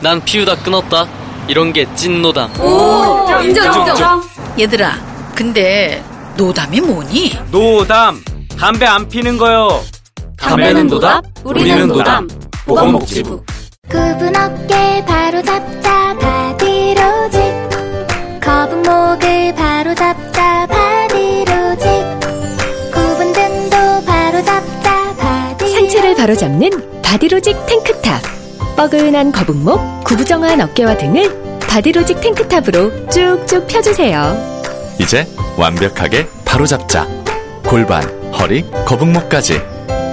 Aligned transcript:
난 0.00 0.20
피우다 0.24 0.56
끊었다. 0.56 1.06
이런 1.48 1.72
게 1.72 1.84
찐 1.94 2.22
노담. 2.22 2.50
오, 2.60 3.26
인정, 3.42 3.66
인정. 3.88 4.22
얘들아, 4.58 4.94
근데 5.34 6.02
노담이 6.36 6.80
뭐니? 6.80 7.38
노담. 7.50 8.22
담배 8.58 8.86
안 8.86 9.08
피는 9.08 9.36
거요. 9.38 9.82
담배는 10.36 10.86
노답, 10.86 11.24
우리는 11.44 11.88
노담. 11.88 12.28
보건복지부. 12.66 13.42
굽은 13.88 14.36
어깨 14.36 15.04
바로 15.06 15.42
잡자 15.42 16.16
바디로직 16.20 17.40
거북목을 18.40 19.54
바로 19.56 19.94
잡자 19.94 20.66
바디로직 20.68 21.88
굽은 22.92 23.32
등도 23.32 24.04
바로 24.06 24.44
잡자 24.44 25.16
바디로직 25.16 25.68
상체를 25.76 26.14
바로 26.14 26.36
잡는 26.36 26.70
바디로직 27.02 27.66
탱크탑 27.66 28.22
뻐근한 28.80 29.30
거북목, 29.30 30.04
구부정한 30.04 30.58
어깨와 30.62 30.96
등을 30.96 31.58
바디로직 31.60 32.18
탱크탑으로 32.22 33.10
쭉쭉 33.10 33.66
펴주세요 33.66 34.34
이제 34.98 35.26
완벽하게 35.58 36.26
바로잡자. 36.46 37.06
골반, 37.68 38.02
허리, 38.32 38.64
거북목까지. 38.86 39.60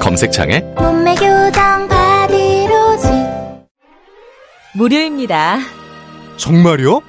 검색창에 0.02 0.66
몸매 0.78 1.16
교정 1.16 1.88
바디로직 1.88 3.09
무료입니다 4.73 5.59
정말요? 6.36 7.02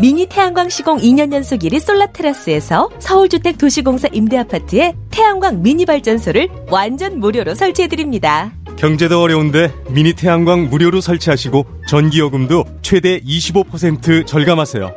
미니 0.00 0.26
태양광 0.26 0.68
시공 0.68 0.98
2년 0.98 1.32
연속 1.32 1.60
1위 1.60 1.78
솔라 1.78 2.06
테라스에서 2.06 2.90
서울주택 2.98 3.58
도시공사 3.58 4.08
임대아파트에 4.10 4.94
태양광 5.12 5.62
미니 5.62 5.86
발전소를 5.86 6.48
완전 6.68 7.20
무료로 7.20 7.54
설치해드립니다 7.54 8.50
경제도 8.80 9.20
어려운데 9.20 9.72
미니 9.90 10.14
태양광 10.14 10.70
무료로 10.70 11.02
설치하시고 11.02 11.66
전기요금도 11.86 12.64
최대 12.80 13.20
25% 13.20 14.26
절감하세요. 14.26 14.90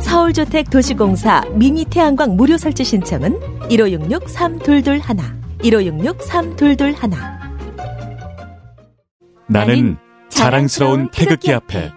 서울주택 0.00 0.70
도시공사 0.70 1.42
미니 1.52 1.84
태양광 1.84 2.36
무료 2.36 2.56
설치 2.56 2.84
신청은 2.84 3.40
1566-3221 3.70 5.02
1566-3221 5.58 7.18
나는 9.48 9.96
자랑스러운 10.28 11.08
태극기 11.10 11.52
앞에 11.52 11.90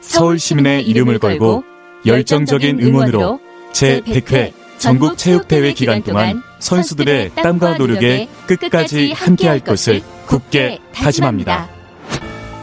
서울 0.00 0.40
시민의 0.40 0.82
이름을 0.82 1.20
걸고 1.20 1.62
열정적인 2.04 2.80
응원으로 2.80 3.38
제100회 3.70 4.59
전국 4.80 5.18
체육대회 5.18 5.74
기간 5.74 6.02
동안 6.02 6.42
선수들의 6.58 7.32
땀과 7.34 7.76
노력에 7.76 8.28
끝까지 8.46 9.12
함께할 9.12 9.60
것을 9.60 10.00
굳게 10.26 10.78
다짐합니다. 10.94 11.68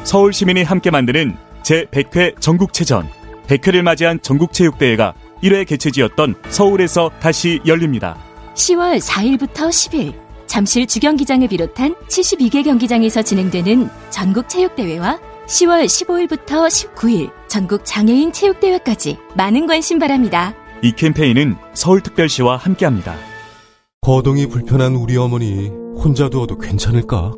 서울 0.04 0.34
시민이 0.34 0.64
함께 0.64 0.90
만드는 0.90 1.38
제100회 1.62 2.42
전국체전 2.42 3.08
100회를 3.48 3.84
맞이한 3.84 4.22
전국체육대회가 4.22 5.14
1회 5.44 5.68
개최지였던 5.68 6.36
서울에서 6.50 7.12
다시 7.20 7.62
열립니다. 7.68 8.18
10월 8.56 9.00
4일부터 9.00 9.70
10일 9.70 10.14
잠실 10.48 10.88
주경기장을 10.88 11.48
비롯한 11.48 11.94
72개 12.10 12.64
경기장에서 12.64 13.22
진행되는 13.22 13.90
전국 14.10 14.50
체육대회와 14.50 15.20
10월 15.46 15.86
15일부터 15.86 16.68
19일 16.68 17.30
전국 17.48 17.86
장애인 17.86 18.32
체육대회까지 18.34 19.18
많은 19.36 19.68
관심 19.68 20.00
바랍니다. 20.00 20.56
이 20.84 20.92
캠페인은 20.92 21.56
서울특별시와 21.74 22.58
함께합니다. 22.58 23.16
거동이 24.02 24.48
불편한 24.48 24.96
우리 24.96 25.18
어머니 25.18 25.70
혼자 25.98 26.30
두어도 26.30 26.58
괜찮을까? 26.58 27.34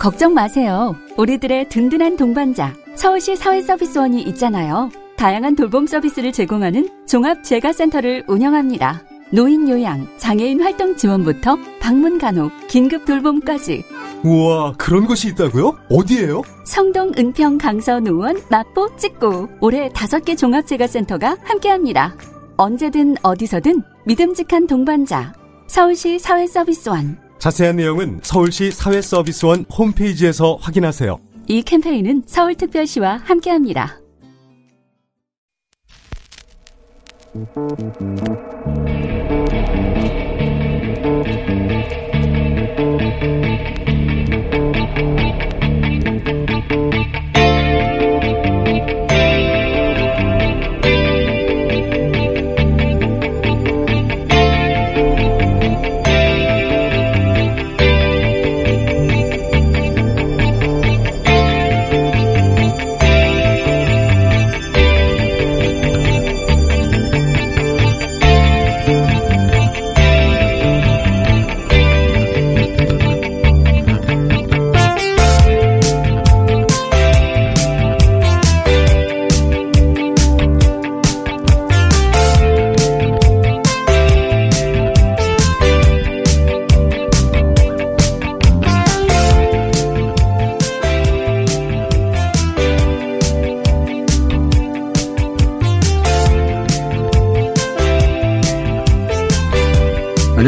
걱정 0.00 0.34
마세요. 0.34 0.96
우리들의 1.18 1.68
든든한 1.68 2.16
동반자 2.16 2.74
서울시 2.96 3.36
사회서비스원이 3.36 4.22
있잖아요. 4.22 4.90
다양한 5.16 5.54
돌봄 5.54 5.86
서비스를 5.86 6.32
제공하는 6.32 6.88
종합재가센터를 7.06 8.24
운영합니다. 8.26 9.02
노인 9.30 9.68
요양, 9.68 10.08
장애인 10.18 10.60
활동 10.62 10.96
지원부터 10.96 11.56
방문 11.80 12.18
간호, 12.18 12.50
긴급 12.68 13.04
돌봄까지 13.04 13.84
우와 14.24 14.74
그런 14.78 15.06
곳이 15.06 15.28
있다고요? 15.28 15.78
어디예요? 15.90 16.42
성동, 16.64 17.12
은평, 17.18 17.58
강서, 17.58 18.00
노원, 18.00 18.40
마포, 18.50 18.96
찍고 18.96 19.48
올해 19.60 19.88
다섯 19.90 20.24
개 20.24 20.36
종합재가센터가 20.36 21.36
함께합니다. 21.42 22.14
언제든 22.56 23.16
어디서든 23.22 23.82
믿음직한 24.04 24.66
동반자 24.66 25.34
서울시 25.66 26.18
사회서비스원 26.18 27.18
자세한 27.38 27.76
내용은 27.76 28.20
서울시 28.22 28.70
사회서비스원 28.70 29.64
홈페이지에서 29.76 30.56
확인하세요. 30.60 31.18
이 31.48 31.62
캠페인은 31.62 32.22
서울특별시와 32.26 33.22
함께합니다. 33.24 33.98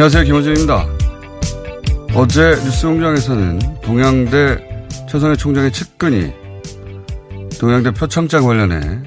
안녕하세요. 0.05 0.25
김호준입니다. 0.25 0.87
어제 2.15 2.51
뉴스 2.63 2.87
공장에서는 2.87 3.81
동양대 3.81 4.87
최성해 5.09 5.35
총장의 5.35 5.73
측근이 5.73 6.31
동양대 7.59 7.93
표창장 7.93 8.45
관련해 8.45 9.01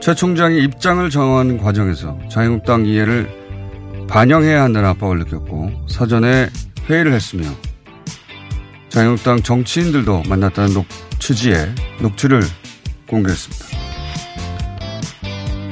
최 0.00 0.14
총장이 0.14 0.64
입장을 0.64 1.10
정하는 1.10 1.58
과정에서 1.58 2.18
자유한국당 2.30 2.86
이해를 2.86 3.28
반영해야 4.08 4.62
한다는 4.62 4.88
압박을 4.88 5.18
느꼈고 5.18 5.70
사전에 5.86 6.48
회의를 6.88 7.12
했으며 7.12 7.44
자유한국당 8.88 9.42
정치인들도 9.42 10.22
만났다는 10.30 10.72
녹, 10.72 10.86
취지의 11.18 11.74
녹취를 12.00 12.40
공개했습니다. 13.06 13.66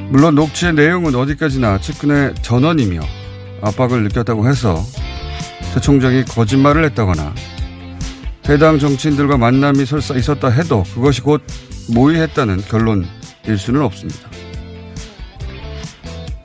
물론 0.09 0.35
녹취의 0.35 0.75
내용은 0.75 1.15
어디까지나 1.15 1.79
측근의 1.79 2.35
전원이며 2.43 3.14
압박을 3.65 4.03
느꼈다고 4.03 4.47
해서 4.47 4.83
최 5.73 5.79
총장이 5.79 6.23
거짓말을 6.25 6.85
했다거나 6.85 7.33
해당 8.47 8.77
정치인들과 8.77 9.37
만남이 9.37 9.85
설사 9.85 10.15
있었다 10.15 10.49
해도 10.49 10.83
그것이 10.93 11.21
곧 11.21 11.41
모의했다는 11.93 12.61
결론일 12.61 13.57
수는 13.57 13.81
없습니다. 13.81 14.29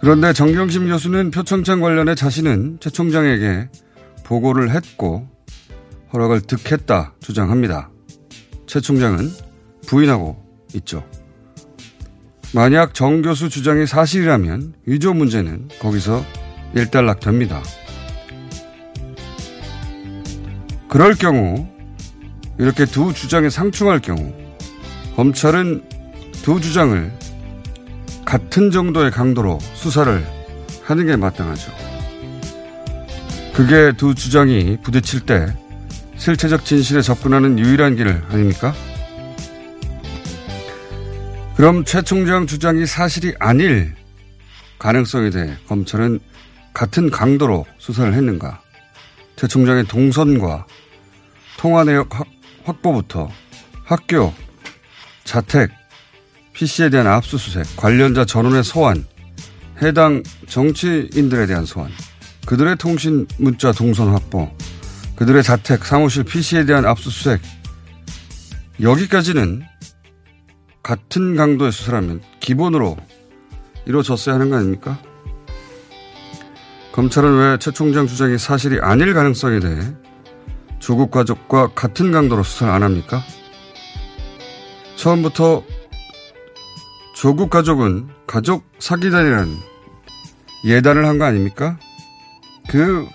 그런데 0.01 0.33
정경심 0.33 0.89
교수는 0.89 1.31
표창장 1.31 1.81
관련해 1.81 2.15
자신은 2.15 2.79
최 2.81 2.89
총장에게 2.89 3.69
보고를 4.25 4.71
했고 4.71 5.29
허락을 6.13 6.41
득했다 6.41 7.15
주장합니다. 7.21 7.91
최 8.67 8.81
총장은 8.81 9.31
부인하고 9.87 10.43
있죠. 10.77 11.05
만약 12.55 12.95
정 12.95 13.21
교수 13.21 13.51
주장이 13.51 13.87
사실이라면 13.87 14.75
위조 14.87 15.13
문제는 15.13 15.69
거기서 15.81 16.25
일단락됩니다. 16.75 17.63
그럴 20.89 21.15
경우 21.15 21.69
이렇게 22.59 22.85
두 22.85 23.13
주장에 23.13 23.49
상충할 23.49 24.01
경우 24.01 24.33
검찰은 25.17 25.83
두 26.43 26.61
주장을 26.61 27.13
같은 28.25 28.71
정도의 28.71 29.11
강도로 29.11 29.59
수사를 29.75 30.27
하는 30.83 31.07
게 31.07 31.17
마땅하죠. 31.17 31.73
그게 33.55 33.93
두 33.97 34.15
주장이 34.15 34.79
부딪힐 34.83 35.21
때 35.21 35.47
실체적 36.17 36.65
진실에 36.65 37.03
접근하는 37.03 37.59
유일한 37.59 37.97
길 37.97 38.09
아닙니까? 38.31 38.75
그럼 41.57 41.85
최 41.85 42.03
총장 42.03 42.47
주장이 42.47 42.87
사실이 42.87 43.35
아닐 43.39 43.95
가능성에 44.79 45.31
대해 45.31 45.57
검찰은 45.69 46.21
같은 46.73 47.11
강도로 47.11 47.67
수사를 47.79 48.13
했는가? 48.13 48.61
최 49.37 49.47
총장의 49.47 49.85
동선과 49.85 50.67
통화 51.57 51.85
내역 51.85 52.09
확보부터 52.65 53.31
학교, 53.85 54.33
자택, 55.25 55.71
PC에 56.53 56.91
대한 56.91 57.07
압수수색, 57.07 57.77
관련자 57.77 58.25
전원의 58.25 58.65
소환, 58.65 59.07
해당 59.83 60.23
정치인들에 60.47 61.47
대한 61.47 61.65
소환, 61.65 61.91
그들의 62.47 62.77
통신 62.77 63.27
문자 63.39 63.73
동선 63.73 64.11
확보, 64.13 64.51
그들의 65.17 65.43
자택, 65.43 65.85
사무실, 65.85 66.25
PC에 66.25 66.65
대한 66.67 66.85
압수수색, 66.87 67.41
여기까지는 68.81 69.63
같은 70.83 71.37
강도의 71.37 71.73
수사라면 71.73 72.23
기본으로 72.41 72.97
이루어졌어야 73.87 74.35
하는 74.35 74.51
거 74.51 74.57
아닙니까? 74.57 75.01
검찰은 76.93 77.39
왜 77.39 77.59
최 77.59 77.71
총장 77.71 78.07
주장이 78.07 78.39
사실이 78.39 78.81
아닐 78.81 79.15
가능성에 79.15 79.61
대해 79.61 79.81
조국 80.79 81.11
가족과 81.11 81.69
같은 81.75 82.11
강도로 82.11 82.43
수사를 82.43 82.73
안 82.73 82.83
합니까? 82.83 83.21
처음부터 84.97 85.63
조국 87.15 87.51
가족은 87.51 88.09
가족 88.27 88.65
사기단이라는 88.79 89.55
예단을 90.67 91.07
한 91.07 91.19
거 91.19 91.25
아닙니까? 91.25 91.79
그 92.69 93.07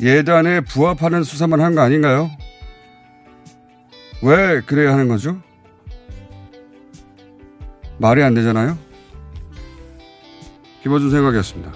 예단에 0.00 0.60
부합하는 0.62 1.22
수사만 1.22 1.60
한 1.60 1.74
거 1.74 1.80
아닌가요? 1.80 2.30
왜 4.22 4.60
그래야 4.62 4.92
하는 4.92 5.08
거죠? 5.08 5.40
말이 7.98 8.22
안 8.22 8.34
되잖아요? 8.34 8.76
김어준 10.82 11.10
생각이었습니다. 11.10 11.72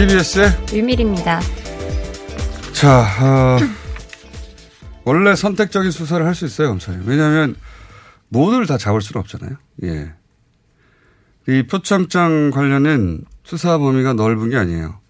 TBS의 0.00 0.48
유밀입니다. 0.72 1.40
자, 2.72 3.00
어, 3.22 3.58
원래 5.04 5.36
선택적인 5.36 5.90
수사를 5.90 6.24
할 6.24 6.34
수 6.34 6.46
있어요, 6.46 6.68
검찰이. 6.68 7.00
왜냐하면 7.04 7.54
모두를 8.28 8.66
다 8.66 8.78
잡을 8.78 9.02
수는 9.02 9.20
없잖아요. 9.20 9.58
예. 9.82 10.14
이 11.48 11.66
표창장 11.66 12.50
관련은 12.50 13.26
수사 13.44 13.76
범위가 13.76 14.14
넓은 14.14 14.48
게 14.48 14.56
아니에요. 14.56 15.00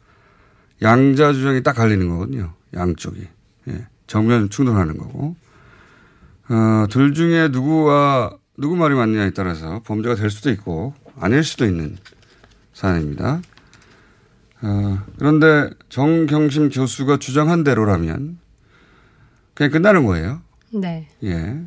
양자 0.83 1.35
주장이 1.35 1.63
딱 1.63 1.75
갈리는 1.75 2.09
거거든요. 2.09 2.55
양쪽이. 2.75 3.29
예. 3.69 3.87
정면 4.09 4.51
충돌하는 4.51 4.99
거고. 4.99 5.37
어, 6.49 6.87
둘 6.91 7.15
중에 7.15 7.47
누구와 7.53 8.33
누구 8.59 8.75
말이 8.75 8.97
맞느냐에 8.97 9.31
따라서 9.31 9.83
범죄가 9.85 10.17
될 10.17 10.31
수도 10.31 10.51
있고 10.51 10.95
아닐 11.17 11.45
수도 11.45 11.65
있는 11.65 11.97
사안입니다. 12.75 13.41
어, 14.63 14.99
그런데 15.19 15.71
정경심 15.89 16.71
교수가 16.71 17.19
주장한 17.19 17.65
대로라면 17.65 18.39
그냥 19.55 19.71
끝나는 19.71 20.05
거예요. 20.05 20.43
네. 20.73 21.09
예. 21.25 21.61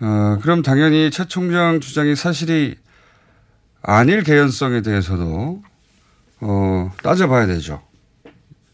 어, 0.00 0.38
그럼 0.42 0.62
당연히 0.62 1.10
최 1.10 1.26
총장 1.26 1.80
주장이 1.80 2.14
사실이 2.14 2.76
아닐 3.82 4.22
개연성에 4.22 4.82
대해서도 4.82 5.62
어, 6.40 6.92
따져봐야 7.02 7.46
되죠. 7.46 7.82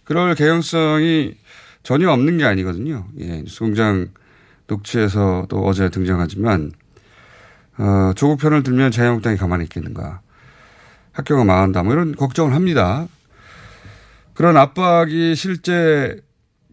그럴 0.04 0.34
개연성이 0.34 1.36
전혀 1.82 2.10
없는 2.10 2.38
게 2.38 2.44
아니거든요. 2.44 3.06
예. 3.20 3.42
뉴스공장 3.42 4.08
녹취에서도 4.66 5.48
어제 5.64 5.88
등장하지만 5.88 6.72
어, 7.78 8.12
조국 8.14 8.38
편을 8.38 8.62
들면 8.62 8.90
자유한국당이 8.90 9.36
가만히 9.36 9.64
있겠는가. 9.64 10.20
학교가 11.14 11.44
망한다. 11.44 11.82
뭐 11.82 11.92
이런 11.92 12.14
걱정을 12.14 12.54
합니다. 12.54 13.08
그런 14.34 14.56
압박이 14.56 15.34
실제 15.36 16.20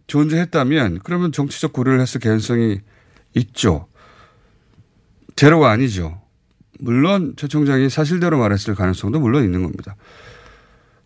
존재했다면 0.08 1.00
그러면 1.04 1.32
정치적 1.32 1.72
고려를 1.72 2.00
했을 2.00 2.20
개연성이 2.20 2.80
있죠. 3.34 3.86
제로가 5.36 5.70
아니죠. 5.70 6.20
물론 6.78 7.34
최 7.36 7.46
총장이 7.46 7.88
사실대로 7.88 8.38
말했을 8.38 8.74
가능성도 8.74 9.20
물론 9.20 9.44
있는 9.44 9.62
겁니다. 9.62 9.96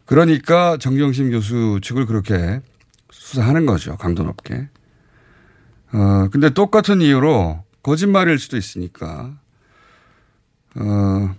그러니까 0.06 0.78
정경심 0.78 1.30
교수 1.30 1.78
측을 1.82 2.06
그렇게 2.06 2.60
수사하는 3.10 3.66
거죠. 3.66 3.96
강도 3.96 4.22
높게. 4.22 4.68
어, 5.92 6.28
근데 6.30 6.50
똑같은 6.50 7.00
이유로 7.00 7.62
거짓말일 7.82 8.38
수도 8.38 8.56
있으니까, 8.56 9.38
어, 10.76 11.34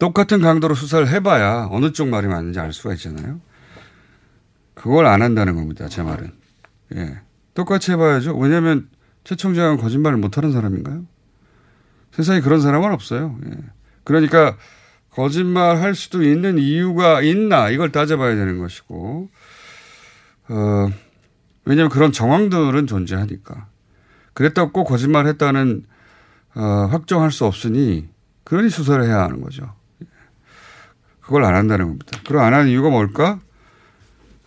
똑같은 0.00 0.40
강도로 0.40 0.74
수사를 0.74 1.06
해봐야 1.06 1.68
어느 1.70 1.92
쪽 1.92 2.08
말이 2.08 2.26
맞는지 2.26 2.58
알 2.58 2.72
수가 2.72 2.94
있잖아요. 2.94 3.40
그걸 4.74 5.06
안 5.06 5.20
한다는 5.20 5.54
겁니다. 5.54 5.88
제 5.88 6.02
말은. 6.02 6.32
예. 6.96 7.20
똑같이 7.52 7.92
해봐야죠. 7.92 8.36
왜냐하면 8.38 8.88
최 9.24 9.36
총장은 9.36 9.76
거짓말을 9.76 10.16
못하는 10.16 10.52
사람인가요? 10.52 11.04
세상에 12.12 12.40
그런 12.40 12.62
사람은 12.62 12.90
없어요. 12.92 13.38
예. 13.46 13.50
그러니까 14.02 14.56
거짓말 15.10 15.76
할 15.82 15.94
수도 15.94 16.22
있는 16.22 16.58
이유가 16.58 17.20
있나 17.20 17.68
이걸 17.68 17.92
따져봐야 17.92 18.36
되는 18.36 18.58
것이고, 18.58 19.28
어, 20.48 20.90
왜냐하면 21.66 21.90
그런 21.90 22.10
정황들은 22.10 22.86
존재하니까. 22.86 23.68
그랬다고 24.32 24.72
꼭 24.72 24.84
거짓말 24.84 25.26
했다는, 25.26 25.84
어, 26.54 26.62
확정할 26.90 27.32
수 27.32 27.44
없으니, 27.44 28.08
그러니 28.44 28.70
수사를 28.70 29.04
해야 29.04 29.24
하는 29.24 29.42
거죠. 29.42 29.78
그걸 31.30 31.44
안 31.44 31.54
한다는 31.54 31.86
겁니다. 31.86 32.18
그걸 32.26 32.38
안 32.40 32.54
하는 32.54 32.66
이유가 32.70 32.90
뭘까? 32.90 33.38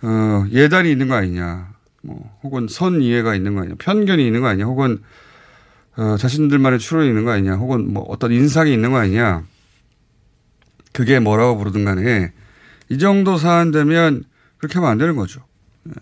어, 0.01 0.45
예단이 0.51 0.91
있는 0.91 1.07
거 1.07 1.15
아니냐. 1.15 1.71
뭐, 2.01 2.37
혹은 2.43 2.67
선 2.69 3.01
이해가 3.01 3.35
있는 3.35 3.55
거 3.55 3.61
아니냐. 3.61 3.75
편견이 3.79 4.25
있는 4.27 4.41
거 4.41 4.47
아니냐. 4.47 4.65
혹은, 4.65 5.01
어, 5.95 6.17
자신들만의 6.17 6.79
추론이 6.79 7.07
있는 7.07 7.23
거 7.23 7.31
아니냐. 7.31 7.55
혹은 7.55 7.93
뭐 7.93 8.03
어떤 8.09 8.33
인상이 8.33 8.73
있는 8.73 8.91
거 8.91 8.97
아니냐. 8.97 9.45
그게 10.91 11.21
뭐라고 11.21 11.57
부르든 11.57 11.85
간에 11.85 12.33
이 12.89 12.97
정도 12.97 13.37
사안 13.37 13.71
되면 13.71 14.25
그렇게 14.57 14.73
하면 14.75 14.89
안 14.91 14.97
되는 14.97 15.15
거죠. 15.15 15.39
예. 15.87 15.93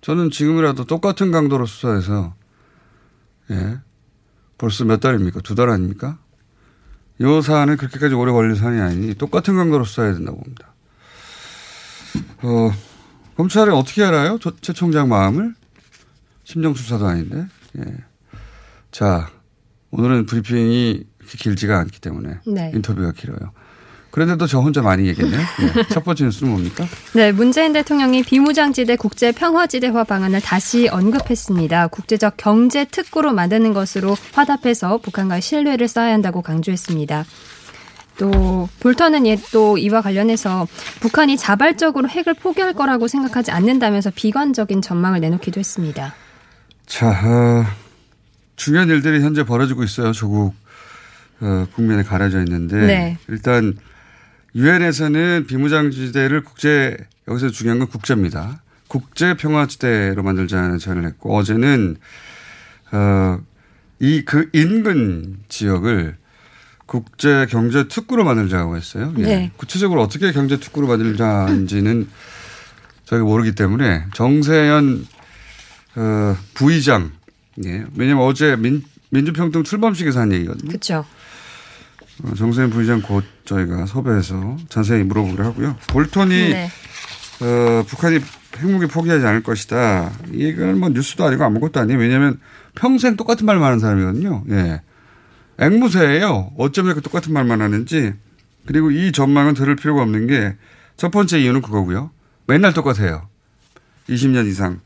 저는 0.00 0.30
지금이라도 0.30 0.84
똑같은 0.84 1.32
강도로 1.32 1.66
수사해서 1.66 2.34
예. 3.50 3.78
벌써 4.58 4.84
몇 4.84 5.00
달입니까? 5.00 5.40
두 5.40 5.56
달 5.56 5.70
아닙니까? 5.70 6.18
이 7.20 7.42
사안은 7.42 7.76
그렇게까지 7.76 8.14
오래 8.14 8.32
걸릴 8.32 8.56
사안이 8.56 8.80
아니니 8.80 9.14
똑같은 9.14 9.54
강도로 9.54 9.84
수사해야 9.84 10.14
된다고 10.14 10.38
봅니다. 10.38 10.74
어, 12.42 12.72
검찰이 13.36 13.70
어떻게 13.70 14.02
알아요? 14.02 14.38
최 14.62 14.72
총장 14.72 15.08
마음을? 15.08 15.54
심정수사도 16.44 17.06
아닌데. 17.06 17.46
예. 17.78 17.84
자, 18.90 19.30
오늘은 19.90 20.26
브리핑이 20.26 21.04
길지가 21.26 21.78
않기 21.78 22.00
때문에 22.00 22.40
네. 22.46 22.72
인터뷰가 22.74 23.12
길어요. 23.12 23.52
그런데도 24.10 24.46
저 24.46 24.58
혼자 24.58 24.82
많이 24.82 25.06
얘기했네요. 25.08 25.40
네. 25.40 25.82
첫 25.90 26.04
번째 26.04 26.24
뉴스는 26.24 26.50
뭡니까? 26.50 26.84
네, 27.14 27.30
문재인 27.32 27.72
대통령이 27.72 28.24
비무장지대 28.24 28.96
국제 28.96 29.30
평화지대화 29.32 30.04
방안을 30.04 30.40
다시 30.40 30.88
언급했습니다. 30.88 31.88
국제적 31.88 32.34
경제 32.36 32.84
특구로 32.84 33.32
만드는 33.32 33.72
것으로 33.72 34.16
화답해서 34.32 34.98
북한과 34.98 35.40
신뢰를 35.40 35.86
쌓아야 35.86 36.12
한다고 36.14 36.42
강조했습니다. 36.42 37.24
또 38.18 38.68
볼턴은 38.80 39.24
또 39.52 39.78
이와 39.78 40.02
관련해서 40.02 40.66
북한이 41.00 41.36
자발적으로 41.38 42.08
핵을 42.08 42.34
포기할 42.34 42.74
거라고 42.74 43.08
생각하지 43.08 43.50
않는다면서 43.50 44.10
비관적인 44.14 44.82
전망을 44.82 45.20
내놓기도 45.20 45.58
했습니다. 45.58 46.14
자, 46.86 47.08
어, 47.08 47.64
중요한 48.56 48.88
일들이 48.88 49.22
현재 49.22 49.44
벌어지고 49.44 49.84
있어요. 49.84 50.12
조국 50.12 50.54
어, 51.40 51.66
국면에 51.74 52.02
가려져 52.02 52.40
있는데 52.40 52.76
네. 52.76 53.18
일단 53.28 53.74
유엔에서는 54.54 55.46
비무장지대를 55.46 56.42
국제 56.44 56.96
여기서 57.28 57.50
중요한 57.50 57.78
건 57.78 57.88
국제입니다. 57.88 58.62
국제 58.88 59.34
평화지대로 59.34 60.22
만들자는 60.22 60.78
제안을 60.78 61.04
했고 61.06 61.36
어제는 61.36 61.96
어 62.92 63.38
이 64.00 64.24
그 64.24 64.48
인근 64.52 65.38
지역을 65.48 66.16
국제 66.86 67.46
경제 67.50 67.86
특구로 67.86 68.24
만들자고 68.24 68.76
했어요. 68.76 69.14
예. 69.18 69.22
네. 69.22 69.50
구체적으로 69.56 70.02
어떻게 70.02 70.32
경제 70.32 70.58
특구로 70.58 70.88
만들자인지는 70.88 72.08
저희가 73.04 73.24
모르기 73.24 73.54
때문에 73.54 74.06
정세현 74.14 75.06
어, 75.96 76.36
부의장 76.54 77.12
예. 77.66 77.84
왜냐면 77.94 78.24
어제 78.24 78.56
민, 78.56 78.82
민주평등 79.10 79.64
출범식에서 79.64 80.20
한 80.20 80.32
얘기거든요. 80.32 80.68
그렇죠. 80.68 81.04
어, 82.24 82.34
정세현 82.34 82.70
부의장 82.70 83.02
곧 83.02 83.24
저희가 83.44 83.86
섭외해서 83.86 84.56
자세히 84.68 85.02
물어보기로 85.04 85.44
하고요. 85.44 85.76
볼턴이 85.88 86.34
네. 86.50 86.70
어, 87.40 87.82
북한이 87.86 88.20
핵무기 88.58 88.86
포기하지 88.86 89.24
않을 89.26 89.42
것이다. 89.42 90.10
이건 90.32 90.78
뭐 90.80 90.88
뉴스도 90.90 91.24
아니고 91.24 91.44
아무것도 91.44 91.80
아니에요. 91.80 91.98
왜냐하면 91.98 92.40
평생 92.74 93.16
똑같은 93.16 93.46
말만 93.46 93.64
하는 93.64 93.78
사람이거든요. 93.78 94.44
예. 94.50 94.82
앵무새예요. 95.58 96.52
어쩜 96.56 96.86
이렇게 96.86 97.00
똑같은 97.00 97.32
말만 97.32 97.60
하는지. 97.60 98.14
그리고 98.66 98.90
이 98.90 99.12
전망은 99.12 99.54
들을 99.54 99.74
필요가 99.76 100.02
없는 100.02 100.26
게 100.26 100.56
첫 101.00 101.10
번째 101.10 101.40
이유는 101.40 101.62
그거고요. 101.62 102.10
맨날 102.46 102.74
똑같아요. 102.74 103.26
20년 104.10 104.46
이상. 104.46 104.82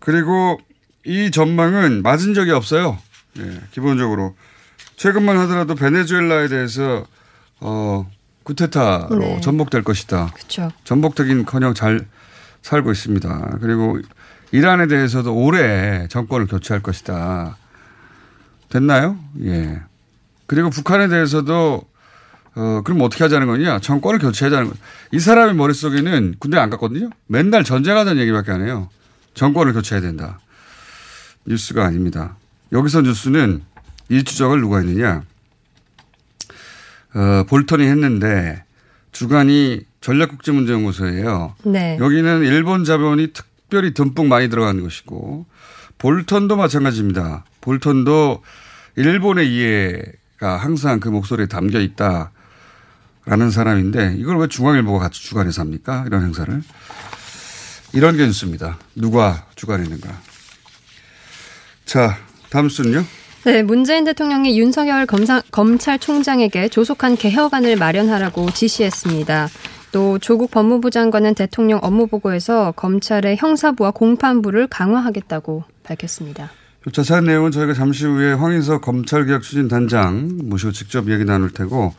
그리고 0.00 0.58
이 1.04 1.30
전망은 1.30 2.02
맞은 2.02 2.34
적이 2.34 2.50
없어요. 2.50 2.98
예, 3.38 3.60
기본적으로. 3.70 4.34
최근만 4.98 5.38
하더라도 5.38 5.76
베네수엘라에 5.76 6.48
대해서 6.48 7.06
어 7.60 8.10
구테타로 8.42 9.18
네. 9.18 9.40
전복될 9.40 9.84
것이다. 9.84 10.32
그렇죠. 10.34 10.70
전복되긴커녕 10.84 11.72
잘 11.74 12.06
살고 12.62 12.90
있습니다. 12.90 13.58
그리고 13.60 14.00
이란에 14.50 14.88
대해서도 14.88 15.34
올해 15.34 16.08
정권을 16.08 16.48
교체할 16.48 16.82
것이다. 16.82 17.56
됐나요? 18.70 19.16
예. 19.44 19.80
그리고 20.46 20.68
북한에 20.68 21.06
대해서도 21.06 21.82
어 22.56 22.82
그럼 22.84 23.00
어떻게 23.02 23.22
하자는 23.22 23.46
거냐? 23.46 23.78
정권을 23.78 24.18
교체하자는 24.18 24.68
거. 24.68 24.74
이 25.12 25.20
사람의 25.20 25.54
머릿속에는 25.54 26.34
군대 26.40 26.58
안 26.58 26.70
갔거든요. 26.70 27.10
맨날 27.28 27.62
전쟁하자는 27.62 28.20
얘기밖에 28.22 28.50
안 28.50 28.62
해요. 28.66 28.88
정권을 29.34 29.74
교체해야 29.74 30.02
된다. 30.02 30.40
뉴스가 31.46 31.84
아닙니다. 31.84 32.36
여기서 32.72 33.02
뉴스는 33.02 33.62
이 34.08 34.24
추적을 34.24 34.60
누가 34.60 34.78
했느냐? 34.78 35.22
어, 37.14 37.44
볼턴이 37.48 37.84
했는데 37.84 38.64
주간이 39.12 39.80
전략국제문제연구소예요. 40.00 41.54
네. 41.64 41.98
여기는 42.00 42.42
일본 42.44 42.84
자본이 42.84 43.32
특별히 43.32 43.92
듬뿍 43.92 44.26
많이 44.26 44.48
들어간 44.48 44.80
것이고 44.82 45.46
볼턴도 45.98 46.56
마찬가지입니다. 46.56 47.44
볼턴도 47.60 48.42
일본의 48.96 49.52
이해가 49.52 50.56
항상 50.56 51.00
그 51.00 51.08
목소리에 51.08 51.46
담겨 51.46 51.80
있다 51.80 52.30
라는 53.24 53.50
사람인데 53.50 54.14
이걸 54.18 54.38
왜 54.38 54.46
중앙일보가 54.46 55.00
같이 55.00 55.22
주관해서 55.22 55.60
합니까? 55.60 56.04
이런 56.06 56.24
행사를. 56.24 56.62
이런 57.92 58.16
게 58.16 58.24
뉴스입니다. 58.24 58.78
누가 58.94 59.46
주관했는가. 59.54 60.08
자, 61.84 62.18
다음 62.50 62.68
순요. 62.68 63.04
네, 63.44 63.62
문재인 63.62 64.04
대통령이 64.04 64.58
윤석열 64.58 65.06
검사, 65.06 65.40
검찰총장에게 65.52 66.68
조속한 66.68 67.16
개혁안을 67.16 67.76
마련하라고 67.76 68.50
지시했습니다. 68.50 69.48
또 69.92 70.18
조국 70.18 70.50
법무부 70.50 70.90
장관은 70.90 71.34
대통령 71.34 71.78
업무보고에서 71.82 72.72
검찰의 72.72 73.36
형사부와 73.36 73.92
공판부를 73.92 74.66
강화하겠다고 74.66 75.64
밝혔습니다. 75.84 76.50
자세한 76.92 77.24
내용은 77.24 77.50
저희가 77.50 77.74
잠시 77.74 78.06
후에 78.06 78.32
황인석 78.32 78.82
검찰개혁 78.82 79.42
추진단장 79.42 80.38
모시고 80.44 80.72
직접 80.72 81.10
얘기 81.10 81.24
나눌 81.24 81.50
테고 81.50 81.94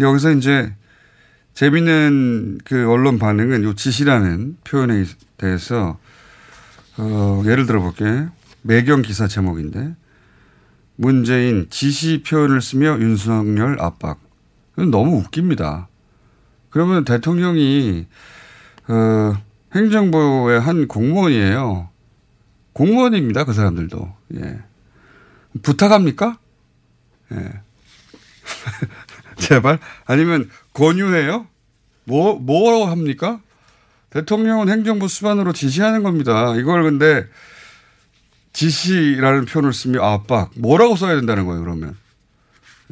여기서 0.00 0.32
이제 0.32 0.72
재밌는 1.54 2.60
그 2.64 2.90
언론 2.90 3.18
반응은 3.18 3.64
요 3.64 3.74
지시라는 3.74 4.58
표현에 4.64 5.04
대해서 5.36 5.98
어, 6.96 7.42
예를 7.46 7.66
들어볼게 7.66 8.26
매경 8.62 9.02
기사 9.02 9.26
제목인데 9.26 9.94
문재인 10.96 11.68
지시 11.70 12.22
표현을 12.22 12.60
쓰며 12.60 12.98
윤석열 13.00 13.80
압박. 13.80 14.20
너무 14.76 15.18
웃깁니다. 15.18 15.88
그러면 16.70 17.04
대통령이 17.04 18.06
어, 18.88 19.34
행정부의 19.74 20.60
한 20.60 20.88
공무원이에요. 20.88 21.88
공무원입니다. 22.72 23.44
그 23.44 23.52
사람들도. 23.52 24.14
예. 24.36 24.58
부탁합니까? 25.62 26.38
예. 27.32 27.52
제발. 29.36 29.78
아니면 30.06 30.48
권유해요? 30.72 31.46
뭐, 32.04 32.38
뭐 32.38 32.86
합니까? 32.90 33.40
대통령은 34.10 34.68
행정부 34.68 35.08
수반으로 35.08 35.52
지시하는 35.52 36.02
겁니다. 36.02 36.54
이걸 36.56 36.82
근데 36.82 37.26
지시라는 38.52 39.46
표현을 39.46 39.72
쓰며 39.72 40.02
압박. 40.02 40.50
뭐라고 40.56 40.96
써야 40.96 41.16
된다는 41.16 41.46
거예요, 41.46 41.62
그러면. 41.62 41.96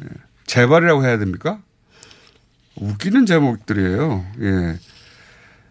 예. 0.03 0.07
제발이라고 0.45 1.03
해야 1.05 1.17
됩니까? 1.17 1.59
웃기는 2.75 3.25
제목들이에요. 3.25 4.25
예. 4.41 4.79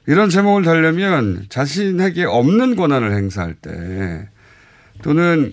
이런 0.06 0.30
제목을 0.30 0.62
달려면 0.62 1.46
자신에게 1.48 2.24
없는 2.24 2.76
권한을 2.76 3.14
행사할 3.16 3.54
때 3.54 4.28
또는 5.02 5.52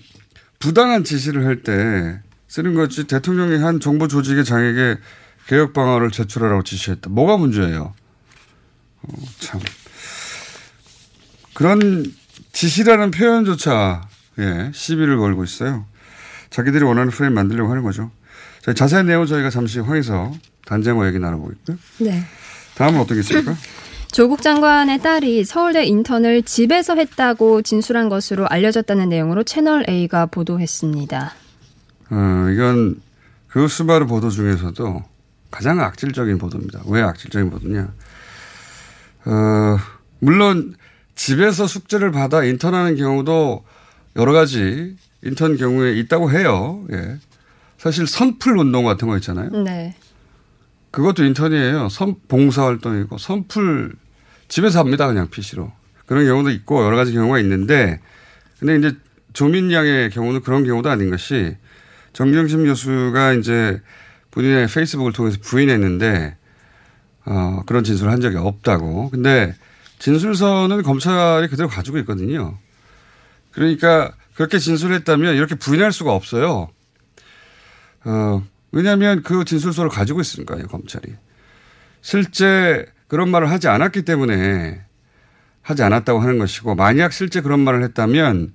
부당한 0.59 1.03
지시를 1.03 1.45
할 1.45 1.61
때 1.61 2.21
쓰는 2.47 2.73
거지 2.73 3.03
대통령이 3.05 3.57
한 3.57 3.79
정부 3.79 4.07
조직의 4.07 4.45
장에게 4.45 4.97
개혁 5.47 5.73
방안을 5.73 6.11
제출하라고 6.11 6.63
지시했다. 6.63 7.09
뭐가 7.09 7.37
문제예요? 7.37 7.93
어, 9.01 9.13
참. 9.39 9.59
그런 11.53 12.05
지시라는 12.53 13.11
표현조차 13.11 14.07
예, 14.39 14.71
시비를 14.73 15.17
걸고 15.17 15.43
있어요. 15.43 15.85
자기들이 16.49 16.83
원하는 16.83 17.11
프레임 17.11 17.33
만들려고 17.33 17.69
하는 17.69 17.83
거죠. 17.83 18.11
자, 18.61 18.73
자세한 18.73 19.05
내용은 19.05 19.27
저희가 19.27 19.49
잠시 19.49 19.79
황에서 19.79 20.33
단장과 20.65 21.07
얘기 21.07 21.19
나눠보겠고요. 21.19 21.77
네. 21.99 22.23
다음은 22.75 22.99
어떤 22.99 23.15
게 23.15 23.21
있습니까? 23.21 23.55
조국 24.11 24.41
장관의 24.41 25.01
딸이 25.01 25.43
서울대 25.45 25.83
인턴을 25.85 26.43
집에서 26.43 26.95
했다고 26.95 27.61
진술한 27.61 28.09
것으로 28.09 28.47
알려졌다는 28.47 29.09
내용으로 29.09 29.43
채널 29.43 29.89
A가 29.89 30.27
보도했습니다. 30.27 31.33
어, 32.09 32.49
이건 32.53 33.01
그 33.47 33.67
수바르 33.67 34.05
보도 34.05 34.29
중에서도 34.29 35.03
가장 35.51 35.81
악질적인 35.81 36.37
보도입니다. 36.37 36.81
왜 36.87 37.01
악질적인 37.01 37.49
보도냐? 37.49 37.93
어, 39.25 39.77
물론 40.19 40.75
집에서 41.15 41.67
숙제를 41.67 42.11
받아 42.11 42.43
인턴하는 42.43 42.95
경우도 42.95 43.65
여러 44.17 44.33
가지 44.33 44.95
인턴 45.23 45.57
경우에 45.57 45.93
있다고 45.99 46.31
해요. 46.31 46.85
예. 46.91 47.17
사실 47.77 48.07
선풀 48.07 48.57
운동 48.57 48.85
같은 48.85 49.07
거 49.07 49.15
있잖아요. 49.17 49.49
네. 49.63 49.95
그것도 50.91 51.23
인턴이에요. 51.23 51.89
선 51.89 52.15
봉사 52.27 52.65
활동이고 52.65 53.17
선풀 53.17 53.93
집에서 54.47 54.79
합니다. 54.79 55.07
그냥 55.07 55.29
PC로. 55.29 55.71
그런 56.05 56.25
경우도 56.25 56.49
있고 56.51 56.83
여러 56.83 56.95
가지 56.95 57.13
경우가 57.13 57.39
있는데 57.39 57.99
근데 58.59 58.77
이제 58.77 58.97
조민 59.33 59.71
양의 59.71 60.09
경우는 60.09 60.41
그런 60.41 60.65
경우도 60.65 60.89
아닌 60.89 61.11
것이 61.11 61.55
정경심 62.13 62.65
교수가 62.65 63.33
이제 63.33 63.81
본인의 64.31 64.67
페이스북을 64.67 65.13
통해서 65.13 65.37
부인했는데 65.41 66.35
어, 67.25 67.61
그런 67.67 67.83
진술을 67.83 68.11
한 68.11 68.21
적이 68.21 68.37
없다고. 68.37 69.09
근데 69.11 69.53
진술서는 69.99 70.81
검찰이 70.81 71.47
그대로 71.49 71.67
가지고 71.67 71.99
있거든요. 71.99 72.57
그러니까 73.57 74.13
그렇게 74.35 74.59
진술했다면 74.59 75.35
이렇게 75.35 75.55
부인할 75.55 75.91
수가 75.91 76.13
없어요. 76.13 76.69
어, 78.05 78.43
왜냐하면 78.71 79.23
그 79.23 79.45
진술서를 79.45 79.89
가지고 79.89 80.21
있으니까요, 80.21 80.67
검찰이. 80.67 81.07
실제 82.01 82.85
그런 83.07 83.31
말을 83.31 83.49
하지 83.49 83.67
않았기 83.67 84.03
때문에 84.03 84.79
하지 85.63 85.81
않았다고 85.81 86.19
하는 86.19 86.37
것이고, 86.37 86.75
만약 86.75 87.11
실제 87.11 87.41
그런 87.41 87.61
말을 87.61 87.81
했다면 87.81 88.53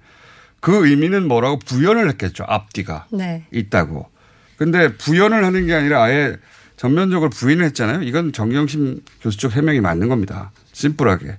그 0.60 0.86
의미는 0.86 1.26
뭐라고 1.26 1.58
부연을 1.58 2.08
했겠죠, 2.10 2.44
앞뒤가. 2.46 3.06
네. 3.10 3.44
있다고. 3.50 4.08
근데 4.56 4.96
부연을 4.96 5.44
하는 5.44 5.66
게 5.66 5.74
아니라 5.74 6.04
아예 6.04 6.36
전면적으로 6.76 7.28
부인을 7.30 7.64
했잖아요. 7.64 8.02
이건 8.02 8.32
정경심 8.32 9.00
교수 9.20 9.36
쪽 9.36 9.56
해명이 9.56 9.80
맞는 9.80 10.08
겁니다. 10.08 10.52
심플하게. 10.72 11.38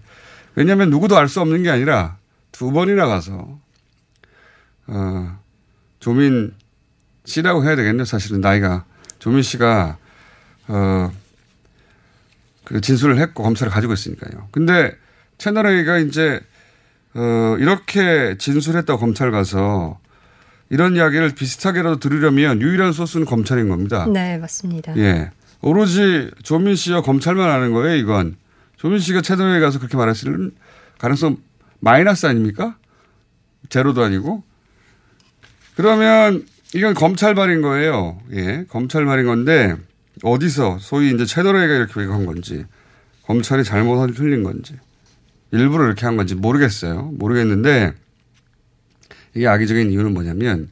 왜냐하면 0.56 0.90
누구도 0.90 1.18
알 1.18 1.30
수 1.30 1.40
없는 1.40 1.64
게 1.64 1.70
아니라 1.70 2.18
두 2.54 2.72
번이나 2.72 3.06
가서, 3.08 3.60
어, 4.88 5.40
조민 6.00 6.54
씨라고 7.26 7.66
해야 7.66 7.76
되겠네요. 7.76 8.06
사실은 8.06 8.40
나이가. 8.40 8.86
조민 9.20 9.42
씨가, 9.42 9.98
어, 10.70 11.12
그 12.64 12.80
진술을 12.80 13.20
했고 13.20 13.44
검찰을 13.44 13.72
가지고 13.72 13.94
있으니까요. 13.94 14.48
근데 14.52 14.96
채널 15.38 15.68
A가 15.68 15.98
이제 15.98 16.40
어 17.14 17.58
이렇게 17.60 18.38
진술했다고 18.38 19.00
검찰 19.00 19.32
가서 19.32 20.00
이런 20.70 20.96
이야기를 20.96 21.36
비슷하게라도 21.36 22.00
들으려면 22.00 22.62
유일한 22.62 22.94
소스는 22.94 23.26
검찰인 23.26 23.70
겁니다. 23.70 24.08
네, 24.12 24.38
맞습니다. 24.38 24.98
예. 24.98 25.32
오로지 25.62 26.32
조민 26.44 26.76
씨와 26.76 27.02
검찰만 27.02 27.50
아는 27.50 27.74
거예요, 27.74 27.96
이건. 27.98 28.38
조민 28.78 29.00
씨가 29.00 29.22
채널에 29.22 29.60
가서 29.60 29.80
그렇게 29.80 29.98
말했을 29.98 30.52
가능성 30.98 31.38
마이너스 31.84 32.26
아닙니까? 32.28 32.78
제로도 33.68 34.04
아니고. 34.04 34.42
그러면 35.76 36.46
이건 36.74 36.94
검찰 36.94 37.36
말인 37.36 37.62
거예요. 37.62 38.22
예. 38.32 38.66
검찰 38.70 39.04
말인 39.04 39.26
건데 39.26 39.76
어디서 40.24 40.80
소위 40.80 41.14
이제 41.14 41.26
채널회가 41.26 41.76
이렇게 41.76 42.00
왜한 42.00 42.26
건지 42.26 42.66
검찰이 43.24 43.66
잘못 43.66 44.14
틀린 44.14 44.44
건지 44.44 44.80
일부러 45.52 45.86
이렇게 45.86 46.06
한 46.06 46.16
건지 46.16 46.36
모르겠어요. 46.36 47.12
모르겠는데 47.16 47.92
이게 49.34 49.48
악의적인 49.48 49.92
이유는 49.92 50.14
뭐냐면 50.14 50.70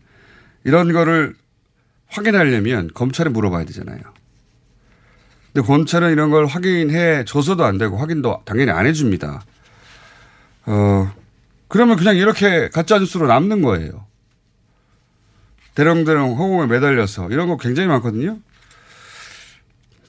이런 0.63 0.93
거를 0.93 1.35
확인하려면 2.07 2.89
검찰에 2.93 3.29
물어봐야 3.29 3.65
되잖아요. 3.65 3.99
근데 5.51 5.67
검찰은 5.67 6.13
이런 6.13 6.29
걸 6.29 6.45
확인해 6.45 7.25
줘서도 7.25 7.65
안 7.65 7.77
되고 7.77 7.97
확인도 7.97 8.41
당연히 8.45 8.71
안 8.71 8.85
해줍니다. 8.85 9.43
어, 10.65 11.13
그러면 11.67 11.97
그냥 11.97 12.15
이렇게 12.17 12.69
가짜 12.69 12.99
뉴스로 12.99 13.27
남는 13.27 13.61
거예요. 13.61 14.05
대령대령 15.75 16.37
허공에 16.37 16.67
매달려서 16.67 17.29
이런 17.29 17.47
거 17.47 17.57
굉장히 17.57 17.87
많거든요. 17.87 18.39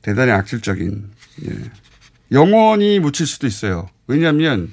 대단히 0.02 0.32
악질적인, 0.32 1.10
예. 1.44 1.70
영원히 2.32 2.98
묻힐 2.98 3.26
수도 3.26 3.46
있어요. 3.46 3.88
왜냐하면, 4.08 4.72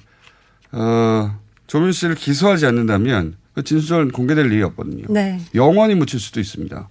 어, 0.72 1.40
조민 1.68 1.92
씨를 1.92 2.16
기소하지 2.16 2.66
않는다면 2.66 3.38
그 3.54 3.64
진술은 3.64 4.12
공개될 4.12 4.52
일이 4.52 4.64
없거든요. 4.64 5.06
네. 5.10 5.40
영원히 5.54 5.94
묻힐 5.94 6.20
수도 6.20 6.40
있습니다. 6.40 6.90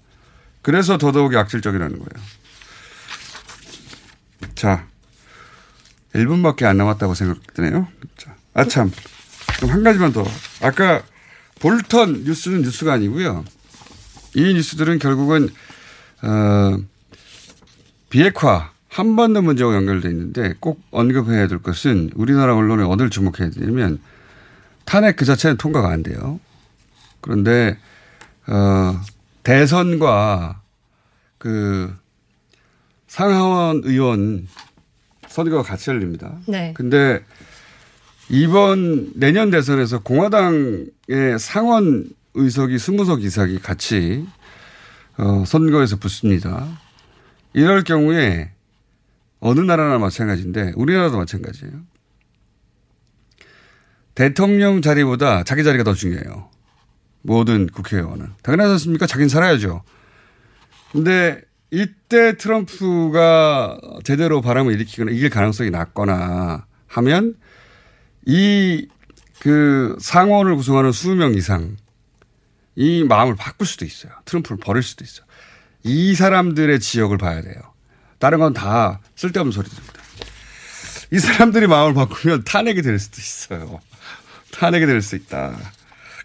그래서 0.62 0.98
더더욱이 0.98 1.36
악질적이라는 1.36 1.98
거예요. 1.98 2.26
자, 4.54 4.86
1분밖에 6.14 6.64
안 6.64 6.76
남았다고 6.76 7.14
생각되네요. 7.14 7.88
자, 8.58 8.62
아, 8.62 8.64
참. 8.64 8.90
그럼 9.58 9.70
한 9.70 9.84
가지만 9.84 10.12
더. 10.12 10.24
아까 10.62 11.02
볼턴 11.60 12.24
뉴스는 12.24 12.62
뉴스가 12.62 12.92
아니고요. 12.92 13.44
이 14.34 14.52
뉴스들은 14.52 14.98
결국은, 14.98 15.48
어, 16.22 16.78
비핵화, 18.10 18.72
한반도 18.88 19.42
문제와 19.42 19.74
연결되어 19.76 20.10
있는데 20.10 20.54
꼭 20.58 20.80
언급해야 20.90 21.46
될 21.46 21.58
것은 21.58 22.10
우리나라 22.16 22.56
언론에 22.56 22.82
어딜 22.82 23.10
주목해야 23.10 23.50
되냐면 23.50 24.00
탄핵 24.84 25.14
그 25.16 25.24
자체는 25.24 25.56
통과가 25.56 25.88
안 25.90 26.02
돼요. 26.02 26.40
그런데, 27.20 27.78
어, 28.48 29.00
대선과 29.44 30.62
그 31.38 31.94
상하원 33.06 33.82
의원 33.84 34.48
선거가 35.28 35.62
같이 35.62 35.90
열립니다. 35.90 36.38
네. 36.48 36.72
근데 36.74 37.22
이번 38.30 39.12
내년 39.14 39.50
대선에서 39.50 40.00
공화당의 40.00 41.38
상원 41.38 42.08
의석이 42.34 42.76
20석 42.76 43.22
이상이 43.22 43.58
같이 43.58 44.26
어, 45.16 45.44
선거에서 45.46 45.96
붙습니다. 45.96 46.68
이럴 47.54 47.82
경우에 47.82 48.52
어느 49.40 49.60
나라나 49.60 49.98
마찬가지인데 49.98 50.72
우리나라도 50.76 51.16
마찬가지예요. 51.16 51.72
대통령 54.14 54.82
자리보다 54.82 55.44
자기 55.44 55.64
자리가 55.64 55.84
더 55.84 55.94
중요해요. 55.94 56.50
모든 57.22 57.66
국회의원은. 57.66 58.28
당연하지 58.42 58.72
않습니까? 58.72 59.06
자기는 59.06 59.28
살아야죠. 59.28 59.82
근데 60.92 61.40
이때 61.70 62.36
트럼프가 62.36 63.78
제대로 64.04 64.40
바람을 64.40 64.72
일으키거나 64.74 65.12
이길 65.12 65.30
가능성이 65.30 65.70
낮거나 65.70 66.66
하면 66.88 67.34
이 68.28 68.86
그 69.40 69.96
상원을 70.00 70.56
구성하는 70.56 70.90
20명 70.90 71.36
이상 71.36 71.76
이 72.74 73.04
마음을 73.04 73.36
바꿀 73.36 73.66
수도 73.66 73.84
있어요. 73.84 74.12
트럼프를 74.24 74.58
버릴 74.58 74.82
수도 74.82 75.04
있어요. 75.04 75.24
이 75.84 76.14
사람들의 76.14 76.80
지역을 76.80 77.18
봐야 77.18 77.40
돼요. 77.40 77.54
다른 78.18 78.38
건 78.40 78.52
다 78.52 79.00
쓸데없는 79.14 79.52
소리들입니다. 79.52 80.02
이 81.12 81.18
사람들이 81.18 81.66
마음을 81.68 81.94
바꾸면 81.94 82.44
탄핵이 82.44 82.82
될 82.82 82.98
수도 82.98 83.20
있어요. 83.20 83.80
탄핵이 84.50 84.86
될 84.86 85.00
수 85.02 85.14
있다. 85.14 85.56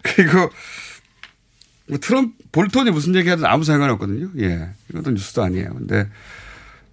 그리고 0.02 0.50
뭐 1.86 1.98
트럼프, 1.98 2.34
볼턴이 2.50 2.90
무슨 2.90 3.14
얘기 3.14 3.28
하든 3.28 3.46
아무 3.46 3.62
상관 3.64 3.90
없거든요. 3.90 4.30
예. 4.38 4.70
이것도 4.90 5.12
뉴스도 5.12 5.42
아니에요. 5.44 5.72
근데, 5.74 6.08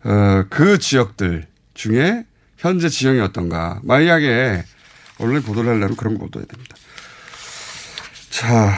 어, 0.03 0.43
그 0.49 0.77
지역들 0.77 1.47
중에 1.73 2.25
현재 2.57 2.89
지형이 2.89 3.19
어떤가. 3.21 3.79
만약에 3.83 4.63
언론에 5.21 5.41
보도를 5.41 5.69
하려면 5.69 5.95
그런 5.95 6.15
거 6.15 6.25
보도해야 6.25 6.47
됩니다. 6.47 6.75
자, 8.29 8.73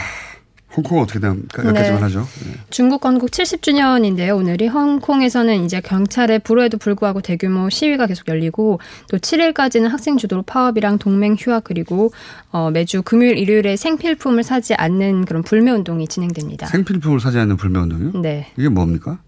홍콩은 0.76 1.04
어떻게 1.04 1.20
됩니까? 1.20 1.64
여기까지만 1.64 1.98
네. 1.98 2.04
하죠. 2.04 2.28
예. 2.48 2.56
중국 2.70 3.02
건국 3.02 3.30
70주년인데요. 3.30 4.36
오늘이 4.36 4.68
홍콩에서는 4.68 5.64
이제 5.64 5.82
경찰의 5.82 6.40
불호에도 6.40 6.78
불구하고 6.80 7.22
대규모 7.22 7.70
시위가 7.70 8.08
계속 8.08 8.28
열리고 8.28 8.80
또 9.10 9.18
7일까지는 9.18 9.88
학생 9.88 10.18
주도로 10.18 10.42
파업이랑 10.42 10.98
동맹 10.98 11.36
휴학 11.38 11.64
그리고 11.64 12.12
어, 12.52 12.72
매주 12.72 13.04
금요일 13.04 13.38
일요일에 13.38 13.76
생필품을 13.76 14.44
사지 14.44 14.74
않는 14.74 15.26
그런 15.26 15.44
불매 15.44 15.72
운동이 15.72 16.08
진행됩니다. 16.08 16.68
생필품을 16.68 17.20
사지 17.20 17.38
않는 17.38 17.58
불매 17.58 17.80
운동이요? 17.80 18.22
네. 18.22 18.52
이게 18.58 18.68
뭡니까? 18.70 19.20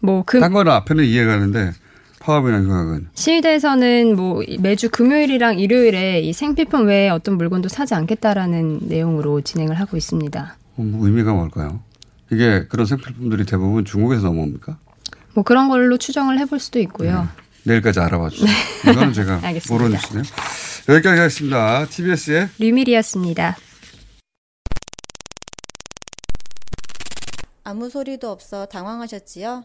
뭐그 0.00 0.40
딴 0.40 0.52
거는 0.52 0.72
앞에는 0.72 1.04
이해가 1.04 1.32
가는데 1.32 1.72
파업이나 2.20 2.60
휴학은 2.60 3.08
시위대에서는 3.14 4.16
뭐 4.16 4.42
매주 4.60 4.90
금요일이랑 4.90 5.58
일요일에 5.58 6.20
이 6.20 6.32
생필품 6.32 6.86
외에 6.88 7.08
어떤 7.08 7.36
물건도 7.36 7.68
사지 7.68 7.94
않겠다라는 7.94 8.80
내용으로 8.82 9.40
진행을 9.40 9.78
하고 9.78 9.96
있습니다. 9.96 10.56
어, 10.76 10.82
뭐 10.82 11.06
의미가 11.06 11.32
뭘까요? 11.32 11.80
이게 12.30 12.66
그런 12.68 12.86
생필품들이 12.86 13.46
대부분 13.46 13.84
중국에서 13.84 14.24
넘어옵니까? 14.26 14.78
뭐 15.34 15.44
그런 15.44 15.68
걸로 15.68 15.96
추정을 15.96 16.38
해볼 16.40 16.58
수도 16.58 16.78
있고요. 16.80 17.28
내일까지 17.64 18.00
알아봐 18.00 18.28
주세요. 18.30 18.50
이거는 18.90 19.12
제가 19.12 19.40
알겠습니다. 19.44 19.72
모르는 19.72 19.92
뉴스네요. 19.92 20.22
여기까지 20.88 21.20
하겠습니다. 21.20 21.86
TBS의 21.86 22.48
류밀이었습니다. 22.58 23.56
아무 27.64 27.90
소리도 27.90 28.30
없어 28.30 28.66
당황하셨지요? 28.66 29.64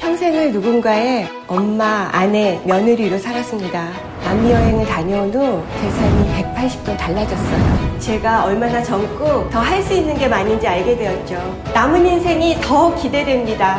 평생을 0.00 0.52
누군가의 0.52 1.28
엄마, 1.46 2.08
아내, 2.10 2.58
며느리로 2.64 3.18
살았습니다. 3.18 3.88
남미 4.24 4.50
여행을 4.50 4.86
다녀온 4.86 5.28
후제 5.28 5.90
삶이 5.90 6.42
180도 6.54 6.96
달라졌어요. 6.96 7.98
제가 7.98 8.44
얼마나 8.46 8.82
젊고 8.82 9.50
더 9.50 9.60
할 9.60 9.82
수 9.82 9.92
있는 9.94 10.16
게 10.16 10.26
많은지 10.26 10.66
알게 10.66 10.96
되었죠. 10.96 11.62
남은 11.74 12.06
인생이 12.06 12.56
더 12.62 12.94
기대됩니다. 12.94 13.78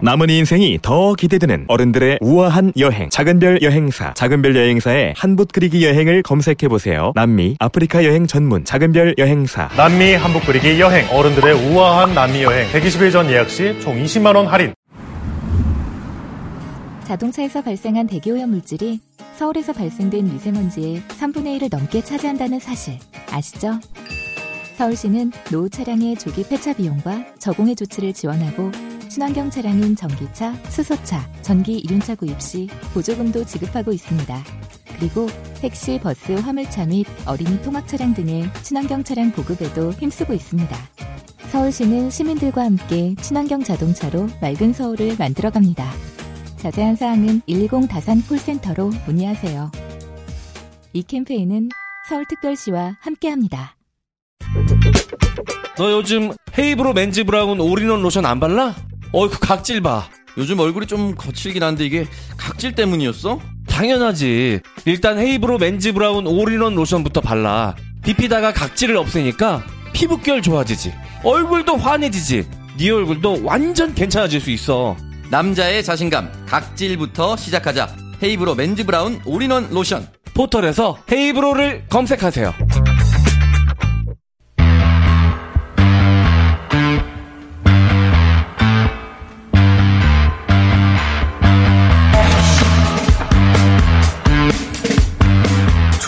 남은 0.00 0.30
인생이 0.30 0.78
더 0.80 1.14
기대되는 1.14 1.64
어른들의 1.66 2.18
우아한 2.20 2.72
여행 2.78 3.10
작은별 3.10 3.62
여행사. 3.62 4.14
작은별 4.14 4.54
여행사의 4.54 5.14
한붓 5.16 5.48
그리기 5.52 5.84
여행을 5.84 6.22
검색해보세요. 6.22 7.12
남미 7.16 7.56
아프리카 7.58 8.04
여행 8.04 8.26
전문 8.28 8.64
작은별 8.64 9.16
여행사. 9.18 9.68
남미 9.76 10.14
한복 10.14 10.46
그리기 10.46 10.80
여행. 10.80 11.04
어른들의 11.10 11.52
우아한 11.72 12.14
남미 12.14 12.42
여행. 12.44 12.68
120일 12.70 13.10
전 13.10 13.28
예약 13.30 13.50
시 13.50 13.76
총 13.80 14.00
20만 14.00 14.36
원 14.36 14.46
할인. 14.46 14.72
자동차에서 17.04 17.62
발생한 17.62 18.06
대기오염 18.06 18.50
물질이 18.50 19.00
서울에서 19.34 19.72
발생된 19.72 20.24
미세먼지의 20.32 21.02
3분의 21.08 21.60
1을 21.60 21.68
넘게 21.76 22.02
차지한다는 22.02 22.60
사실. 22.60 22.98
아시죠? 23.32 23.80
서울시는 24.76 25.32
노후 25.50 25.68
차량의 25.68 26.16
조기 26.16 26.44
폐차 26.48 26.72
비용과 26.72 27.24
저공해 27.40 27.74
조치를 27.74 28.12
지원하고 28.12 28.70
친환경 29.08 29.50
차량인 29.50 29.96
전기차, 29.96 30.52
수소차, 30.68 31.26
전기 31.42 31.78
이륜차 31.78 32.14
구입 32.14 32.40
시 32.40 32.68
보조금도 32.92 33.44
지급하고 33.44 33.92
있습니다. 33.92 34.44
그리고 34.98 35.28
택시, 35.60 35.98
버스, 35.98 36.32
화물차 36.32 36.86
및 36.86 37.06
어린이 37.26 37.60
통학 37.62 37.86
차량 37.88 38.12
등의 38.14 38.50
친환경 38.62 39.02
차량 39.02 39.32
보급에도 39.32 39.92
힘쓰고 39.92 40.34
있습니다. 40.34 40.76
서울시는 41.50 42.10
시민들과 42.10 42.64
함께 42.64 43.14
친환경 43.20 43.62
자동차로 43.62 44.28
맑은 44.42 44.72
서울을 44.72 45.16
만들어갑니다. 45.18 45.90
자세한 46.56 46.96
사항은 46.96 47.42
110 47.46 47.88
다산 47.88 48.20
콜센터로 48.22 48.90
문의하세요. 49.06 49.70
이 50.92 51.02
캠페인은 51.02 51.70
서울특별시와 52.08 52.98
함께합니다. 53.00 53.76
너 55.76 55.92
요즘 55.92 56.32
헤이브로 56.58 56.92
맨즈 56.92 57.24
브라운 57.24 57.60
올인원 57.60 58.02
로션 58.02 58.26
안 58.26 58.40
발라? 58.40 58.74
어이 59.12 59.28
그 59.28 59.38
각질 59.38 59.80
봐. 59.80 60.08
요즘 60.36 60.60
얼굴이 60.60 60.86
좀 60.86 61.14
거칠긴 61.14 61.62
한데 61.62 61.84
이게 61.84 62.06
각질 62.36 62.74
때문이었어? 62.74 63.40
당연하지. 63.68 64.60
일단 64.84 65.18
헤이브로 65.18 65.58
맨즈 65.58 65.92
브라운 65.92 66.26
올인원 66.26 66.74
로션부터 66.74 67.20
발라. 67.20 67.74
비피다가 68.04 68.52
각질을 68.52 68.96
없애니까 68.96 69.64
피부결 69.92 70.42
좋아지지. 70.42 70.92
얼굴도 71.24 71.76
환해지지. 71.76 72.46
네 72.78 72.90
얼굴도 72.90 73.40
완전 73.44 73.94
괜찮아질 73.94 74.40
수 74.40 74.50
있어. 74.50 74.96
남자의 75.30 75.82
자신감 75.82 76.30
각질부터 76.46 77.36
시작하자. 77.36 77.88
헤이브로 78.22 78.54
맨즈 78.54 78.84
브라운 78.84 79.20
올인원 79.24 79.68
로션. 79.70 80.06
포털에서 80.34 80.98
헤이브로를 81.10 81.86
검색하세요. 81.88 82.54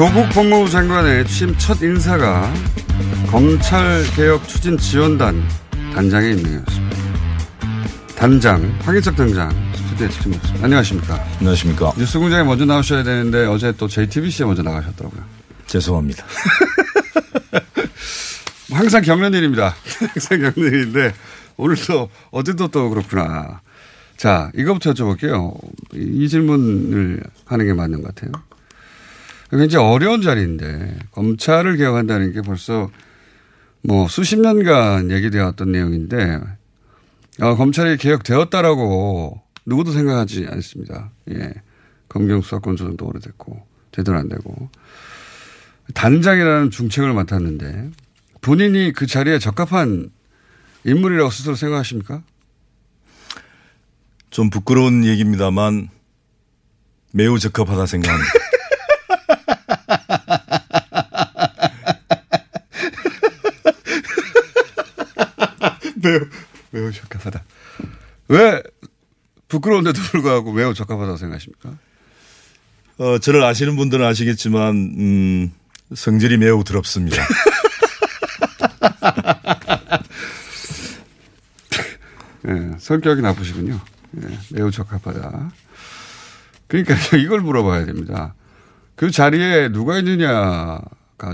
조국 0.01 0.27
법무부 0.31 0.71
장관의 0.71 1.27
취임 1.27 1.55
첫 1.59 1.83
인사가 1.83 2.51
검찰개혁 3.31 4.49
추진 4.49 4.79
지원단 4.79 5.47
단장에 5.93 6.31
있네요. 6.31 6.65
단장, 8.17 8.63
황인석 8.81 9.15
단장 9.15 9.51
스튜디오에 9.75 10.09
지금 10.09 10.33
있습니다. 10.33 10.65
안녕하십니까. 10.65 11.23
안녕하십니까. 11.41 11.93
뉴스공장에 11.99 12.45
먼저 12.45 12.65
나오셔야 12.65 13.03
되는데 13.03 13.45
어제 13.45 13.73
또 13.73 13.89
JTBC에 13.89 14.47
먼저 14.47 14.63
나가셨더라고요. 14.63 15.23
죄송합니다. 15.67 16.25
항상 18.73 19.03
겪는 19.03 19.35
일입니다. 19.35 19.77
항상 20.15 20.41
겪는 20.41 20.73
일인데 20.73 21.13
오늘도 21.59 22.09
어제도 22.31 22.69
또 22.69 22.89
그렇구나. 22.89 23.61
자, 24.17 24.51
이거부터 24.55 24.95
여쭤볼게요. 24.95 25.61
이 25.93 26.27
질문을 26.27 27.23
하는 27.45 27.67
게 27.67 27.75
맞는 27.75 28.01
것 28.01 28.15
같아요. 28.15 28.33
굉장히 29.51 29.85
어려운 29.85 30.23
자리인데 30.23 30.99
검찰을 31.11 31.77
개혁한다는 31.77 32.33
게 32.33 32.41
벌써 32.41 32.91
뭐 33.83 34.07
수십 34.09 34.39
년간 34.39 35.11
얘기되었던 35.11 35.73
내용인데 35.73 36.41
어, 37.41 37.57
검찰이 37.57 37.97
개혁되었다라고 37.97 39.41
누구도 39.67 39.93
생각하지 39.93 40.47
않습니다. 40.51 41.11
예. 41.31 41.53
검경 42.09 42.43
수사권 42.43 42.77
조정도 42.77 43.07
오래됐고 43.07 43.67
제대로 43.93 44.19
안 44.19 44.29
되고 44.29 44.69
단장이라는 45.95 46.71
중책을 46.71 47.13
맡았는데 47.13 47.91
본인이 48.41 48.93
그 48.93 49.07
자리에 49.07 49.39
적합한 49.39 50.11
인물이라고 50.85 51.31
스스로 51.31 51.55
생각하십니까? 51.55 52.23
좀 54.31 54.51
부끄러운 54.51 55.05
얘기입니다만 55.05 55.89
매우 57.13 57.39
적합하다 57.39 57.87
생각합니다. 57.87 58.33
매우, 66.03 66.21
매우 66.71 66.93
적합하다. 66.93 67.45
왜 68.29 68.63
부끄러운데도 69.49 70.01
불구하고 70.01 70.53
매우 70.53 70.73
적합하다고 70.75 71.17
생각하십니까? 71.17 71.77
어, 72.99 73.19
저를 73.19 73.43
아시는 73.43 73.77
분들은 73.77 74.05
아시겠지만, 74.07 74.75
음, 74.75 75.53
성질이 75.95 76.37
매우 76.37 76.63
더럽습니다. 76.65 77.23
예, 82.49 82.73
성격이 82.79 83.23
나쁘시군요. 83.23 83.81
예, 84.23 84.39
매우 84.51 84.71
적합하다. 84.71 85.51
그러니까 86.69 86.95
이걸 87.19 87.41
물어봐야 87.41 87.85
됩니다. 87.87 88.35
그 88.95 89.11
자리에 89.11 89.71
누가 89.71 89.99
있느냐가 89.99 90.81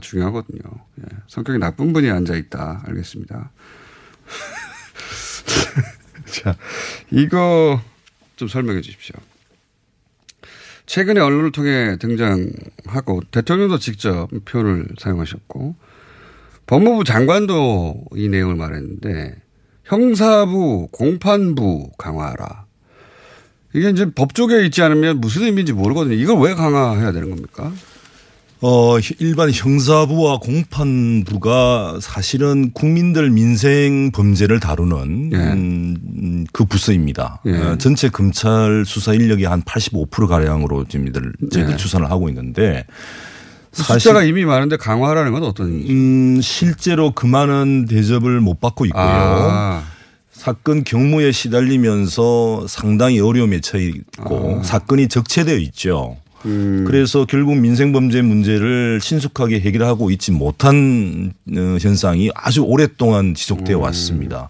중요하거든요. 0.00 0.60
예, 1.00 1.04
성격이 1.28 1.58
나쁜 1.58 1.92
분이 1.92 2.10
앉아 2.10 2.34
있다. 2.36 2.82
알겠습니다. 2.86 3.50
자, 6.26 6.56
이거 7.10 7.80
좀 8.36 8.48
설명해 8.48 8.80
주십시오. 8.80 9.16
최근에 10.86 11.20
언론을 11.20 11.52
통해 11.52 11.96
등장하고 11.98 13.22
대통령도 13.30 13.78
직접 13.78 14.28
표현을 14.44 14.86
사용하셨고 14.98 15.74
법무부 16.66 17.04
장관도 17.04 18.04
이 18.14 18.28
내용을 18.28 18.54
말했는데 18.56 19.36
형사부, 19.84 20.88
공판부 20.92 21.90
강화하라. 21.98 22.66
이게 23.74 23.90
이제 23.90 24.10
법조계에 24.10 24.64
있지 24.66 24.82
않으면 24.82 25.20
무슨 25.20 25.42
의미인지 25.42 25.72
모르거든요. 25.72 26.14
이걸 26.14 26.40
왜 26.40 26.54
강화해야 26.54 27.12
되는 27.12 27.30
겁니까? 27.30 27.72
어, 28.62 28.98
일반 29.18 29.50
형사부와 29.52 30.38
공판부가 30.38 31.98
사실은 32.00 32.72
국민들 32.72 33.30
민생 33.30 34.10
범죄를 34.12 34.60
다루는 34.60 35.30
예. 35.32 35.36
음, 35.36 36.46
그 36.52 36.64
부서입니다. 36.64 37.42
예. 37.46 37.56
어, 37.56 37.78
전체 37.78 38.08
검찰 38.08 38.84
수사 38.86 39.12
인력이 39.12 39.44
한 39.44 39.62
85% 39.62 40.26
가량으로 40.26 40.86
지금 40.88 41.08
이들 41.08 41.32
저희들 41.52 41.72
예. 41.72 41.76
추산을 41.76 42.10
하고 42.10 42.28
있는데 42.30 42.86
숫자가 43.72 44.22
이미 44.24 44.46
많은데 44.46 44.78
강화하라는 44.78 45.32
건 45.32 45.44
어떤 45.44 45.68
의미죠? 45.68 45.92
음, 45.92 46.40
실제로 46.40 47.10
그 47.10 47.26
많은 47.26 47.84
대접을 47.86 48.40
못 48.40 48.58
받고 48.58 48.86
있고요. 48.86 49.02
아. 49.02 49.82
사건 50.32 50.84
경무에 50.84 51.32
시달리면서 51.32 52.66
상당히 52.68 53.20
어려움에 53.20 53.60
처해 53.60 53.84
있고 53.84 54.60
아. 54.60 54.62
사건이 54.62 55.08
적체되어 55.08 55.56
있죠. 55.58 56.16
음. 56.44 56.84
그래서 56.86 57.24
결국 57.24 57.56
민생 57.56 57.92
범죄 57.92 58.22
문제를 58.22 59.00
신속하게 59.00 59.60
해결하고 59.60 60.10
있지 60.10 60.32
못한 60.32 61.32
어, 61.50 61.76
현상이 61.80 62.30
아주 62.34 62.62
오랫동안 62.62 63.34
지속되어 63.34 63.78
음. 63.78 63.82
왔습니다. 63.82 64.48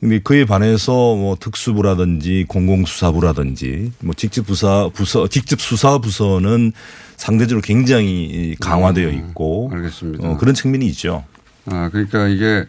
근데 0.00 0.20
그에 0.20 0.44
반해서 0.44 0.92
뭐 0.92 1.36
특수부라든지 1.38 2.44
공공수사부라든지 2.48 3.90
뭐 4.00 4.14
직접 4.14 4.46
부사 4.46 4.88
부서 4.94 5.26
직접 5.26 5.60
수사 5.60 5.98
부서는 5.98 6.72
상대적으로 7.16 7.62
굉장히 7.62 8.54
강화되어 8.60 9.10
있고 9.10 9.68
음. 9.70 9.74
알겠습니다. 9.74 10.28
어, 10.28 10.36
그런 10.36 10.54
측면이 10.54 10.86
있죠. 10.86 11.24
아, 11.66 11.88
그러니까 11.90 12.28
이게 12.28 12.64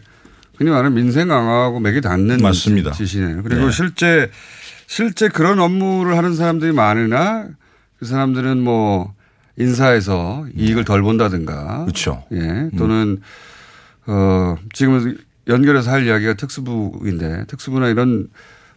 흔히 0.56 0.70
말하는 0.70 0.92
민생 0.92 1.28
강화하고 1.28 1.78
맥이 1.80 2.00
닿는 2.00 2.38
맞습니다. 2.38 2.90
짓이네요. 2.90 3.42
그리고 3.44 3.66
네. 3.66 3.72
실제 3.72 4.28
실제 4.88 5.28
그런 5.28 5.60
업무를 5.60 6.16
하는 6.16 6.34
사람들이 6.34 6.72
많으나 6.72 7.46
그 8.00 8.06
사람들은 8.06 8.58
뭐 8.62 9.12
인사에서 9.58 10.46
이익을 10.56 10.86
덜 10.86 11.02
본다든가. 11.02 11.84
그렇죠. 11.84 12.24
예. 12.32 12.70
또는 12.78 13.20
어 14.06 14.56
지금 14.72 15.18
연결해서 15.46 15.90
할 15.90 16.06
이야기가 16.06 16.34
특수부인데 16.34 17.44
특수부나 17.46 17.88
이런 17.88 18.28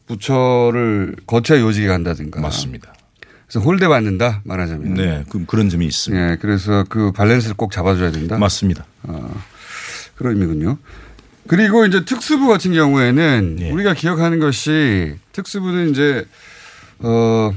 부처를 0.08 1.16
거쳐야 1.26 1.62
요직에 1.62 1.88
간다든가. 1.88 2.42
맞습니다. 2.42 2.94
그래서 3.48 3.62
홀대 3.62 3.88
받는다 3.88 4.42
말하자면. 4.44 4.94
네, 4.96 5.24
그, 5.30 5.46
그런 5.46 5.70
점이 5.70 5.86
있습니다. 5.86 6.32
예. 6.32 6.38
그래서 6.42 6.84
그 6.90 7.14
밸런스를 7.14 7.56
꼭 7.56 7.72
잡아줘야 7.72 8.12
된다. 8.12 8.38
맞습니다. 8.38 8.86
어, 9.04 9.42
그런 10.16 10.34
의미군요. 10.34 10.78
그리고 11.48 11.86
이제 11.86 12.04
특수부 12.04 12.48
같은 12.48 12.74
경우에는 12.74 13.58
예. 13.62 13.72
우리가 13.72 13.94
기억하는 13.94 14.40
것이 14.40 15.16
특수부는 15.32 15.92
이제 15.92 16.26
어 17.00 17.54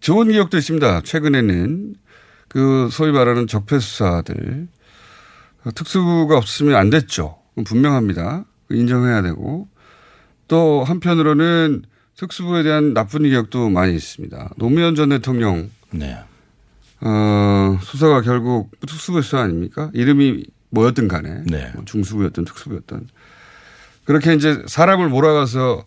좋은 0.00 0.30
기억도 0.30 0.56
있습니다. 0.58 1.02
최근에는 1.02 1.94
그 2.48 2.88
소위 2.90 3.12
말하는 3.12 3.46
적폐 3.46 3.78
수사들 3.78 4.68
어, 5.64 5.70
특수부가 5.74 6.36
없으면 6.36 6.74
안 6.74 6.90
됐죠. 6.90 7.38
분명합니다. 7.64 8.44
인정해야 8.70 9.22
되고 9.22 9.68
또 10.48 10.82
한편으로는 10.84 11.82
특수부에 12.16 12.62
대한 12.62 12.92
나쁜 12.94 13.22
기억도 13.22 13.68
많이 13.70 13.94
있습니다. 13.94 14.50
노무현 14.56 14.94
전 14.94 15.10
대통령 15.10 15.70
네. 15.90 16.18
어, 17.00 17.78
수사가 17.82 18.22
결국 18.22 18.70
특수부 18.80 19.22
수사 19.22 19.40
아닙니까? 19.40 19.90
이름이 19.94 20.44
뭐였든 20.70 21.08
간에. 21.08 21.42
네. 21.46 21.70
뭐 21.74 21.84
중수부였든 21.84 22.44
특수부였든. 22.44 23.08
그렇게 24.04 24.34
이제 24.34 24.62
사람을 24.66 25.08
몰아가서 25.08 25.84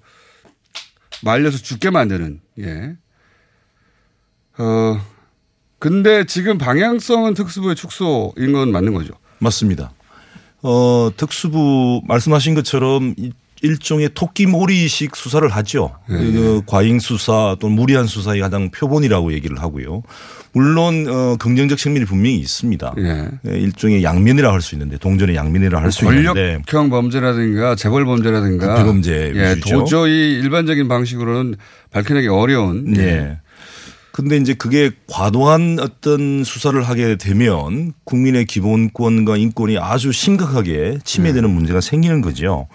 말려서 1.23 1.57
죽게 1.57 1.89
만드는, 1.89 2.41
예. 2.59 2.97
어, 4.57 4.99
근데 5.79 6.25
지금 6.25 6.57
방향성은 6.57 7.33
특수부의 7.33 7.75
축소인 7.75 8.53
건 8.53 8.71
맞는 8.71 8.93
거죠. 8.93 9.13
맞습니다. 9.39 9.91
어, 10.61 11.09
특수부 11.17 12.01
말씀하신 12.07 12.53
것처럼 12.55 13.13
이- 13.17 13.31
일종의 13.61 14.09
토끼몰이식 14.13 15.15
수사를 15.15 15.47
하죠. 15.47 15.95
예. 16.09 16.13
그 16.15 16.61
과잉 16.65 16.99
수사 16.99 17.55
또는 17.61 17.77
무리한 17.77 18.07
수사의 18.07 18.41
가장 18.41 18.69
표본이라고 18.71 19.31
얘기를 19.31 19.61
하고요. 19.61 20.03
물론 20.51 21.05
어, 21.09 21.37
긍정적 21.39 21.77
측면이 21.77 22.03
분명히 22.05 22.35
있습니다. 22.39 22.93
예. 22.97 23.29
예, 23.47 23.57
일종의 23.57 24.03
양면이라 24.03 24.51
할 24.51 24.59
수 24.61 24.75
있는데 24.75 24.97
동전의 24.97 25.35
양면이라 25.37 25.81
할 25.81 25.91
수 25.93 26.03
있는데 26.05 26.59
권력형 26.65 26.89
범죄라든가 26.89 27.75
재벌 27.75 28.03
범죄라든가 28.03 28.67
국회범죄 28.75 29.31
예. 29.33 29.55
도저히 29.61 30.33
일반적인 30.39 30.89
방식으로는 30.89 31.55
밝혀내기 31.91 32.27
어려운 32.27 32.91
네. 32.91 33.39
근데 34.13 34.37
이제 34.37 34.53
그게 34.53 34.91
과도한 35.07 35.79
어떤 35.81 36.43
수사를 36.43 36.79
하게 36.83 37.15
되면 37.17 37.93
국민의 38.03 38.45
기본권과 38.45 39.37
인권이 39.37 39.79
아주 39.79 40.11
심각하게 40.11 40.99
침해되는 41.03 41.49
네. 41.49 41.53
문제가 41.53 41.81
생기는 41.81 42.21
거죠. 42.21 42.67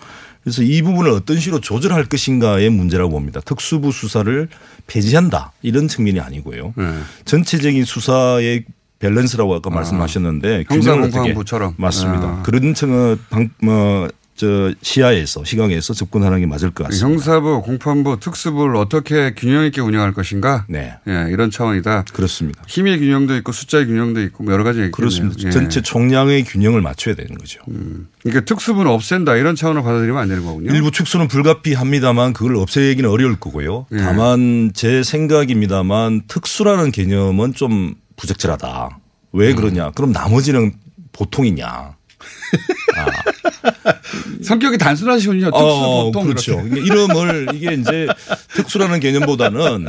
그래서 0.43 0.65
이 0.65 0.83
부분을 0.83 1.13
어떤 1.13 1.39
식으로 1.39 1.61
조절할 1.61 2.07
것인가의 2.07 2.71
문제라고 2.71 3.11
봅니다. 3.13 3.39
특수부 3.41 3.93
수사를 3.93 4.49
폐지한다 4.89 5.53
이런 5.63 5.87
측면이 5.87 6.19
아니고요. 6.19 6.75
네. 6.77 6.85
전체적인 7.25 7.85
수사의 7.85 8.65
밸런스라고 8.99 9.55
아까 9.55 9.71
말씀하셨는데 9.71 10.65
균형을 10.65 11.03
어떻게 11.03 11.05
형사공판부처럼. 11.19 11.75
맞습니다. 11.77 12.25
아. 12.27 12.43
그런 12.43 12.75
청- 12.75 13.17
방, 13.31 13.49
뭐, 13.63 14.09
저 14.39 14.73
시야에서 14.83 15.43
시각에서 15.43 15.95
접근하는 15.95 16.39
게 16.39 16.47
맞을 16.47 16.71
것 16.71 16.85
같습니다. 16.85 17.09
형사부, 17.09 17.63
공판부, 17.63 18.21
특수부를 18.21 18.77
어떻게 18.77 19.35
균형 19.35 19.65
있게 19.65 19.81
운영할 19.81 20.15
것인가? 20.15 20.65
네. 20.69 20.95
예, 21.09 21.27
이런 21.33 21.51
차원이다. 21.51 22.05
그렇습니다. 22.13 22.63
힘의 22.69 23.01
균형도 23.01 23.35
있고 23.39 23.51
숫자의 23.51 23.87
균형도 23.87 24.23
있고 24.23 24.45
뭐 24.45 24.53
여러 24.53 24.63
가지 24.63 24.79
있겠네요. 24.79 24.93
그렇습니다. 24.93 25.43
예. 25.45 25.51
전체 25.51 25.83
총량의 25.83 26.45
균형을 26.45 26.81
맞춰야 26.81 27.17
되는 27.17 27.37
거죠. 27.37 27.61
그러니까 28.23 28.45
특수부는 28.45 28.93
없앤다 28.93 29.35
이런 29.35 29.57
차원으로 29.57 29.83
받아들이면 29.83 30.23
안 30.23 30.29
되는 30.29 30.45
거군요. 30.45 30.73
일부 30.73 30.93
축소는 30.93 31.27
불가피합니다만 31.27 32.33
그걸 32.33 32.55
없애기는 32.55 33.11
어려울 33.11 33.41
거고요. 33.41 33.87
예. 33.93 33.97
다만 33.97 34.71
제 34.73 35.03
생각입니다만 35.03 36.23
특수라는 36.29 36.93
개념은 36.93 37.55
좀 37.55 37.95
부적절하다. 38.15 39.01
왜 39.33 39.53
그러냐? 39.53 39.91
그럼 39.91 40.13
나머지는 40.13 40.75
보통이냐? 41.13 41.97
성격이 44.43 44.79
단순하시군요. 44.79 45.47
특수, 45.47 45.59
어, 45.59 46.05
보통. 46.05 46.25
그렇죠. 46.25 46.61
이름을 46.67 47.49
이게 47.55 47.75
이제 47.75 48.07
특수라는 48.55 49.01
개념보다는 49.01 49.87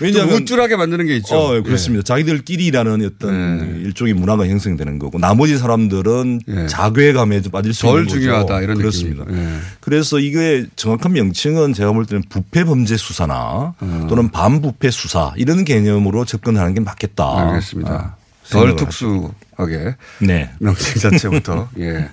왜냐하면 0.00 0.30
좀 0.36 0.42
우쭐하게 0.42 0.76
만드는 0.76 1.06
게 1.06 1.16
있죠. 1.16 1.54
예. 1.54 1.58
어, 1.58 1.62
그렇습니다. 1.62 2.02
자기들끼리라는 2.04 3.04
어떤 3.06 3.82
일종의 3.84 4.14
문화가 4.14 4.46
형성되는 4.46 4.98
거고 4.98 5.18
나머지 5.18 5.58
사람들은 5.58 6.40
자괴감에 6.68 7.42
좀 7.42 7.52
빠질 7.52 7.72
수 7.74 7.86
예. 7.86 7.90
덜 7.90 7.98
있는 8.00 8.08
거죠. 8.08 8.20
중요하다 8.20 8.60
이런 8.62 8.76
그렇습니다. 8.78 9.24
예. 9.30 9.48
그래서 9.80 10.18
이게 10.18 10.66
정확한 10.76 11.12
명칭은 11.12 11.72
제가 11.72 11.92
볼 11.92 12.06
때는 12.06 12.24
부패 12.28 12.64
범죄 12.64 12.96
수사나 12.96 13.74
어. 13.78 14.06
또는 14.08 14.30
반부패 14.30 14.90
수사 14.90 15.32
이런 15.36 15.64
개념으로 15.64 16.24
접근하는 16.24 16.74
게 16.74 16.80
맞겠다. 16.80 17.48
알겠습니다. 17.50 17.90
아, 17.92 18.14
덜 18.50 18.76
특수하게. 18.76 19.96
네. 20.20 20.50
명칭 20.58 21.00
자체부터. 21.00 21.68
예. 21.80 22.08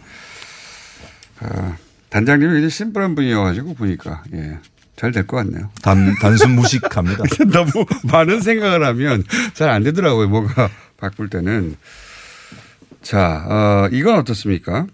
아, 1.43 1.77
단장님이 2.09 2.59
이제 2.59 2.69
심플한 2.69 3.15
분이어가지고 3.15 3.73
보니까 3.75 4.23
예. 4.33 4.57
잘 4.95 5.11
될 5.11 5.25
것 5.25 5.37
같네요. 5.37 5.69
단, 5.81 6.13
단순 6.21 6.51
무식합니다. 6.51 7.23
너무 7.51 7.85
많은 8.03 8.41
생각을 8.41 8.85
하면 8.85 9.23
잘 9.53 9.69
안 9.69 9.83
되더라고요. 9.83 10.29
뭔가 10.29 10.69
바꿀 10.97 11.29
때는. 11.29 11.75
자, 13.01 13.43
어, 13.49 13.89
이건 13.91 14.19
어떻습니까? 14.19 14.85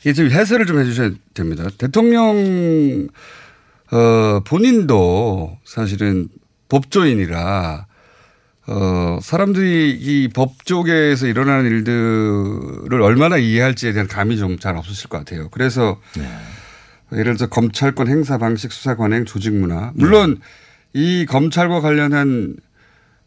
이게 0.00 0.12
좀 0.14 0.30
해설을 0.30 0.64
좀 0.66 0.80
해주셔야 0.80 1.10
됩니다. 1.34 1.68
대통령, 1.76 3.08
어, 3.92 4.40
본인도 4.44 5.58
사실은 5.64 6.28
법조인이라, 6.70 7.86
어, 8.70 9.18
사람들이 9.22 9.96
이 9.98 10.28
법조계에서 10.28 11.26
일어나는 11.26 11.70
일들을 11.70 13.00
얼마나 13.00 13.38
이해할지에 13.38 13.92
대한 13.92 14.06
감이 14.06 14.36
좀 14.36 14.58
잘 14.58 14.76
없으실 14.76 15.08
것 15.08 15.18
같아요. 15.18 15.48
그래서 15.50 16.00
예를 17.12 17.24
들어서 17.36 17.46
검찰권 17.48 18.08
행사 18.08 18.36
방식 18.38 18.70
수사 18.72 18.94
관행 18.96 19.24
조직 19.24 19.54
문화. 19.54 19.92
물론 19.94 20.40
이 20.92 21.24
검찰과 21.26 21.80
관련한 21.80 22.56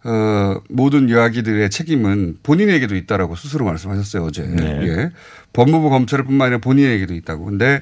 어, 0.03 0.55
모든 0.69 1.09
이야기들의 1.09 1.69
책임은 1.69 2.37
본인에게도 2.43 2.95
있다라고 2.95 3.35
스스로 3.35 3.65
말씀하셨어요, 3.65 4.23
어제. 4.23 4.41
네. 4.43 4.87
예. 4.87 5.11
법무부 5.53 5.89
검찰을 5.91 6.25
뿐만 6.25 6.47
아니라 6.47 6.57
본인에게도 6.59 7.13
있다고. 7.13 7.45
근데 7.45 7.81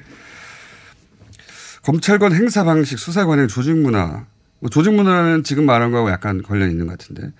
검찰권 1.82 2.34
행사 2.34 2.64
방식 2.64 2.98
수사 2.98 3.24
관행 3.26 3.48
조직 3.48 3.74
문화. 3.76 4.26
뭐 4.60 4.70
조직 4.70 4.94
문화는 4.94 5.42
지금 5.44 5.66
말한 5.66 5.90
거하고 5.90 6.10
약간 6.10 6.42
관련이 6.42 6.70
있는 6.72 6.86
것 6.86 6.98
같은데. 6.98 7.32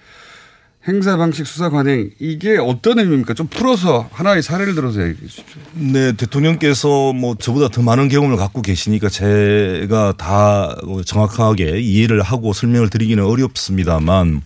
행사 0.89 1.19
방식 1.19 1.47
수사 1.47 1.69
관행 1.69 2.11
이게 2.19 2.57
어떤 2.57 2.99
의미입니까? 2.99 3.35
좀 3.35 3.49
풀어서 3.49 4.09
하나의 4.13 4.43
사례를 4.43 4.75
들어서 4.75 5.03
얘기해 5.03 5.27
주십시오. 5.29 5.61
네, 5.75 6.13
대통령께서 6.13 7.13
뭐 7.13 7.35
저보다 7.35 7.69
더 7.69 7.83
많은 7.83 8.09
경험을 8.09 8.39
갖고 8.39 8.63
계시니까 8.63 9.11
제가 9.11 10.15
다 10.17 10.75
정확하게 11.05 11.81
이해를 11.81 12.23
하고 12.23 12.55
설명을 12.55 12.89
드리기는 12.89 13.23
어렵습니다만 13.23 14.41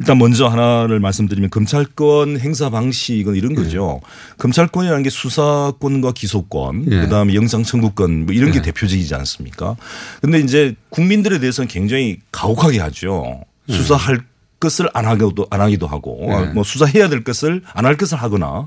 일단 0.00 0.18
먼저 0.18 0.48
하나를 0.48 0.98
말씀드리면 1.00 1.50
검찰권 1.50 2.40
행사 2.40 2.70
방식은 2.70 3.34
이런 3.36 3.54
거죠. 3.54 4.00
검찰권이라는 4.38 5.02
게 5.02 5.10
수사권과 5.10 6.12
기소권, 6.12 6.86
예. 6.90 7.00
그다음에 7.00 7.34
영장 7.34 7.62
청구권 7.62 8.26
뭐 8.26 8.34
이런 8.34 8.50
게 8.52 8.58
예. 8.58 8.62
대표적이지 8.62 9.14
않습니까? 9.14 9.76
근데 10.20 10.40
이제 10.40 10.74
국민들에 10.90 11.38
대해서는 11.38 11.68
굉장히 11.68 12.18
가혹하게 12.32 12.80
하죠. 12.80 13.42
수사할 13.68 14.20
것을 14.58 14.88
안 14.94 15.06
하기도 15.06 15.46
안 15.50 15.60
하기도 15.60 15.86
하고 15.86 16.18
예. 16.28 16.46
뭐 16.52 16.64
수사해야 16.64 17.08
될 17.08 17.22
것을 17.24 17.62
안 17.74 17.84
할 17.84 17.96
것을 17.96 18.18
하거나 18.18 18.64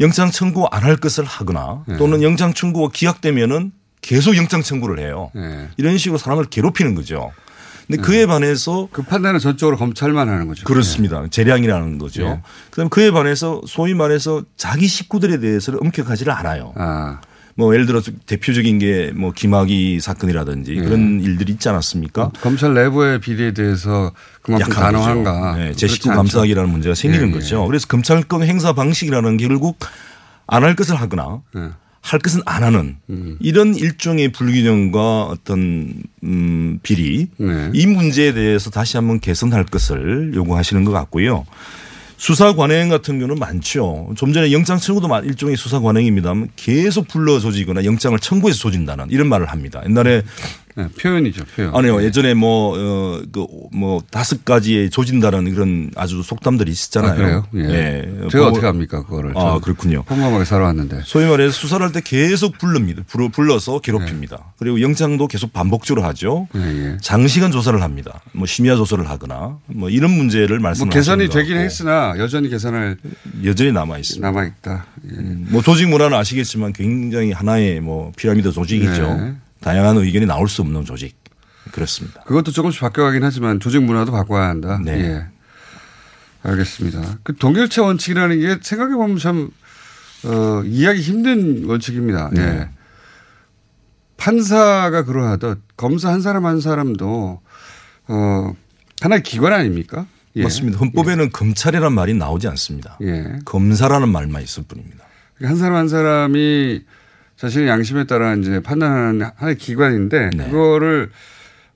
영장 0.00 0.30
청구 0.30 0.66
안 0.70 0.82
할 0.84 0.96
것을 0.96 1.24
하거나 1.24 1.84
예. 1.90 1.96
또는 1.96 2.22
영장 2.22 2.54
청구가 2.54 2.90
기각되면은 2.92 3.72
계속 4.02 4.36
영장 4.36 4.62
청구를 4.62 5.00
해요. 5.00 5.30
예. 5.36 5.68
이런 5.76 5.98
식으로 5.98 6.18
사람을 6.18 6.44
괴롭히는 6.46 6.94
거죠. 6.94 7.32
근데 7.86 8.02
그에 8.02 8.26
반해서 8.26 8.88
그 8.90 9.02
판단은 9.02 9.38
전적으로 9.38 9.76
검찰만 9.76 10.28
하는 10.28 10.48
거죠. 10.48 10.64
그렇습니다. 10.64 11.24
재량이라는 11.30 11.98
거죠. 11.98 12.22
예. 12.24 12.40
그다음 12.70 12.88
그에 12.88 13.10
반해서 13.12 13.60
소위 13.66 13.94
말해서 13.94 14.42
자기 14.56 14.86
식구들에 14.88 15.38
대해서는 15.38 15.78
엄격하지를 15.80 16.32
않아요. 16.32 16.74
뭐 17.58 17.72
예를 17.72 17.86
들어서 17.86 18.10
대표적인 18.26 18.78
게 18.80 19.12
뭐 19.14 19.32
김학의 19.32 20.00
사건이라든지 20.00 20.76
예. 20.76 20.82
그런 20.82 21.20
일들이 21.22 21.52
있지 21.52 21.68
않았습니까? 21.68 22.32
검찰 22.42 22.74
내부의 22.74 23.20
비리에 23.20 23.52
대해서 23.52 24.12
그만큼. 24.42 24.72
단호한가. 24.72 25.56
네, 25.56 25.72
제 25.72 25.86
식구. 25.86 26.10
감싸기라는 26.10 26.68
문제가 26.68 26.94
생기는 26.94 27.26
예, 27.26 27.30
예. 27.30 27.32
거죠. 27.34 27.64
그래서 27.66 27.86
검찰권 27.86 28.42
행사 28.42 28.72
방식이라는 28.72 29.36
게 29.38 29.46
결국 29.48 29.78
안 30.48 30.64
할 30.64 30.74
것을 30.76 30.96
하거나 30.96 31.40
예. 31.56 31.70
할 32.06 32.20
것은 32.20 32.40
안 32.46 32.62
하는 32.62 32.96
음. 33.10 33.36
이런 33.40 33.74
일종의 33.74 34.30
불균형과 34.30 35.24
어떤 35.24 35.92
음 36.22 36.78
비리 36.84 37.26
네. 37.36 37.70
이 37.74 37.84
문제에 37.86 38.32
대해서 38.32 38.70
다시 38.70 38.96
한번 38.96 39.18
개선할 39.18 39.64
것을 39.64 40.30
요구하시는 40.34 40.84
것 40.84 40.92
같고요. 40.92 41.44
수사 42.16 42.54
관행 42.54 42.88
같은 42.88 43.18
경우는 43.18 43.38
많죠. 43.40 44.12
좀 44.16 44.32
전에 44.32 44.52
영장 44.52 44.78
청구도 44.78 45.08
마- 45.08 45.18
일종의 45.18 45.56
수사 45.56 45.80
관행입니다만 45.80 46.48
계속 46.54 47.08
불러 47.08 47.40
조지거나 47.40 47.84
영장을 47.84 48.16
청구해서 48.20 48.58
조진다는 48.60 49.06
이런 49.10 49.28
말을 49.28 49.46
합니다. 49.46 49.82
옛날에 49.84 50.22
네, 50.76 50.88
표현이죠, 50.88 51.44
표현. 51.46 51.74
아니요. 51.74 52.02
예전에 52.02 52.34
뭐, 52.34 52.76
어, 52.76 53.22
그, 53.32 53.46
뭐, 53.72 54.02
다섯 54.10 54.44
가지의 54.44 54.90
조진다는 54.90 55.54
그런 55.54 55.90
아주 55.96 56.22
속담들이 56.22 56.70
있었잖아요. 56.70 57.12
아, 57.12 57.14
그래요? 57.14 57.46
예. 57.54 58.02
제가 58.30 58.44
뭐- 58.44 58.48
어떻게 58.52 58.66
합니까, 58.66 59.02
그거를. 59.02 59.32
아, 59.36 59.58
그렇군요. 59.58 60.02
평범하게 60.02 60.44
살아왔는데. 60.44 61.00
소위 61.04 61.24
말해서 61.26 61.52
수사를 61.52 61.84
할 61.84 61.92
때 61.92 62.02
계속 62.04 62.58
불릅니다. 62.58 63.02
불러, 63.06 63.28
불러서 63.28 63.78
괴롭힙니다. 63.78 64.36
네. 64.36 64.42
그리고 64.58 64.82
영장도 64.82 65.28
계속 65.28 65.54
반복적으로 65.54 66.04
하죠. 66.08 66.46
예, 66.54 66.98
장시간 67.00 67.50
조사를 67.50 67.80
합니다. 67.80 68.20
뭐 68.32 68.46
심야 68.46 68.76
조사를 68.76 69.08
하거나 69.08 69.56
뭐 69.66 69.88
이런 69.88 70.10
문제를 70.10 70.58
뭐 70.58 70.68
말씀하시는 70.68 70.90
개선이 70.92 71.26
것 71.28 71.32
되긴 71.34 71.56
했으나 71.56 72.14
여전히 72.18 72.50
개선할 72.50 72.98
여전히 73.44 73.72
남아 73.72 73.96
있습니다. 73.98 74.26
남아 74.30 74.44
있다. 74.44 74.84
뭐 75.48 75.62
조직 75.62 75.88
문화는 75.88 76.16
아시겠지만 76.18 76.72
굉장히 76.74 77.32
하나의 77.32 77.80
뭐 77.80 78.12
피라미드 78.16 78.52
조직이죠. 78.52 79.36
네. 79.60 79.64
다양한 79.64 79.96
의견이 79.98 80.26
나올 80.26 80.48
수 80.48 80.62
없는 80.62 80.84
조직. 80.84 81.16
그렇습니다. 81.72 82.22
그것도 82.22 82.52
조금씩 82.52 82.80
바뀌어가긴 82.80 83.24
하지만 83.24 83.60
조직 83.60 83.82
문화도 83.82 84.12
바꿔야 84.12 84.48
한다. 84.48 84.80
네. 84.84 84.92
예. 85.00 85.26
알겠습니다. 86.42 87.18
그 87.24 87.34
동결체 87.36 87.80
원칙이라는 87.80 88.40
게 88.40 88.58
생각해 88.62 88.94
보면 88.94 89.18
참, 89.18 89.50
어, 90.24 90.62
이해하기 90.64 91.00
힘든 91.00 91.64
원칙입니다. 91.64 92.30
네. 92.32 92.40
예. 92.42 92.68
판사가 94.16 95.04
그러하듯 95.04 95.60
검사 95.76 96.10
한 96.10 96.20
사람 96.22 96.46
한 96.46 96.60
사람도, 96.60 97.40
어, 98.08 98.52
하나의 99.00 99.22
기관 99.22 99.52
아닙니까? 99.52 100.06
예. 100.36 100.42
맞습니다. 100.42 100.78
헌법에는 100.78 101.32
검찰이란 101.32 101.92
말이 101.92 102.14
나오지 102.14 102.46
않습니다. 102.48 102.98
예. 103.02 103.38
검사라는 103.44 104.08
말만 104.08 104.42
있을 104.42 104.62
뿐입니다. 104.64 105.04
한 105.42 105.56
사람 105.56 105.76
한 105.76 105.88
사람이 105.88 106.82
자신의 107.36 107.68
양심에 107.68 108.04
따라 108.04 108.34
이제 108.34 108.60
판단하는 108.60 109.28
하나의 109.36 109.56
기관인데 109.58 110.30
네. 110.34 110.50
그거를 110.50 111.10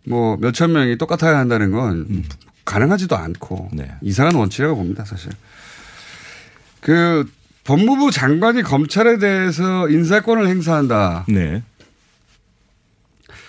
뭐 0.05 0.37
몇천 0.39 0.73
명이 0.73 0.97
똑같아야 0.99 1.39
한다는 1.39 1.71
건 1.71 2.07
음. 2.09 2.25
가능하지도 2.65 3.17
않고 3.17 3.71
네. 3.73 3.91
이상한 4.01 4.35
원칙이라고 4.35 4.77
봅니다, 4.77 5.05
사실. 5.05 5.31
그 6.81 7.31
법무부 7.65 8.11
장관이 8.11 8.63
검찰에 8.63 9.19
대해서 9.19 9.89
인사권을 9.89 10.49
행사한다. 10.49 11.27
네. 11.29 11.63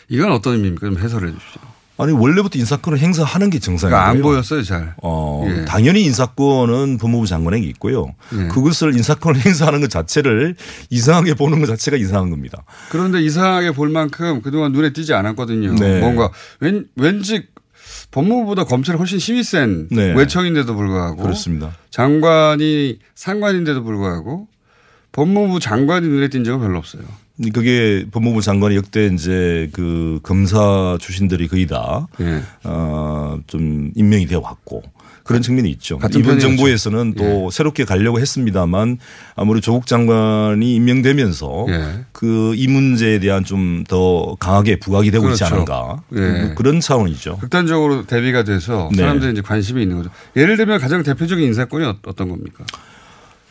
이건 0.09 0.31
어떤 0.31 0.55
의미입니까? 0.55 0.87
좀 0.87 0.97
해설해 0.97 1.31
주시죠. 1.31 1.70
아니 1.97 2.13
원래부터 2.13 2.57
인사권을 2.57 2.97
행사하는 2.99 3.49
게 3.49 3.59
정상이에요. 3.59 3.95
그러니까 3.95 4.09
안 4.09 4.21
보였어요, 4.23 4.63
잘. 4.63 4.95
어, 5.03 5.45
예. 5.47 5.65
당연히 5.65 6.03
인사권은 6.05 6.97
법무부 6.97 7.27
장관에게 7.27 7.67
있고요. 7.67 8.15
예. 8.33 8.47
그것을 8.47 8.95
인사권을 8.95 9.41
행사하는 9.45 9.81
것 9.81 9.89
자체를 9.89 10.55
이상하게 10.89 11.35
보는 11.35 11.59
것 11.59 11.67
자체가 11.67 11.97
이상한 11.97 12.29
겁니다. 12.31 12.63
그런데 12.89 13.21
이상하게 13.21 13.71
볼 13.71 13.89
만큼 13.89 14.41
그동안 14.41 14.71
눈에 14.71 14.93
띄지 14.93 15.13
않았거든요. 15.13 15.75
네. 15.75 15.99
뭔가 15.99 16.31
왠, 16.59 16.87
왠지 16.95 17.47
법무부보다 18.11 18.63
검찰이 18.63 18.97
훨씬 18.97 19.19
힘이 19.19 19.43
센 19.43 19.87
네. 19.91 20.13
외청인데도 20.13 20.75
불구하고 20.75 21.21
그렇습니다. 21.21 21.75
장관이 21.91 22.99
상관인데도 23.15 23.83
불구하고 23.83 24.47
법무부 25.11 25.59
장관이 25.59 26.07
눈에 26.07 26.29
띈 26.29 26.43
적은 26.43 26.59
별로 26.61 26.77
없어요. 26.79 27.03
그게 27.53 28.05
법무부 28.11 28.41
장관이 28.41 28.75
역대 28.75 29.07
이제 29.07 29.69
그 29.73 30.19
검사 30.23 30.97
출신들이 30.99 31.47
거의 31.47 31.65
다, 31.67 32.07
예. 32.19 32.41
어, 32.63 33.39
좀 33.47 33.91
임명이 33.95 34.27
되어 34.27 34.39
왔고 34.41 34.83
그런 35.23 35.41
측면이 35.43 35.69
있죠. 35.71 35.99
이번. 36.15 36.39
정부에서는 36.39 37.13
또 37.13 37.49
새롭게 37.51 37.85
가려고 37.85 38.19
했습니다만 38.19 38.97
아무래도 39.35 39.61
조국 39.61 39.85
장관이 39.87 40.75
임명되면서 40.75 41.65
예. 41.69 42.05
그이 42.11 42.67
문제에 42.67 43.19
대한 43.19 43.43
좀 43.43 43.83
더 43.87 44.35
강하게 44.39 44.77
부각이 44.79 45.09
되고 45.11 45.29
있지 45.29 45.39
그렇죠. 45.43 45.55
않은가. 45.55 46.03
예. 46.15 46.53
그런 46.55 46.79
차원이죠. 46.79 47.37
극단적으로 47.39 48.05
대비가 48.05 48.43
돼서 48.43 48.89
네. 48.91 48.97
사람들이 49.01 49.31
이제 49.33 49.41
관심이 49.41 49.81
있는 49.81 49.97
거죠. 49.97 50.09
예를 50.35 50.57
들면 50.57 50.79
가장 50.79 51.01
대표적인 51.03 51.45
인사권이 51.45 51.85
어- 51.85 51.97
어떤 52.05 52.29
겁니까? 52.29 52.63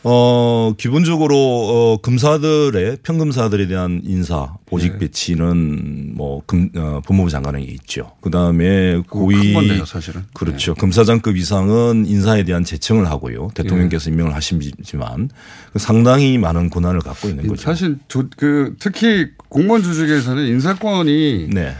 어, 0.03 0.73
기본적으로, 0.77 1.35
어, 1.37 1.97
검사들의, 1.97 2.97
평검사들에 3.03 3.67
대한 3.67 4.01
인사, 4.03 4.53
보직 4.65 4.93
네. 4.93 4.97
배치는 4.99 6.13
뭐, 6.15 6.41
금, 6.47 6.69
어, 6.75 7.01
법무부 7.05 7.29
장관에게 7.29 7.71
있죠. 7.73 8.11
그 8.19 8.31
다음에 8.31 8.99
고위. 9.07 9.35
큰 9.35 9.53
건데요, 9.53 9.85
사실은. 9.85 10.21
네. 10.21 10.27
그렇죠. 10.33 10.73
검사장급 10.73 11.37
이상은 11.37 12.05
인사에 12.07 12.43
대한 12.45 12.63
제청을 12.63 13.05
하고요. 13.11 13.49
대통령께서 13.53 14.05
네. 14.05 14.11
임명을 14.11 14.33
하시지만 14.33 15.29
상당히 15.75 16.39
많은 16.39 16.71
권한을 16.71 17.01
갖고 17.01 17.29
있는 17.29 17.47
거죠. 17.47 17.61
사실 17.61 17.99
조- 18.07 18.27
그 18.37 18.75
특히 18.79 19.27
공무원 19.49 19.83
조직에서는 19.83 20.47
인사권이 20.47 21.49
네. 21.53 21.75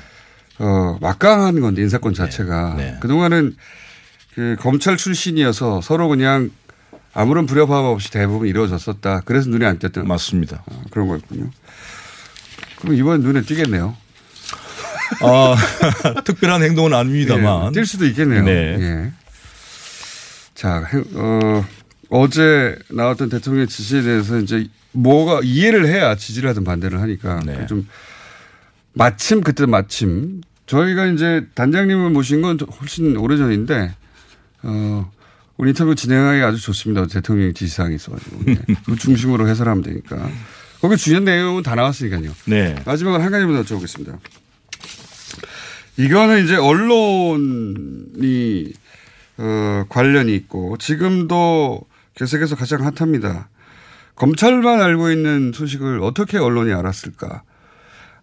어, 0.60 0.98
막강한 1.02 1.60
건데 1.60 1.82
인사권 1.82 2.14
자체가 2.14 3.00
그동안은 3.00 3.56
그 4.36 4.56
검찰 4.60 4.96
출신이어서 4.96 5.82
서로 5.82 6.08
그냥 6.08 6.52
아무런 7.14 7.46
불협화음 7.46 7.86
없이 7.86 8.10
대부분 8.12 8.48
이루어졌었다. 8.48 9.22
그래서 9.26 9.50
눈에 9.50 9.66
안 9.66 9.80
띄었던 9.80 10.08
맞습니다. 10.08 10.64
어, 10.66 10.82
그런 10.92 11.08
거였군요. 11.08 11.50
그럼 12.80 12.96
이번 12.96 13.22
눈에 13.22 13.42
띄겠네요. 13.42 13.96
아, 15.22 15.56
특별한 16.24 16.64
행동은 16.64 16.94
아닙니다만. 16.94 17.68
예, 17.76 17.80
뛸 17.80 17.86
수도 17.86 18.06
있겠네요. 18.06 18.44
네. 18.44 18.52
예. 18.80 19.12
자, 20.56 20.84
행- 20.94 21.06
어, 21.16 21.66
어제 22.10 22.78
나왔던 22.90 23.30
대통령의 23.30 23.68
지시에 23.68 24.02
대해서 24.02 24.38
이제 24.40 24.68
뭐가 24.94 25.42
이해를 25.44 25.88
해야 25.88 26.16
지지를 26.16 26.50
하든 26.50 26.64
반대를 26.64 27.02
하니까 27.02 27.42
네. 27.46 27.66
좀 27.66 27.88
마침 28.94 29.42
그때 29.42 29.66
마침 29.66 30.42
저희가 30.66 31.06
이제 31.08 31.46
단장님을 31.56 32.10
모신 32.10 32.42
건 32.42 32.58
훨씬 32.80 33.16
오래 33.18 33.38
전인데 33.38 33.96
어, 34.64 35.12
우리 35.58 35.70
인터뷰 35.70 35.96
진행하기 35.96 36.42
아주 36.42 36.60
좋습니다. 36.60 37.06
대통령의 37.08 37.54
지시사항이 37.54 37.96
있어가지고 37.96 38.44
네. 38.46 38.58
그 38.86 38.96
중심으로 38.96 39.48
해설하면 39.48 39.84
되니까 39.84 40.30
거기 40.82 40.98
중요한 40.98 41.26
내용은 41.26 41.62
다 41.62 41.76
나왔으니까요. 41.76 42.32
네. 42.46 42.76
마지막으로 42.86 43.22
한 43.22 43.32
가지만 43.32 43.56
더 43.56 43.64
여쭤보겠습니다. 43.64 44.18
이거는 45.98 46.44
이제 46.44 46.56
언론이 46.56 48.74
어, 49.38 49.86
관련이 49.90 50.34
있고 50.36 50.78
지금도 50.78 51.82
계속해서 52.16 52.56
가장 52.56 52.86
핫합니다. 52.86 53.50
검찰만 54.16 54.82
알고 54.82 55.12
있는 55.12 55.52
소식을 55.54 56.00
어떻게 56.02 56.38
언론이 56.38 56.74
알았을까? 56.74 57.44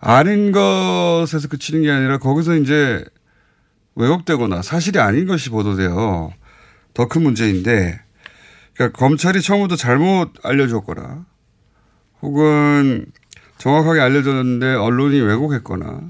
아닌 0.01 0.53
것에서 0.53 1.49
그치는 1.49 1.83
게 1.83 1.91
아니라 1.91 2.19
거기서 2.19 2.57
이제 2.57 3.05
왜곡되거나 3.97 4.63
사실이 4.63 5.01
아닌 5.01 5.27
것이 5.27 5.51
보도되어 5.51 6.33
더 6.95 7.07
큰 7.07 7.23
문제인데 7.23 8.01
그러니까 8.75 8.99
검찰이 8.99 9.41
처음부터 9.43 9.77
잘못 9.77 10.33
알려줬거나 10.43 11.25
혹은 12.23 13.07
정확하게 13.59 14.01
알려줬는데 14.01 14.75
언론이 14.75 15.21
왜곡했거나 15.21 16.01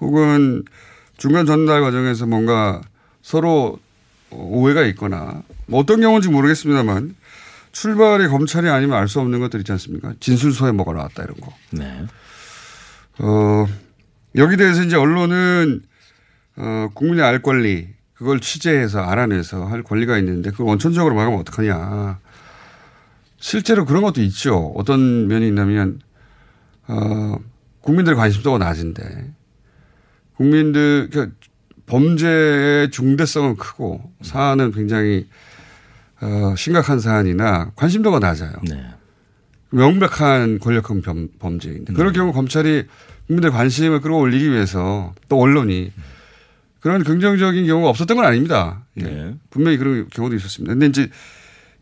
혹은 0.00 0.64
중간 1.16 1.46
전달 1.46 1.82
과정에서 1.82 2.26
뭔가 2.26 2.80
서로 3.22 3.78
오해가 4.30 4.84
있거나 4.86 5.42
뭐 5.66 5.80
어떤 5.80 6.00
경우인지 6.00 6.28
모르겠습니다만 6.30 7.14
출발이 7.72 8.28
검찰이 8.28 8.68
아니면 8.68 8.98
알 8.98 9.06
수 9.08 9.20
없는 9.20 9.38
것들 9.40 9.60
있지 9.60 9.70
않습니까? 9.72 10.14
진술서에 10.20 10.72
뭐가 10.72 10.92
나왔다 10.92 11.22
이런 11.22 11.36
거. 11.36 11.52
네. 11.70 12.04
어, 13.18 13.66
여기 14.36 14.56
대해서 14.56 14.82
이제 14.82 14.96
언론은 14.96 15.82
어, 16.56 16.88
국민의 16.94 17.24
알 17.24 17.42
권리 17.42 17.88
그걸 18.20 18.38
취재해서 18.38 19.00
알아내서 19.00 19.64
할 19.64 19.82
권리가 19.82 20.18
있는데 20.18 20.50
그걸 20.50 20.66
원천적으로 20.66 21.14
막으면 21.14 21.40
어떡하냐. 21.40 22.18
실제로 23.38 23.86
그런 23.86 24.02
것도 24.02 24.20
있죠. 24.20 24.74
어떤 24.76 25.26
면이 25.26 25.48
있냐면 25.48 26.00
어, 26.86 27.38
국민들의 27.80 28.18
관심도가 28.18 28.58
낮은데 28.58 29.32
국민들 30.36 31.08
그러니까 31.10 31.34
범죄의 31.86 32.90
중대성은 32.90 33.56
크고 33.56 34.12
사안은 34.20 34.72
굉장히 34.72 35.26
어, 36.20 36.54
심각한 36.58 37.00
사안이나 37.00 37.72
관심도가 37.74 38.18
낮아요. 38.18 38.52
네. 38.68 38.84
명백한 39.70 40.58
권력형 40.58 41.00
범, 41.00 41.28
범죄인데 41.38 41.94
그럴 41.94 42.12
경우 42.12 42.34
검찰이 42.34 42.84
국민들 43.28 43.50
관심을 43.50 44.02
끌어올리기 44.02 44.50
위해서 44.50 45.14
또 45.30 45.40
언론이 45.40 45.90
그런 46.80 47.04
긍정적인 47.04 47.66
경우가 47.66 47.88
없었던 47.90 48.16
건 48.16 48.26
아닙니다. 48.26 48.82
예. 49.00 49.04
네. 49.04 49.34
분명히 49.50 49.76
그런 49.76 50.08
경우도 50.08 50.34
있었습니다. 50.36 50.72
근데 50.74 50.86
이제 50.86 51.08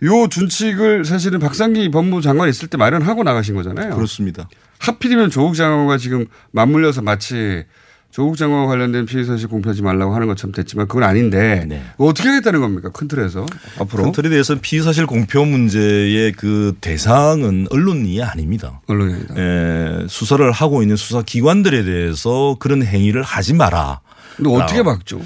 요 0.02 0.28
준칙을 0.28 1.04
사실은 1.04 1.38
박상기 1.40 1.90
법무부 1.90 2.22
장관이 2.22 2.50
있을 2.50 2.68
때 2.68 2.76
마련하고 2.76 3.24
나가신 3.24 3.54
거잖아요. 3.54 3.94
그렇습니다. 3.94 4.48
하필이면 4.78 5.30
조국 5.30 5.54
장관과 5.54 5.98
지금 5.98 6.26
맞물려서 6.52 7.02
마치 7.02 7.64
조국 8.10 8.36
장관과 8.36 8.66
관련된 8.68 9.06
피해 9.06 9.24
사실 9.24 9.48
공표하지 9.48 9.82
말라고 9.82 10.14
하는 10.14 10.28
것처럼 10.28 10.52
됐지만 10.52 10.88
그건 10.88 11.02
아닌데 11.02 11.66
그거 11.92 12.06
어떻게 12.06 12.28
하겠다는 12.28 12.60
겁니까? 12.60 12.90
큰 12.90 13.06
틀에서 13.06 13.44
앞으로 13.78 14.04
큰 14.04 14.12
틀에 14.12 14.30
대해서는 14.30 14.62
피의사실 14.62 15.06
공표 15.06 15.44
문제의 15.44 16.32
그 16.32 16.74
대상은 16.80 17.66
언론이 17.70 18.22
아닙니다. 18.22 18.80
언론이 18.86 19.14
아니다. 19.14 19.34
예, 19.36 20.06
수사를 20.08 20.50
하고 20.50 20.82
있는 20.82 20.96
수사 20.96 21.22
기관들에 21.22 21.84
대해서 21.84 22.56
그런 22.58 22.82
행위를 22.82 23.22
하지 23.22 23.52
마라. 23.52 24.00
근데 24.38 24.50
어떻게 24.56 24.82
막죠? 24.82 25.20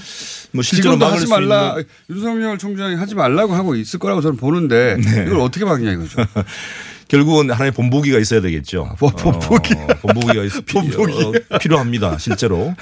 뭐 0.52 0.62
실제로 0.62 0.94
지금도 0.94 1.04
막을 1.04 1.16
하지 1.16 1.26
수 1.26 1.30
말라 1.30 1.76
윤석열 2.10 2.58
총장이 2.58 2.96
하지 2.96 3.14
말라고 3.14 3.54
하고 3.54 3.74
있을 3.76 3.98
거라고 3.98 4.20
저는 4.20 4.36
보는데 4.36 4.96
네. 4.96 5.24
이걸 5.26 5.40
어떻게 5.40 5.64
막냐 5.64 5.92
이거죠. 5.92 6.24
결국은 7.08 7.50
하나의 7.50 7.72
본보기가 7.72 8.18
있어야 8.18 8.40
되겠죠. 8.40 8.96
뭐 8.98 9.10
본보기. 9.10 9.74
어, 9.74 9.86
본보기가 10.00 10.44
있, 10.44 10.52
피, 10.64 10.72
본보기. 10.72 11.32
어, 11.50 11.58
필요합니다. 11.58 12.16
실제로. 12.16 12.74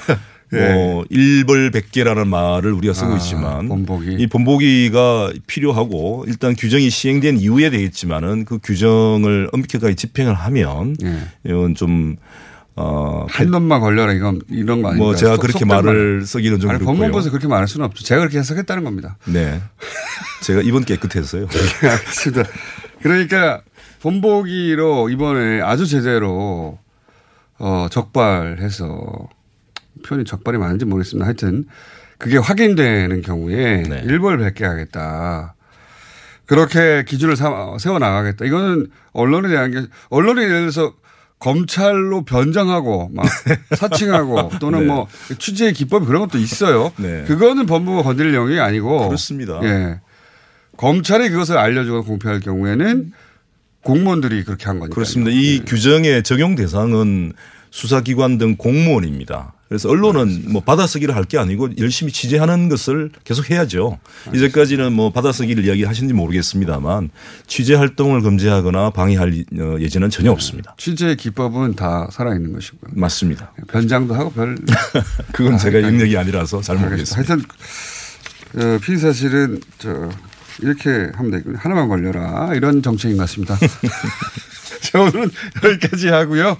예. 0.53 0.57
뭐 0.73 1.03
일벌 1.09 1.71
백계라는 1.71 2.29
말을 2.29 2.71
우리가 2.71 2.93
쓰고 2.93 3.13
아, 3.13 3.17
있지만 3.17 3.67
본보기. 3.67 4.15
이 4.19 4.27
본보기가 4.27 5.33
필요하고 5.47 6.23
일단 6.29 6.55
규정이 6.55 6.89
시행된 6.89 7.39
이후에 7.39 7.69
되겠지만은 7.71 8.45
그 8.45 8.59
규정을 8.63 9.49
엄격하게 9.51 9.95
집행을 9.95 10.33
하면 10.33 10.95
예. 11.03 11.17
이건 11.45 11.75
좀 11.75 12.15
어, 12.75 13.25
한 13.29 13.51
놈만 13.51 13.81
걸려라 13.81 14.13
이건 14.13 14.41
이런 14.49 14.81
거 14.81 14.89
아닙니까? 14.89 15.05
뭐 15.05 15.15
제가 15.15 15.33
속- 15.35 15.41
그렇게 15.41 15.65
말을 15.65 16.17
말. 16.19 16.25
쓰기는 16.25 16.59
좀 16.59 16.69
아니, 16.69 16.79
그렇고요. 16.79 16.97
법무부에서 16.99 17.29
그렇게 17.29 17.47
말할 17.47 17.67
수는 17.67 17.85
없죠. 17.85 18.03
제가 18.03 18.19
그렇게 18.21 18.39
해석했다는 18.39 18.83
겁니다. 18.83 19.17
네. 19.25 19.61
제가 20.43 20.61
이번 20.61 20.85
깨끗했어요. 20.85 21.47
알겠습니다. 21.83 22.43
그러니까 23.01 23.61
본보기로 24.01 25.09
이번에 25.09 25.61
아주 25.61 25.85
제대로 25.85 26.79
어, 27.59 27.87
적발해서 27.91 29.29
표현이 30.05 30.25
적발이 30.25 30.57
맞는지 30.57 30.85
모르겠습니다. 30.85 31.25
하여튼 31.25 31.65
그게 32.17 32.37
확인되는 32.37 33.21
경우에 33.21 33.83
네. 33.83 34.01
일벌 34.05 34.37
100개 34.39 34.63
하겠다. 34.63 35.55
그렇게 36.45 37.03
기준을 37.07 37.35
삼아- 37.35 37.79
세워 37.79 37.99
나가겠다. 37.99 38.45
이거는 38.45 38.87
언론에 39.13 39.49
대한 39.49 39.71
게, 39.71 39.85
언론에 40.09 40.47
들어서 40.47 40.93
검찰로 41.41 42.23
변장하고 42.23 43.09
막 43.13 43.25
사칭하고 43.75 44.51
또는 44.59 44.81
네. 44.81 44.85
뭐 44.85 45.07
취재의 45.39 45.73
기법 45.73 46.05
그런 46.05 46.21
것도 46.21 46.37
있어요. 46.37 46.93
네. 46.97 47.23
그거는 47.25 47.65
법무부가 47.65 48.03
건드릴 48.03 48.33
영역이 48.33 48.59
아니고. 48.59 49.07
그렇습니다. 49.07 49.59
예. 49.63 49.99
검찰이 50.77 51.29
그것을 51.29 51.57
알려주고 51.57 52.03
공표할 52.03 52.39
경우에는 52.39 53.11
공무원들이 53.83 54.43
그렇게 54.43 54.65
한 54.65 54.79
거니까. 54.79 54.93
그렇습니다. 54.93 55.31
이 55.31 55.63
규정의 55.65 56.23
적용 56.23 56.55
대상은 56.55 57.33
수사기관 57.71 58.37
등 58.37 58.55
공무원입니다. 58.55 59.53
그래서 59.71 59.87
언론은 59.87 60.51
뭐 60.51 60.61
받아쓰기를 60.61 61.15
할 61.15 61.21
게 61.31 61.37
아니고 61.37 61.69
열심히 61.77 62.11
취재하는 62.11 62.67
것을 62.67 63.09
계속 63.23 63.49
해야죠. 63.49 63.99
이제까지는 64.35 64.91
뭐 64.91 65.11
받아쓰기를 65.13 65.63
이야기하시는지 65.63 66.13
모르겠습니다만 66.13 67.09
취재 67.47 67.75
활동을 67.75 68.21
금지하거나 68.21 68.89
방해할 68.89 69.29
어, 69.59 69.77
예정은 69.79 70.09
전혀 70.09 70.29
없습니다. 70.31 70.75
취재의 70.77 71.15
기법은 71.15 71.75
다 71.75 72.09
살아있는 72.11 72.51
것이고요. 72.51 72.91
맞습니다. 72.95 73.53
변장도 73.69 74.13
하고 74.13 74.31
별. 74.31 74.57
그건 75.31 75.57
제가 75.57 75.77
아, 75.77 75.81
영역이 75.83 76.17
아니라서 76.17 76.59
잘 76.59 76.75
모르겠습니다. 76.77 77.33
하여튼 77.33 77.45
어, 78.55 78.77
피의 78.79 78.97
사실은 78.97 79.61
저 79.77 80.09
이렇게 80.59 81.11
하면 81.15 81.31
되군요. 81.31 81.57
하나만 81.59 81.87
걸려라 81.87 82.53
이런 82.55 82.81
정책인 82.83 83.15
것 83.15 83.23
같습니다. 83.23 83.57
자, 84.81 84.99
오늘은 84.99 85.29
여기까지 85.63 86.09
하고요. 86.09 86.57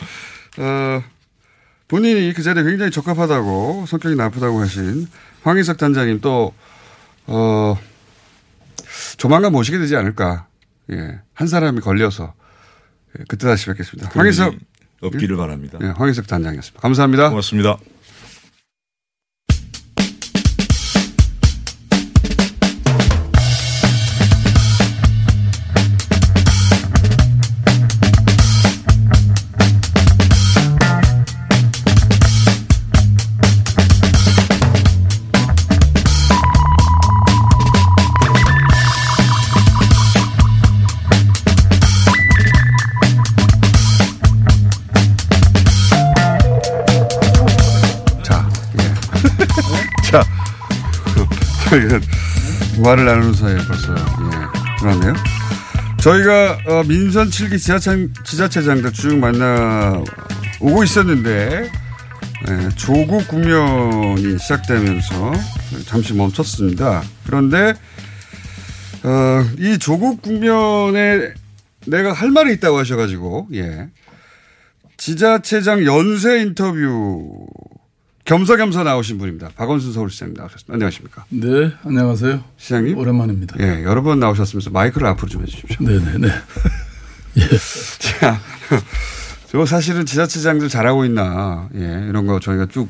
어, 0.59 1.03
본인이 1.91 2.31
그 2.31 2.41
자리에 2.41 2.63
굉장히 2.63 2.89
적합하다고 2.89 3.83
성격이 3.85 4.15
나쁘다고 4.15 4.61
하신 4.61 5.07
황희석 5.43 5.77
단장님 5.77 6.21
또 6.21 6.53
어, 7.27 7.77
조만간 9.17 9.51
모시게 9.51 9.77
되지 9.77 9.97
않을까. 9.97 10.47
예, 10.93 11.19
한 11.33 11.47
사람이 11.49 11.81
걸려서 11.81 12.33
예, 13.19 13.25
그때 13.27 13.45
다시 13.45 13.65
뵙겠습니다. 13.65 14.09
황희석 14.13 14.55
없기를 15.01 15.35
바랍니다. 15.35 15.79
예, 15.81 15.87
황희석 15.87 16.27
단장이었습니다. 16.27 16.79
감사합니다. 16.79 17.27
고맙습니다. 17.29 17.77
말을 52.83 53.05
나누는 53.05 53.33
사이에 53.33 53.55
벌써, 53.65 53.93
예, 53.93 54.79
그러네요. 54.79 55.13
저희가, 56.01 56.57
어, 56.67 56.83
민선 56.83 57.29
7기 57.29 57.57
지자체, 57.57 58.09
지자체장들 58.25 58.91
쭉 58.91 59.17
만나 59.17 60.03
오고 60.59 60.83
있었는데, 60.83 61.71
예, 62.49 62.69
조국 62.75 63.25
국면이 63.27 64.37
시작되면서 64.37 65.33
잠시 65.85 66.13
멈췄습니다. 66.13 67.03
그런데, 67.25 67.73
어, 69.03 69.45
이 69.57 69.77
조국 69.79 70.21
국면에 70.21 71.33
내가 71.87 72.11
할 72.11 72.31
말이 72.31 72.53
있다고 72.53 72.79
하셔가지고, 72.79 73.47
예. 73.53 73.87
지자체장 74.97 75.85
연세 75.85 76.41
인터뷰 76.41 77.47
겸사겸사 78.31 78.83
나오신 78.83 79.17
분입니다. 79.17 79.49
박원순 79.57 79.91
서울시장님 79.91 80.35
나오셨습니다. 80.37 80.73
안녕하십니까. 80.73 81.25
네, 81.27 81.73
안녕하세요. 81.83 82.41
시장님. 82.55 82.97
오랜만입니다. 82.97 83.57
예, 83.59 83.83
여러 83.83 84.01
번 84.03 84.21
나오셨으면서 84.21 84.69
마이크를 84.69 85.05
앞으로 85.07 85.27
좀 85.27 85.41
해주십시오. 85.41 85.85
네 85.85 85.99
네네. 85.99 86.29
자, 87.99 88.39
저 89.51 89.65
사실은 89.65 90.05
지자체장들 90.05 90.69
잘하고 90.69 91.03
있나, 91.03 91.67
예, 91.75 92.07
이런 92.07 92.25
거 92.25 92.39
저희가 92.39 92.67
쭉 92.67 92.87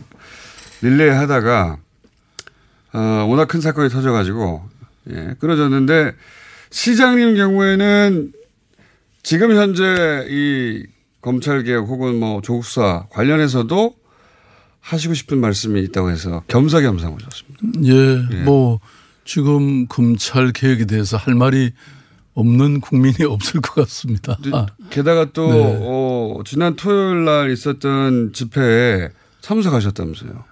릴레이 0.84 1.10
하다가, 1.10 1.78
어, 2.94 3.00
워낙 3.28 3.48
큰 3.48 3.62
사건이 3.62 3.90
터져가지고, 3.90 4.70
예, 5.10 5.34
끊어졌는데, 5.40 6.14
시장님 6.70 7.34
경우에는 7.36 8.32
지금 9.24 9.56
현재 9.56 10.28
이 10.30 10.86
검찰개혁 11.22 11.88
혹은 11.88 12.20
뭐 12.20 12.42
조국사 12.44 13.08
관련해서도 13.10 14.01
하시고 14.82 15.14
싶은 15.14 15.40
말씀이 15.40 15.80
있다고 15.84 16.10
해서 16.12 16.44
겸사겸사 16.48 17.10
모셨습니다. 17.10 17.60
예, 17.86 18.44
뭐 18.44 18.80
지금 19.26 19.88
검찰 19.88 20.52
개혁에 20.52 20.86
대해서 20.86 21.18
할 21.18 21.36
말이 21.36 21.72
없는 22.34 22.82
국민이 22.82 23.24
없을 23.28 23.62
것 23.62 23.76
같습니다. 23.76 24.38
아, 24.52 24.66
게다가 24.90 25.32
또, 25.32 25.52
네. 25.52 25.80
어, 25.82 26.40
지난 26.46 26.76
토요일 26.76 27.26
날 27.26 27.52
있었던 27.52 28.34
집회에 28.34 29.10
참석하셨다면서요. 29.42 30.44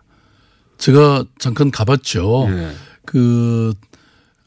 제가 0.77 1.25
잠깐 1.39 1.71
가봤죠. 1.71 2.47
예. 2.49 2.71
그, 3.05 3.73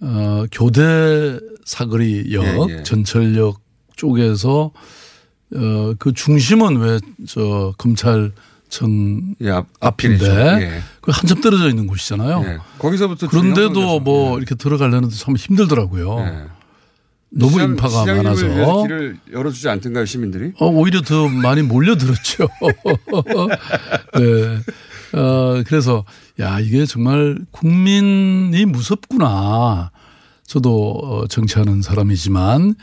어, 0.01 0.45
교대 0.53 1.39
사거리역, 1.65 2.71
예, 2.71 2.79
예. 2.79 2.83
전철역 2.83 3.61
쪽에서 3.97 4.73
어, 5.55 5.95
그 5.99 6.13
중심은 6.13 6.77
왜 6.79 6.99
저 7.27 7.75
검찰 7.79 8.33
청 8.73 9.35
앞이죠. 9.81 10.25
앞인데 10.25 10.27
예. 10.65 10.83
그 11.03 11.11
한참 11.15 11.43
떨어져 11.43 11.69
있는 11.69 11.87
곳이잖아요. 11.87 12.43
예. 12.47 12.59
거기서부터 12.79 13.29
그런데도 13.29 14.01
뭐 14.01 14.39
이렇게 14.39 14.55
들어가려는데 14.55 15.15
참 15.15 15.37
힘들더라고요. 15.37 16.49
너무 17.35 17.53
시장- 17.53 17.69
인파가 17.71 18.07
많아서. 18.07 18.83
길을 18.83 19.19
열어주지 19.31 19.69
않던가요, 19.69 20.07
시민들이? 20.07 20.53
어, 20.59 20.67
오히려 20.69 21.03
더 21.03 21.29
많이 21.29 21.61
몰려들었죠. 21.63 22.49
네. 24.19 25.19
어, 25.19 25.63
그래서, 25.67 26.05
야, 26.41 26.59
이게 26.61 26.87
정말 26.87 27.39
국민이 27.51 28.65
무섭구나. 28.65 29.91
저도 30.47 30.93
어, 31.03 31.27
정치하는 31.27 31.83
사람이지만, 31.83 32.75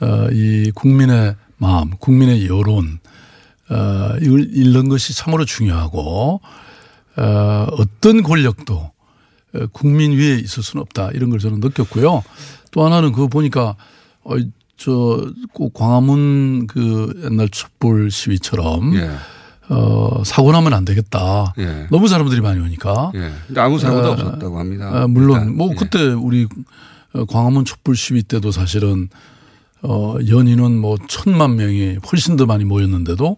어, 0.00 0.28
이 0.32 0.70
국민의 0.74 1.36
마음, 1.58 1.90
국민의 1.98 2.46
여론, 2.46 2.98
어, 3.70 4.16
이걸 4.20 4.48
잃는 4.52 4.88
것이 4.88 5.14
참으로 5.14 5.44
중요하고, 5.44 6.40
어, 7.16 7.66
어떤 7.72 8.22
권력도 8.22 8.74
어, 8.74 9.66
국민 9.72 10.12
위에 10.12 10.36
있을 10.36 10.62
수는 10.62 10.82
없다. 10.82 11.10
이런 11.12 11.30
걸 11.30 11.38
저는 11.38 11.60
느꼈고요. 11.60 12.22
또 12.70 12.84
하나는 12.84 13.12
그거 13.12 13.28
보니까, 13.28 13.76
어, 14.24 14.36
저, 14.76 15.26
꼭 15.52 15.74
광화문 15.74 16.66
그 16.66 17.22
옛날 17.24 17.48
촛불 17.48 18.10
시위처럼, 18.10 18.94
예. 18.94 19.10
어, 19.70 20.22
사고 20.24 20.52
나면 20.52 20.72
안 20.72 20.84
되겠다. 20.84 21.52
예. 21.58 21.86
너무 21.90 22.08
사람들이 22.08 22.40
많이 22.40 22.60
오니까. 22.60 23.12
예. 23.14 23.32
아무 23.60 23.78
사고도 23.78 24.08
어, 24.08 24.12
없었다고 24.12 24.58
합니다. 24.58 24.90
아, 24.92 25.06
물론 25.06 25.40
일단, 25.40 25.56
뭐 25.56 25.70
예. 25.72 25.74
그때 25.74 25.98
우리 26.00 26.46
어, 27.12 27.24
광화문 27.26 27.64
촛불 27.64 27.96
시위 27.96 28.22
때도 28.22 28.50
사실은 28.50 29.08
어, 29.82 30.16
연인은 30.28 30.78
뭐 30.78 30.96
천만 31.08 31.56
명이 31.56 31.98
훨씬 32.10 32.36
더 32.36 32.46
많이 32.46 32.64
모였는데도 32.64 33.36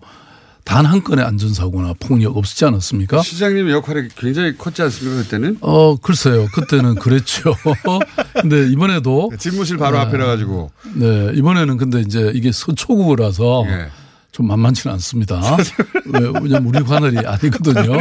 단 0.64 0.86
한 0.86 1.02
건의 1.02 1.24
안전사고나 1.24 1.94
폭력 1.98 2.36
없었지 2.36 2.64
않았습니까? 2.64 3.22
시장님의 3.22 3.72
역할이 3.72 4.08
굉장히 4.16 4.56
컸지 4.56 4.82
않습니까, 4.82 5.22
그때는? 5.22 5.56
어, 5.60 5.96
글쎄요. 5.96 6.46
그때는 6.54 6.94
그랬죠. 6.96 7.54
근데 8.40 8.68
이번에도. 8.68 9.30
집무실 9.38 9.78
바로 9.78 9.98
앞이라 9.98 10.26
가지고. 10.26 10.70
네. 10.94 11.32
이번에는 11.34 11.76
근데 11.76 12.00
이제 12.00 12.30
이게 12.34 12.52
서초구라서 12.52 13.64
예. 13.66 13.88
좀 14.32 14.46
만만치는 14.46 14.94
않습니다. 14.94 15.40
네, 16.06 16.20
왜냐면 16.40 16.66
우리 16.66 16.82
관할이 16.84 17.18
아니거든요. 17.18 17.96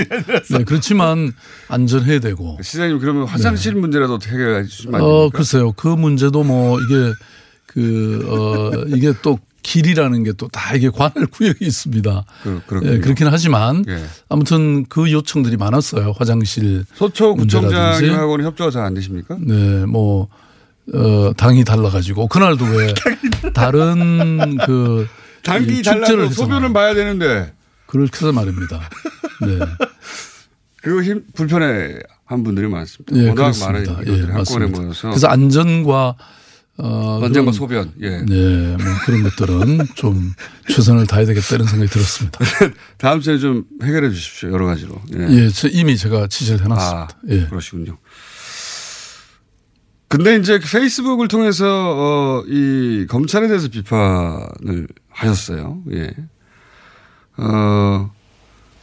네, 0.51 0.63
그렇지만 0.63 1.31
안전해야 1.69 2.19
되고. 2.19 2.59
시장님 2.61 2.99
그러면 2.99 3.25
화장실 3.25 3.73
문제라도 3.75 4.15
어떻게 4.15 4.33
해결해 4.33 4.65
주시면 4.65 4.95
안 4.95 5.01
어, 5.01 5.07
됩니까? 5.21 5.37
글쎄요. 5.37 5.71
그 5.71 5.87
문제도 5.87 6.43
뭐 6.43 6.79
이게 6.81 7.13
그, 7.73 8.25
어, 8.27 8.83
이게 8.87 9.13
또 9.21 9.37
길이라는 9.61 10.23
게 10.23 10.31
또 10.33 10.47
다 10.47 10.73
이게 10.73 10.89
관할 10.89 11.27
구역이 11.27 11.63
있습니다. 11.65 12.25
그. 12.43 12.79
예, 12.83 12.99
그렇긴 12.99 13.27
하지만 13.27 13.83
예. 13.87 14.03
아무튼 14.29 14.85
그 14.87 15.11
요청들이 15.11 15.57
많았어요. 15.57 16.13
화장실. 16.17 16.63
문제라든지. 16.63 16.97
서초구청장하고는 16.97 18.45
협조가 18.45 18.71
잘 18.71 18.83
안 18.85 18.93
되십니까? 18.95 19.37
네, 19.39 19.85
뭐, 19.85 20.29
어, 20.93 21.31
당이 21.37 21.63
달라가지고. 21.65 22.27
그날도 22.29 22.65
왜 22.65 22.93
다른 23.53 24.57
그. 24.65 25.07
당이 25.43 25.67
했잖아요. 25.77 26.29
소변은 26.31 26.73
봐야 26.73 26.93
되는데. 26.95 27.53
그렇게 27.85 28.11
해서 28.15 28.31
말입니다. 28.31 28.89
네. 29.41 29.59
그 30.81 31.03
힘, 31.03 31.23
불편해 31.33 31.99
한 32.25 32.43
분들이 32.43 32.67
많습니다. 32.67 33.15
예, 33.17 33.21
워낙 33.29 33.35
그렇습니다. 33.35 33.99
예, 34.07 34.21
맞습니다. 34.25 34.79
모여서. 34.81 35.09
그래서 35.09 35.27
안전과 35.27 36.15
어, 36.81 37.19
그런- 37.19 37.51
소변, 37.51 37.91
예. 38.01 38.21
네, 38.21 38.77
뭐 38.77 38.85
그런 39.05 39.23
것들은 39.23 39.79
좀 39.95 40.33
최선을 40.69 41.07
다해야 41.07 41.25
되겠다 41.27 41.55
이런 41.55 41.67
생각이 41.67 41.91
들었습니다. 41.91 42.39
다음 42.97 43.19
주에 43.19 43.37
좀 43.37 43.65
해결해 43.83 44.09
주십시오. 44.09 44.51
여러 44.51 44.65
가지로. 44.65 45.01
예, 45.13 45.49
저 45.49 45.67
이미 45.67 45.97
제가 45.97 46.27
지시를 46.27 46.63
해놨습니다. 46.63 47.01
아, 47.01 47.07
예. 47.29 47.45
그러시군요. 47.47 47.97
근데 50.07 50.37
이제 50.37 50.57
그 50.57 50.67
페이스북을 50.71 51.27
통해서 51.27 51.65
어, 51.67 52.43
이 52.47 53.05
검찰에 53.09 53.47
대해서 53.47 53.67
비판을 53.67 54.87
하셨어요. 55.09 55.81
예. 55.91 56.11
어, 57.37 58.11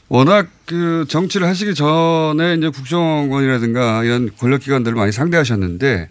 워낙 0.08 0.48
그 0.66 1.04
정치를 1.08 1.48
하시기 1.48 1.74
전에 1.74 2.54
이제 2.54 2.68
국정원이라든가 2.68 4.04
이런 4.04 4.30
권력기관들을 4.38 4.96
많이 4.96 5.10
상대하셨는데 5.10 6.10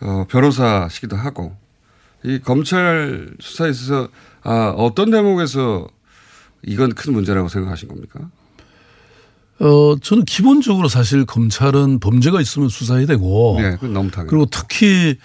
어, 0.00 0.26
변호사시기도 0.28 1.16
하고 1.16 1.56
이 2.24 2.38
검찰 2.40 3.30
수사에 3.40 3.70
있어서 3.70 4.08
아, 4.42 4.72
어떤 4.76 5.10
대목에서 5.10 5.88
이건 6.64 6.94
큰 6.94 7.12
문제라고 7.12 7.48
생각하신 7.48 7.88
겁니까? 7.88 8.30
어, 9.60 9.96
저는 10.00 10.24
기본적으로 10.24 10.88
사실 10.88 11.24
검찰은 11.24 12.00
범죄가 12.00 12.40
있으면 12.40 12.68
수사해야 12.68 13.06
되고. 13.06 13.56
네, 13.60 13.72
그건 13.72 13.92
너무 13.92 14.10
당연. 14.10 14.28
그리고 14.28 14.46
특히 14.46 15.16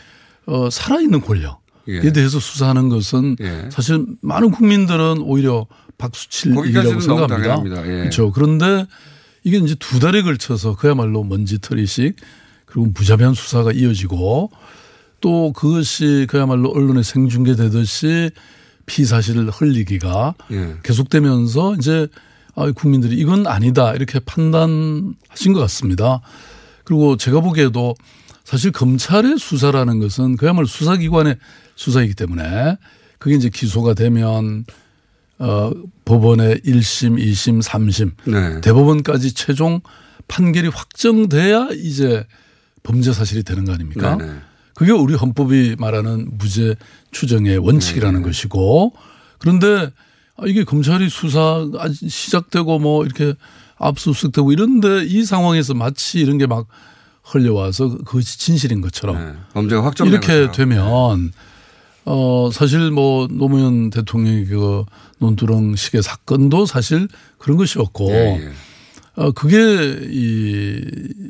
어, 0.45 0.69
살아있는 0.69 1.21
권력에 1.21 1.55
예. 1.87 2.11
대해서 2.11 2.39
수사하는 2.39 2.89
것은 2.89 3.37
예. 3.41 3.69
사실 3.71 4.05
많은 4.21 4.51
국민들은 4.51 5.19
오히려 5.21 5.67
박수칠 5.97 6.55
일이라고 6.65 6.99
생각합니다. 6.99 7.83
예. 7.85 7.97
그렇죠. 7.99 8.31
그런데 8.31 8.87
이게 9.43 9.57
이제 9.57 9.75
두 9.75 9.99
달에 9.99 10.21
걸쳐서 10.23 10.75
그야말로 10.75 11.23
먼지털이식 11.23 12.15
그리고 12.73 12.87
무자비한 12.87 13.35
수사가 13.35 13.71
이어지고 13.71 14.49
또 15.21 15.53
그것이 15.53 16.25
그야말로 16.27 16.71
언론에 16.71 17.03
생중계되듯이 17.03 18.31
피사실을 18.87 19.51
흘리기가 19.51 20.33
예. 20.51 20.75
계속되면서 20.81 21.75
이제 21.75 22.07
아, 22.55 22.71
국민들이 22.71 23.15
이건 23.15 23.45
아니다 23.45 23.93
이렇게 23.93 24.19
판단하신 24.19 25.53
것 25.53 25.59
같습니다. 25.59 26.21
그리고 26.83 27.15
제가 27.15 27.41
보기에도 27.41 27.93
사실 28.43 28.71
검찰의 28.71 29.37
수사라는 29.37 29.99
것은 29.99 30.35
그야말로 30.35 30.65
수사기관의 30.65 31.37
수사이기 31.75 32.15
때문에 32.15 32.77
그게 33.19 33.35
이제 33.35 33.49
기소가 33.49 33.93
되면 33.93 34.65
어, 35.37 35.71
법원의 36.05 36.61
1심, 36.65 37.23
2심, 37.23 37.61
3심 37.61 38.11
네. 38.25 38.61
대법원까지 38.61 39.35
최종 39.35 39.81
판결이 40.27 40.69
확정돼야 40.69 41.69
이제 41.73 42.25
범죄 42.83 43.11
사실이 43.13 43.43
되는 43.43 43.65
거 43.65 43.73
아닙니까? 43.73 44.17
네네. 44.17 44.31
그게 44.75 44.91
우리 44.91 45.15
헌법이 45.15 45.75
말하는 45.79 46.29
무죄 46.37 46.75
추정의 47.11 47.57
원칙이라는 47.57 48.21
네. 48.21 48.25
것이고 48.27 48.93
그런데 49.39 49.89
아, 50.35 50.43
이게 50.47 50.63
검찰이 50.63 51.09
수사 51.09 51.65
시작되고 52.07 52.79
뭐 52.79 53.05
이렇게 53.05 53.33
압수수색되고 53.77 54.51
이런데 54.51 55.03
이 55.05 55.23
상황에서 55.23 55.73
마치 55.73 56.19
이런 56.19 56.37
게 56.37 56.45
막 56.47 56.67
흘려와서 57.23 57.87
그것이 57.99 58.37
진실인 58.37 58.81
것처럼 58.81 59.15
네. 59.17 59.33
범죄가 59.53 59.83
확정된 59.85 60.11
이렇게 60.13 60.45
것처럼. 60.47 60.51
되면 60.51 61.31
어 62.05 62.49
사실 62.51 62.91
뭐 62.91 63.27
노무현 63.31 63.89
대통령의 63.91 64.45
그 64.47 64.83
논두렁식의 65.19 66.03
사건도 66.03 66.65
사실 66.65 67.07
그런 67.37 67.57
것이었고 67.57 68.09
예, 68.11 68.41
예. 68.41 68.51
어 69.15 69.31
그게 69.31 69.57
이, 70.09 70.81
이 70.81 71.22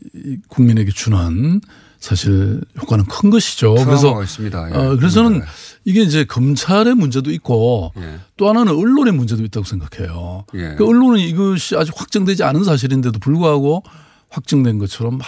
국민에게 0.47 0.91
주는 0.91 1.61
사실 1.99 2.59
효과는 2.81 3.05
큰 3.05 3.29
것이죠. 3.29 3.75
그래서 3.75 4.21
있습니다. 4.21 4.71
예. 4.71 4.75
어 4.75 4.97
그래서 4.97 5.23
저는 5.23 5.41
이게 5.85 6.01
이제 6.01 6.25
검찰의 6.25 6.95
문제도 6.95 7.31
있고 7.31 7.93
예. 7.97 8.19
또 8.35 8.49
하나는 8.49 8.73
언론의 8.75 9.13
문제도 9.13 9.41
있다고 9.41 9.65
생각해요. 9.65 10.45
예. 10.55 10.75
그 10.75 10.85
언론은 10.85 11.19
이것이 11.19 11.77
아직 11.77 11.93
확정되지 11.95 12.43
않은 12.43 12.65
사실인데도 12.65 13.19
불구하고 13.19 13.83
확정된 14.29 14.79
것처럼 14.79 15.17
막 15.17 15.27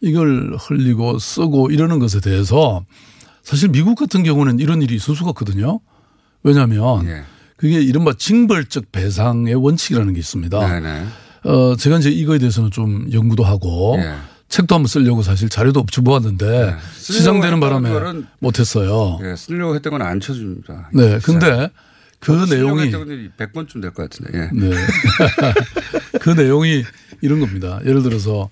이걸 0.00 0.56
흘리고 0.58 1.20
쓰고 1.20 1.70
이러는 1.70 2.00
것에 2.00 2.20
대해서 2.20 2.84
사실 3.42 3.68
미국 3.68 3.94
같은 3.94 4.24
경우는 4.24 4.58
이런 4.58 4.82
일이 4.82 4.96
있을 4.96 5.14
수가 5.14 5.30
없거든요. 5.30 5.78
왜냐하면 6.42 7.06
예. 7.06 7.22
그게 7.56 7.80
이른바 7.80 8.12
징벌적 8.12 8.90
배상의 8.92 9.54
원칙이라는 9.54 10.14
게 10.14 10.18
있습니다. 10.18 10.80
네네. 10.80 11.06
어, 11.46 11.76
제가 11.76 11.98
이제 11.98 12.10
이거에 12.10 12.38
대해서는 12.38 12.70
좀 12.70 13.06
연구도 13.12 13.44
하고 13.44 13.96
예. 13.98 14.14
책도 14.48 14.74
한번 14.74 14.86
쓰려고 14.88 15.22
사실 15.22 15.48
자료도 15.48 15.80
없이 15.80 16.00
모았는데 16.00 16.76
시장되는 16.98 17.58
쓰려고 17.60 17.82
바람에 17.82 18.22
못했어요. 18.38 19.18
예, 19.24 19.34
쓰려고 19.36 19.74
했던 19.74 19.90
건 19.92 20.02
안 20.02 20.20
쳐줍니다. 20.20 20.90
네. 20.94 21.18
근데 21.22 21.68
그 22.20 22.32
내용이 22.48 22.90
100번쯤 23.36 23.82
될 23.82 23.90
것 23.92 24.08
같은데. 24.08 24.38
예. 24.38 24.50
네. 24.52 24.70
그 26.20 26.30
내용이 26.30 26.84
이런 27.20 27.40
겁니다. 27.40 27.80
예를 27.84 28.02
들어서 28.02 28.48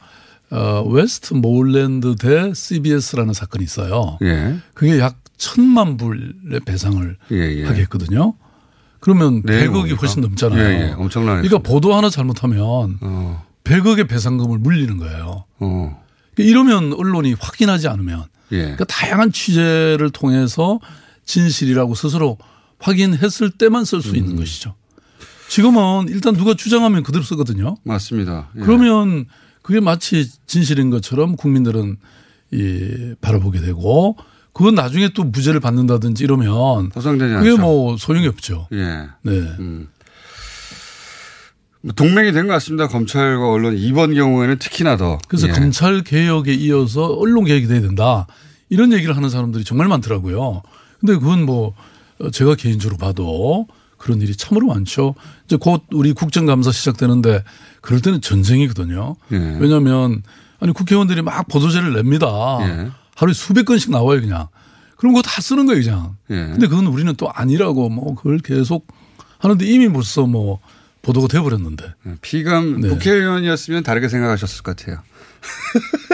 어, 0.51 0.83
웨스트모어랜드 0.89 2.15
대 2.17 2.53
CBS라는 2.55 3.33
사건이 3.33 3.65
있어요. 3.65 4.19
예. 4.23 4.57
그게 4.75 4.99
약 4.99 5.17
천만 5.37 5.97
불의 5.97 6.61
배상을 6.65 7.17
예, 7.33 7.37
예. 7.37 7.65
하게 7.65 7.83
했거든요. 7.83 8.35
그러면 9.05 9.43
네, 9.45 9.67
100억이 9.67 9.71
뭡니까? 9.71 9.97
훨씬 10.01 10.23
넘잖아요. 10.23 10.63
예, 10.63 10.81
예. 10.81 10.93
엄청나네. 10.97 11.43
그러니까 11.43 11.59
보도 11.59 11.95
하나 11.95 12.09
잘못하면 12.09 12.97
어. 13.03 13.45
100억의 13.65 14.09
배상금을 14.09 14.57
물리는 14.57 14.97
거예요. 14.97 15.45
어. 15.59 16.03
그러니까 16.35 16.51
이러면 16.51 16.95
언론이 16.95 17.35
확인하지 17.39 17.87
않으면 17.89 18.25
예. 18.53 18.63
그러니까 18.63 18.85
다양한 18.85 19.31
취재를 19.31 20.09
통해서 20.09 20.81
진실이라고 21.27 21.95
스스로 21.95 22.39
확인했을 22.79 23.51
때만 23.51 23.85
쓸수 23.85 24.13
음. 24.13 24.17
있는 24.17 24.37
것이죠. 24.37 24.75
지금은 25.51 26.07
일단 26.09 26.35
누가 26.35 26.55
주장하면 26.55 27.03
그대로 27.03 27.23
쓰거든요. 27.23 27.77
맞습니다. 27.83 28.49
예. 28.57 28.61
그러면 28.61 29.27
그게 29.61 29.81
마치 29.81 30.31
진실인 30.47 30.89
것처럼 30.89 31.37
국민들은 31.37 31.99
이 32.53 33.15
바라보게 33.21 33.61
되고 33.61 34.17
그건 34.55 34.75
나중에 34.75 35.09
또 35.15 35.25
무죄를 35.25 35.61
받는다든지 35.61 36.25
이러면 36.25 36.89
보상되지 36.91 37.35
그게 37.35 37.51
않죠. 37.51 37.61
뭐 37.61 37.97
소용이 37.99 38.27
없죠. 38.29 38.69
예. 38.73 38.79
네. 39.23 39.33
음. 39.59 39.89
뭐 41.83 41.93
동맹이 41.93 42.33
된 42.33 42.47
것 42.47 42.55
같습니다. 42.55 42.89
검찰과 42.89 43.51
언론 43.51 43.77
이번 43.77 44.15
경우에는 44.15 44.59
특히나 44.59 44.97
더. 44.97 45.19
그래서 45.29 45.49
예. 45.49 45.53
검찰 45.53 46.03
개혁에 46.03 46.55
이어서 46.55 47.07
언론 47.07 47.45
개혁이 47.45 47.67
돼야 47.67 47.81
된다. 47.83 48.27
이런 48.71 48.93
얘기를 48.93 49.15
하는 49.17 49.29
사람들이 49.29 49.65
정말 49.65 49.89
많더라고요. 49.89 50.63
근데 51.01 51.15
그건 51.17 51.45
뭐 51.45 51.75
제가 52.33 52.55
개인적으로 52.55 52.97
봐도 52.97 53.67
그런 53.99 54.23
일이 54.23 54.35
참으로 54.35 54.69
많죠. 54.69 55.15
이제 55.47 55.57
곧 55.57 55.83
우리 55.93 56.13
국정감사 56.13 56.73
시작되는데 56.73 57.45
그럴 57.83 58.01
때는 58.01 58.21
전쟁이거든요. 58.23 59.17
예. 59.33 59.37
왜냐하면 59.61 60.23
아니 60.61 60.73
국회의원들이 60.73 61.21
막 61.23 61.47
보도자를 61.49 61.93
냅니다. 61.93 62.59
예. 62.63 62.89
하루에 63.17 63.35
수백 63.35 63.65
건씩 63.65 63.91
나와요 63.91 64.21
그냥. 64.21 64.49
그럼 64.97 65.13
그거 65.15 65.23
다 65.23 65.41
쓰는 65.41 65.67
거예요 65.67 65.83
그냥. 65.83 66.17
예. 66.31 66.35
근데 66.53 66.67
그건 66.67 66.87
우리는 66.87 67.13
또 67.17 67.31
아니라고 67.31 67.89
뭐 67.89 68.15
그걸 68.15 68.39
계속 68.39 68.87
하는데 69.39 69.65
이미 69.67 69.89
벌써 69.89 70.27
뭐 70.27 70.61
보도가 71.03 71.29
돼버렸는데. 71.29 71.95
피감 72.23 72.81
네. 72.81 72.89
국회의원이었으면 72.89 73.83
다르게 73.83 74.09
생각하셨을 74.09 74.63
것 74.63 74.77
같아요. 74.77 75.03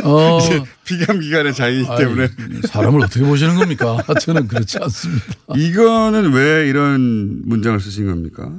어. 0.05 0.39
이제 0.43 0.63
피감 0.85 1.21
기관의 1.21 1.55
자유이기 1.55 1.89
때문에 1.97 2.29
사람을 2.69 3.03
어떻게 3.05 3.23
보시는 3.25 3.55
겁니까? 3.57 3.99
저는 4.21 4.49
그렇지 4.49 4.79
않습니다. 4.81 5.25
이거는 5.57 6.33
왜 6.33 6.69
이런 6.69 7.43
문장을 7.45 7.79
쓰신 7.81 8.07
겁니까? 8.07 8.51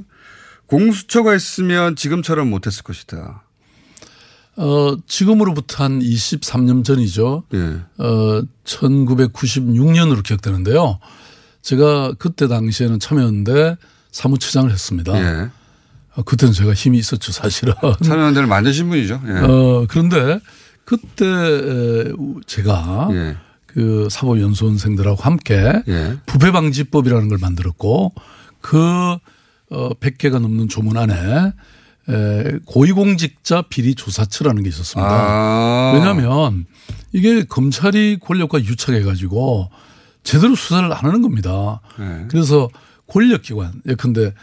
공수처가 0.66 1.34
있으면 1.34 1.96
지금처럼 1.96 2.48
못했을 2.48 2.82
것이다. 2.82 3.42
어, 4.62 4.96
지금으로부터 5.08 5.82
한 5.82 5.98
23년 5.98 6.84
전이죠. 6.84 7.42
예. 7.52 7.80
어, 7.98 8.42
1996년으로 8.64 10.22
기억되는데요. 10.22 11.00
제가 11.62 12.14
그때 12.16 12.46
당시에는 12.46 13.00
참여연대 13.00 13.76
사무처장을 14.12 14.70
했습니다. 14.70 15.18
예. 15.18 15.48
어, 16.14 16.22
그때는 16.22 16.54
제가 16.54 16.74
힘이 16.74 16.98
있었죠, 16.98 17.32
사실은. 17.32 17.74
참여연대를 18.04 18.46
만드신 18.46 18.88
분이죠. 18.88 19.20
예. 19.26 19.32
어, 19.32 19.86
그런데 19.88 20.38
그때 20.84 21.26
에, 21.26 22.04
제가 22.46 23.08
예. 23.10 23.36
그 23.66 24.06
사법연수원생들하고 24.12 25.20
함께 25.22 25.82
예. 25.88 26.18
부패방지법이라는 26.26 27.28
걸 27.28 27.38
만들었고 27.38 28.12
그 28.60 28.78
어, 29.70 29.88
100개가 29.94 30.38
넘는 30.38 30.68
조문 30.68 30.96
안에 30.96 31.14
에, 31.14 31.52
고위공직자 32.64 33.62
비리 33.68 33.94
조사처라는 33.94 34.62
게 34.62 34.68
있었습니다. 34.68 35.10
아. 35.10 35.92
왜냐하면 35.94 36.66
이게 37.12 37.44
검찰이 37.44 38.18
권력과 38.20 38.64
유착해 38.64 39.02
가지고 39.02 39.70
제대로 40.24 40.54
수사를 40.54 40.90
안 40.92 41.04
하는 41.04 41.22
겁니다. 41.22 41.80
네. 41.98 42.26
그래서 42.28 42.68
권력기관 43.06 43.82
예컨대 43.86 44.34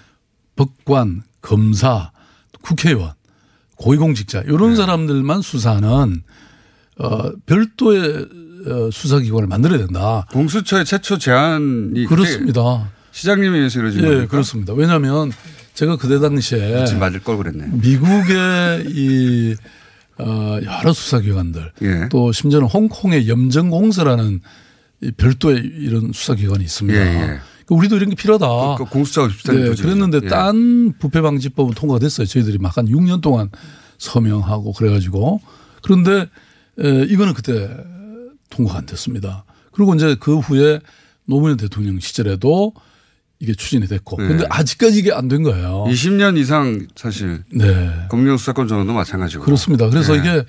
법관, 0.55 1.24
검사, 1.41 2.12
국회의원 2.62 3.14
고위공직자 3.78 4.41
이런 4.41 4.76
사람들만 4.76 5.41
수사하는 5.41 6.22
어 6.97 7.32
별도의 7.45 8.28
어, 8.68 8.89
수사기관을 8.91 9.47
만들어야 9.47 9.80
된다. 9.80 10.26
공수처의 10.32 10.84
최초 10.84 11.18
제안이 11.18 12.05
그렇습니다. 12.07 12.91
시장님에 13.12 13.57
의해서 13.57 13.80
이러진 13.80 14.01
예, 14.01 14.05
겁니까? 14.05 14.28
그렇습니다. 14.28 14.74
왜냐하면 14.74 15.32
제가 15.80 15.95
그때 15.95 16.19
당시에 16.19 16.93
맞을 16.99 17.21
걸 17.23 17.38
그랬네. 17.38 17.67
미국의 17.71 18.86
이 18.89 19.55
어, 20.17 20.59
여러 20.61 20.91
수사기관들 20.91 21.71
예. 21.84 22.09
또 22.09 22.34
심지어는 22.34 22.67
홍콩의 22.67 23.30
염정공서라는 23.30 24.41
이 25.01 25.11
별도의 25.11 25.59
이런 25.59 26.11
수사기관이 26.13 26.65
있습니다. 26.65 26.99
예, 26.99 27.05
예. 27.05 27.17
그러니까 27.19 27.39
우리도 27.69 27.95
이런 27.95 28.09
게 28.09 28.15
필요하다. 28.17 28.75
그 28.75 28.84
공수처가 28.89 29.30
비슷한 29.30 29.55
네. 29.55 29.73
그랬는데 29.73 30.19
예. 30.25 30.27
딴 30.27 30.91
부패방지법은 30.99 31.75
통과가 31.75 31.99
됐어요. 31.99 32.27
저희들이 32.27 32.57
막 32.57 32.75
한 32.75 32.86
6년 32.88 33.21
동안 33.21 33.49
서명하고 33.99 34.73
그래가지고 34.73 35.39
그런데 35.82 36.27
에, 36.77 37.03
이거는 37.07 37.34
그때 37.34 37.69
통과가 38.49 38.80
안 38.80 38.86
됐습니다. 38.86 39.45
그리고 39.71 39.95
이제 39.95 40.17
그 40.19 40.39
후에 40.39 40.82
노무현 41.25 41.55
대통령 41.55 42.01
시절에도 42.01 42.73
이게 43.40 43.54
추진이 43.54 43.88
됐고 43.88 44.18
네. 44.22 44.46
아직까지 44.50 45.00
이게 45.00 45.14
안 45.14 45.30
된 45.30 45.44
거예요. 45.44 45.86
20년 45.88 46.38
이상 46.38 46.88
사실 46.96 47.44
네. 47.54 47.90
검경 48.10 48.38
수사권 48.38 48.68
전환도 48.68 48.94
마찬가지고. 48.94 49.46
그렇습니다. 49.46 49.90
그래서 49.90 50.16
예. 50.16 50.20
이게 50.20 50.46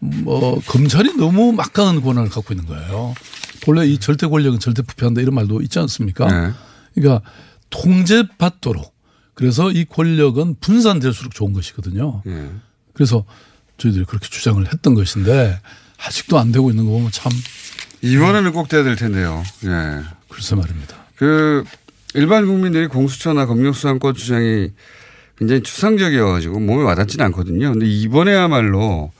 뭐 0.00 0.60
검찰이 0.66 1.16
너무 1.16 1.52
막강한 1.52 2.00
권한을 2.00 2.30
갖고 2.30 2.52
있는 2.52 2.66
거예요. 2.66 3.14
본래 3.62 3.86
이 3.86 3.98
절대 3.98 4.26
권력은 4.26 4.58
절대 4.58 4.82
부패한다 4.82 5.20
이런 5.20 5.34
말도 5.36 5.60
있지 5.62 5.78
않습니까? 5.78 6.26
네. 6.26 6.52
그러니까 6.94 7.22
통제받도록 7.70 8.92
그래서 9.34 9.70
이 9.70 9.84
권력은 9.84 10.56
분산될수록 10.60 11.34
좋은 11.34 11.52
것이거든요. 11.52 12.22
예. 12.26 12.50
그래서 12.92 13.24
저희들이 13.78 14.04
그렇게 14.04 14.28
주장을 14.28 14.64
했던 14.66 14.94
것인데 14.94 15.60
아직도 16.04 16.38
안 16.38 16.50
되고 16.50 16.70
있는 16.70 16.84
거 16.86 16.90
보면 16.90 17.10
참 17.12 17.30
이번에는 18.02 18.52
꼭 18.52 18.68
돼야 18.68 18.82
될 18.82 18.96
텐데요. 18.96 19.42
예. 19.64 20.00
글쎄 20.28 20.56
말입니다. 20.56 20.96
그 21.14 21.64
일반 22.14 22.46
국민들이 22.46 22.86
공수처나 22.86 23.46
검경수사권 23.46 24.14
주장이 24.14 24.70
굉장히 25.36 25.62
추상적이어가지고 25.62 26.60
몸에 26.60 26.82
와닿지는 26.84 27.24
않거든요. 27.26 27.72
근데 27.72 27.86
이번에야말로 27.86 29.12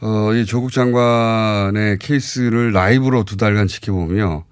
어, 0.00 0.34
이 0.34 0.44
조국 0.46 0.72
장관의 0.72 1.98
케이스를 1.98 2.72
라이브로 2.72 3.24
두 3.24 3.36
달간 3.36 3.66
지켜보며 3.68 4.44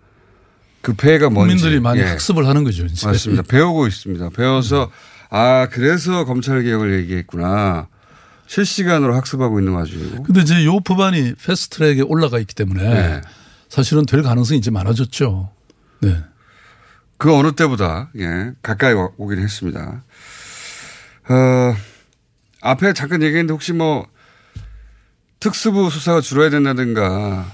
그 0.83 0.95
폐해가 0.95 1.31
뭔지 1.31 1.57
국민들이 1.57 1.81
많이 1.81 2.01
예. 2.01 2.05
학습을 2.05 2.47
하는 2.47 2.65
거죠. 2.65 2.85
이제. 2.85 3.07
맞습니다. 3.07 3.43
배우고 3.43 3.87
있습니다. 3.87 4.31
배워서 4.31 4.91
아 5.31 5.69
그래서 5.71 6.25
검찰 6.25 6.63
개혁을 6.63 7.01
얘기했구나. 7.01 7.89
실시간으로 8.47 9.15
학습하고 9.15 9.59
있는 9.59 9.75
와중이고. 9.75 10.23
근데 10.23 10.41
이제 10.41 10.65
요 10.65 10.81
법안이 10.81 11.35
패스트트랙에 11.35 12.03
올라가 12.03 12.39
있기 12.39 12.55
때문에 12.55 12.83
네. 12.83 13.21
사실은 13.69 14.07
될 14.07 14.23
가능성이 14.23 14.59
이제 14.59 14.71
많아졌죠. 14.71 15.51
네. 16.01 16.17
그 17.19 17.35
어느 17.35 17.53
때보다 17.53 18.11
예 18.17 18.53
가까이 18.63 18.95
와- 18.95 19.11
오긴 19.17 19.39
했습니다. 19.41 20.05
어 21.29 21.75
앞에 22.61 22.93
잠깐 22.95 23.23
얘기했는데 23.23 23.53
혹시 23.53 23.73
뭐 23.73 24.07
특수부 25.41 25.91
수사가 25.91 26.21
줄어야 26.21 26.51
된다든가 26.51 27.53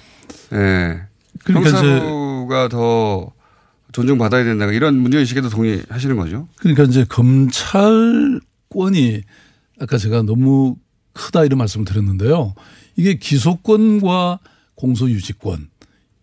예 0.53 1.03
그러니까 1.45 1.71
형사부가 1.71 2.69
더 2.69 3.33
존중받아야 3.93 4.45
된다 4.45 4.67
이런 4.67 4.97
문제의식에도 4.99 5.49
동의하시는 5.49 6.17
거죠? 6.17 6.49
그러니까 6.59 6.83
이제 6.85 7.05
검찰권이 7.09 8.43
아까 9.81 9.99
제가 9.99 10.23
너무 10.23 10.77
크다 11.15 11.45
이런 11.45 11.59
말씀을 11.59 11.85
드렸는데요. 11.85 12.55
이게 12.97 13.15
기소권과 13.15 14.41
공소유지권 14.75 15.69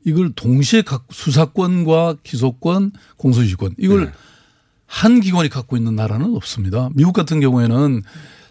이걸 0.06 0.32
동시에 0.34 0.82
각 0.82 1.06
수사권과 1.12 2.18
기소권, 2.24 2.92
공소유지권 3.18 3.76
이걸 3.78 4.06
네. 4.06 4.12
한 4.86 5.22
기관이 5.22 5.50
갖고 5.50 5.78
있는 5.78 5.96
나라는 5.96 6.36
없습니다. 6.36 6.90
미국 6.94 7.14
같은 7.14 7.40
경우에는 7.40 8.02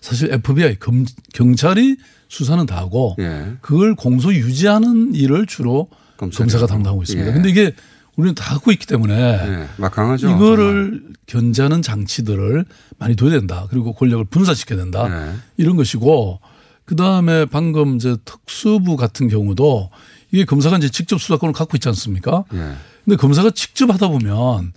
사실 0.01 0.33
FBI 0.33 0.77
검, 0.77 1.05
경찰이 1.35 1.97
수사는 2.29 2.65
다 2.65 2.77
하고 2.77 3.17
예. 3.19 3.57
그걸 3.61 3.95
공소 3.95 4.33
유지하는 4.33 5.15
일을 5.15 5.47
주로 5.47 5.89
검찰이 6.17 6.39
검사가 6.39 6.63
하고. 6.63 6.73
담당하고 6.73 7.03
있습니다. 7.03 7.29
예. 7.29 7.35
근데 7.35 7.51
이게 7.51 7.75
우리는 8.17 8.35
다 8.35 8.55
갖고 8.55 8.73
있기 8.73 8.87
때문에 8.87 9.15
예, 9.15 9.69
막강하죠. 9.77 10.31
이거를 10.31 11.03
견제하는 11.27 11.83
장치들을 11.83 12.65
많이 12.99 13.17
둬야 13.17 13.31
된다. 13.31 13.67
그리고 13.71 13.93
권력을 13.93 14.25
분산시켜야 14.27 14.79
된다. 14.79 15.09
네. 15.09 15.35
이런 15.57 15.77
것이고 15.77 16.41
그 16.85 16.97
다음에 16.97 17.45
방금 17.45 17.97
이제 17.97 18.17
특수부 18.25 18.97
같은 18.97 19.29
경우도 19.29 19.91
이게 20.33 20.45
검사가 20.45 20.77
이제 20.79 20.89
직접 20.89 21.21
수사권을 21.21 21.53
갖고 21.53 21.77
있지 21.77 21.89
않습니까? 21.89 22.45
예. 22.55 22.73
근데 23.05 23.17
검사가 23.17 23.51
직접 23.51 23.91
하다 23.91 24.09
보면 24.09 24.73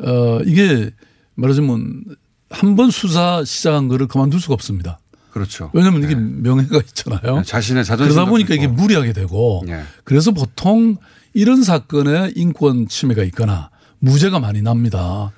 어 0.00 0.40
이게 0.44 0.90
말하자면 1.34 2.04
한 2.50 2.76
번 2.76 2.90
수사 2.90 3.44
시작한 3.44 3.88
거를 3.88 4.06
그만둘 4.08 4.40
수가 4.40 4.54
없습니다. 4.54 4.98
그렇죠. 5.30 5.70
왜냐하면 5.74 6.02
이게 6.02 6.14
명예가 6.14 6.78
있잖아요. 6.78 7.36
네, 7.36 7.42
자신의 7.44 7.84
자존심도 7.84 8.14
그러다 8.14 8.30
보니까 8.30 8.54
있고. 8.54 8.64
이게 8.64 8.72
무리하게 8.72 9.12
되고 9.12 9.62
예. 9.68 9.82
그래서 10.04 10.30
보통 10.32 10.96
이런 11.34 11.62
사건에 11.62 12.32
인권 12.34 12.88
침해가 12.88 13.22
있거나 13.24 13.70
무죄가 13.98 14.40
많이 14.40 14.62
납니다. 14.62 15.30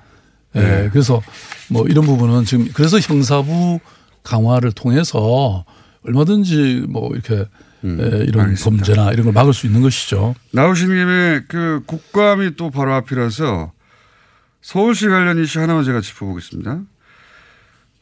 예. 0.55 0.59
네. 0.61 0.89
그래서 0.91 1.21
뭐 1.69 1.85
이런 1.87 2.05
부분은 2.05 2.45
지금 2.45 2.69
그래서 2.73 2.97
형사부 2.99 3.79
강화를 4.23 4.71
통해서 4.71 5.65
얼마든지 6.05 6.85
뭐 6.89 7.09
이렇게 7.13 7.45
예, 7.83 8.23
이런 8.27 8.55
범죄나 8.55 9.11
이런 9.11 9.25
걸 9.25 9.33
막을 9.33 9.53
수 9.53 9.65
있는 9.65 9.81
것이죠. 9.81 10.35
나오신 10.51 10.87
김에 10.87 11.41
그 11.47 11.81
국감이 11.85 12.55
또 12.55 12.69
바로 12.69 12.93
앞이라서 12.93 13.71
서울시 14.61 15.07
관련 15.07 15.41
이슈 15.43 15.59
하나만 15.59 15.83
제가 15.83 16.01
짚어보겠습니다. 16.01 16.81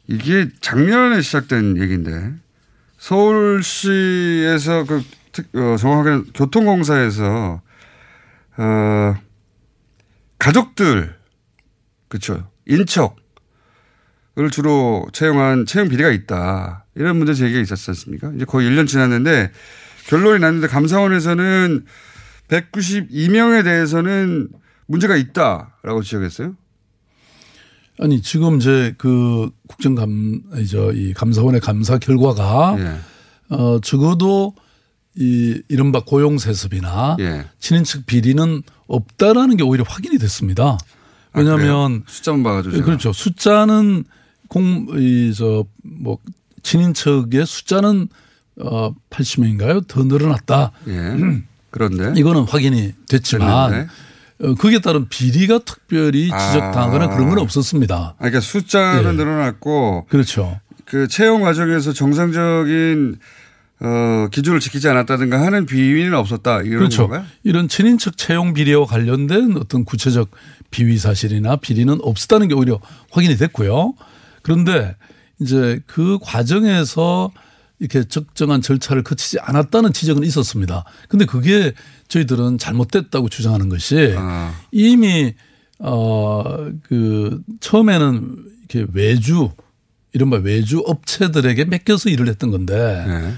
이게 0.08 0.48
작년에 0.60 1.22
시작된 1.22 1.80
얘기인데 1.80 2.34
서울시에서 2.98 4.84
그 4.84 5.02
특, 5.32 5.54
어, 5.54 5.76
정확하게 5.76 6.30
교통공사에서 6.34 7.62
어, 8.56 9.14
가족들 10.38 11.16
그렇죠 12.08 12.50
인척 12.66 13.16
을 14.38 14.50
주로 14.50 15.06
채용한 15.12 15.66
채용 15.66 15.88
비리가 15.88 16.10
있다 16.10 16.84
이런 16.94 17.16
문제 17.16 17.34
제기가 17.34 17.60
있었지 17.60 17.90
않습니까? 17.90 18.30
이제 18.36 18.44
거의 18.44 18.70
1년 18.70 18.86
지났는데 18.86 19.50
결론이 20.06 20.38
났는데 20.38 20.68
감사원에서는 20.68 21.84
192명에 22.48 23.64
대해서는 23.64 24.48
문제가 24.86 25.16
있다라고 25.16 26.02
지적했어요. 26.02 26.54
아니 27.98 28.22
지금 28.22 28.56
이제 28.56 28.94
그 28.98 29.50
국정감 29.68 30.42
저이 30.70 31.12
감사원의 31.12 31.60
감사 31.60 31.98
결과가 31.98 32.76
예. 32.78 33.54
어 33.54 33.80
적어도 33.82 34.54
이 35.16 35.60
이른바 35.68 36.02
고용 36.04 36.38
세습이나 36.38 37.16
예. 37.20 37.46
친인척 37.58 38.06
비리는 38.06 38.62
없다라는 38.86 39.56
게 39.56 39.64
오히려 39.64 39.84
확인이 39.86 40.18
됐습니다. 40.18 40.78
왜냐하면 41.34 42.04
숫자만 42.06 42.42
봐가지고 42.42 42.76
제가. 42.76 42.84
그렇죠. 42.84 43.12
숫자는 43.12 44.04
공이저뭐 44.50 46.18
친인척의 46.62 47.46
숫자는 47.46 48.08
어 48.60 48.94
80명인가요? 49.08 49.86
더 49.86 50.04
늘어났다. 50.04 50.72
예. 50.88 51.42
그런데 51.70 52.12
이거는 52.20 52.42
확인이 52.42 52.92
됐지만 53.08 53.70
됐는데. 53.70 53.92
어, 54.42 54.54
거기에 54.54 54.80
따른 54.80 55.08
비리가 55.08 55.60
특별히 55.60 56.24
지적당하거나 56.24 57.06
아. 57.06 57.08
그런 57.08 57.30
건 57.30 57.38
없었습니다. 57.38 57.96
아, 57.96 58.14
그러니까 58.18 58.40
숫자는 58.40 59.12
예. 59.12 59.16
늘어났고 59.16 60.06
그렇죠. 60.08 60.60
그 60.84 61.08
채용 61.08 61.42
과정에서 61.42 61.92
정상적인 61.92 63.16
어, 63.82 64.28
기준을 64.30 64.60
지키지 64.60 64.88
않았다든가 64.88 65.40
하는 65.40 65.64
비위는 65.64 66.12
없었다 66.14 66.60
이런 66.62 66.78
그렇죠. 66.78 67.08
건가요? 67.08 67.24
이런 67.44 67.68
친인척 67.68 68.18
채용 68.18 68.52
비리와 68.52 68.84
관련된 68.84 69.56
어떤 69.56 69.84
구체적 69.84 70.30
비위 70.70 70.98
사실이나 70.98 71.56
비리는 71.56 71.98
없었다는 72.02 72.48
게 72.48 72.54
오히려 72.54 72.78
확인이 73.10 73.36
됐고요. 73.36 73.94
그런데 74.42 74.96
이제 75.40 75.80
그 75.86 76.18
과정에서 76.20 77.30
이렇게 77.78 78.04
적정한 78.04 78.60
절차를 78.60 79.02
거치지 79.02 79.38
않았다는 79.40 79.92
지적은 79.92 80.22
있었습니다. 80.24 80.84
근데 81.08 81.24
그게 81.24 81.72
저희들은 82.08 82.58
잘못됐다고 82.58 83.28
주장하는 83.30 83.68
것이 83.68 84.14
아. 84.16 84.54
이미 84.70 85.34
어그 85.78 87.40
처음에는 87.60 88.44
이렇게 88.68 88.86
외주 88.92 89.50
이른바 90.12 90.36
외주 90.36 90.82
업체들에게 90.86 91.64
맡겨서 91.64 92.10
일을 92.10 92.28
했던 92.28 92.50
건데 92.50 93.04
네. 93.06 93.34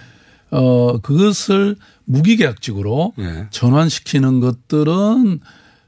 어 0.51 0.99
그것을 0.99 1.77
무기계약직으로 2.05 3.15
예. 3.19 3.47
전환시키는 3.51 4.41
것들은 4.41 5.41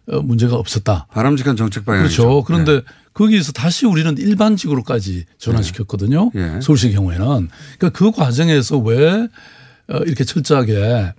어, 0.07 0.21
문제가 0.21 0.57
없었다. 0.57 1.07
바람직한 1.11 1.57
정책 1.57 1.85
방향이죠. 1.85 2.23
그렇죠. 2.23 2.45
그런데 2.45 2.83
거기에서 3.15 3.53
다시 3.53 3.87
우리는 3.87 4.19
일반직으로까지 4.19 5.25
전환시켰거든요. 5.39 6.33
예. 6.35 6.61
서울시 6.61 6.91
경우에는. 6.93 7.49
그러니까 7.79 7.91
그 7.91 8.11
과정에서 8.11 8.79
왜 8.79 9.29
어, 9.89 9.99
이렇게 10.05 10.25
철저하게 10.25 11.13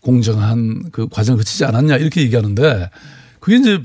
공정한 0.00 0.90
그 0.90 1.08
과정을 1.08 1.38
거치지 1.38 1.64
않았냐 1.64 1.96
이렇게 1.96 2.22
얘기하는데 2.22 2.90
그게 3.40 3.56
이제 3.56 3.82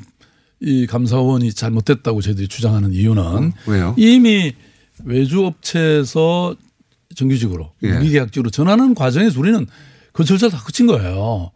이 0.61 0.85
감사원이 0.87 1.53
잘못됐다고 1.53 2.21
저희들이 2.21 2.47
주장하는 2.47 2.93
이유는 2.93 3.21
어, 3.23 3.51
왜요? 3.67 3.95
이미 3.97 4.53
외주 5.05 5.45
업체에서 5.45 6.55
정규직으로 7.15 7.71
예. 7.83 7.93
무기계약직으로 7.93 8.49
전하는 8.49 8.93
과정에서 8.95 9.39
우리는 9.39 9.65
그 10.13 10.23
절차를 10.23 10.51
다 10.51 10.59
거친 10.59 10.87
거예요. 10.87 11.51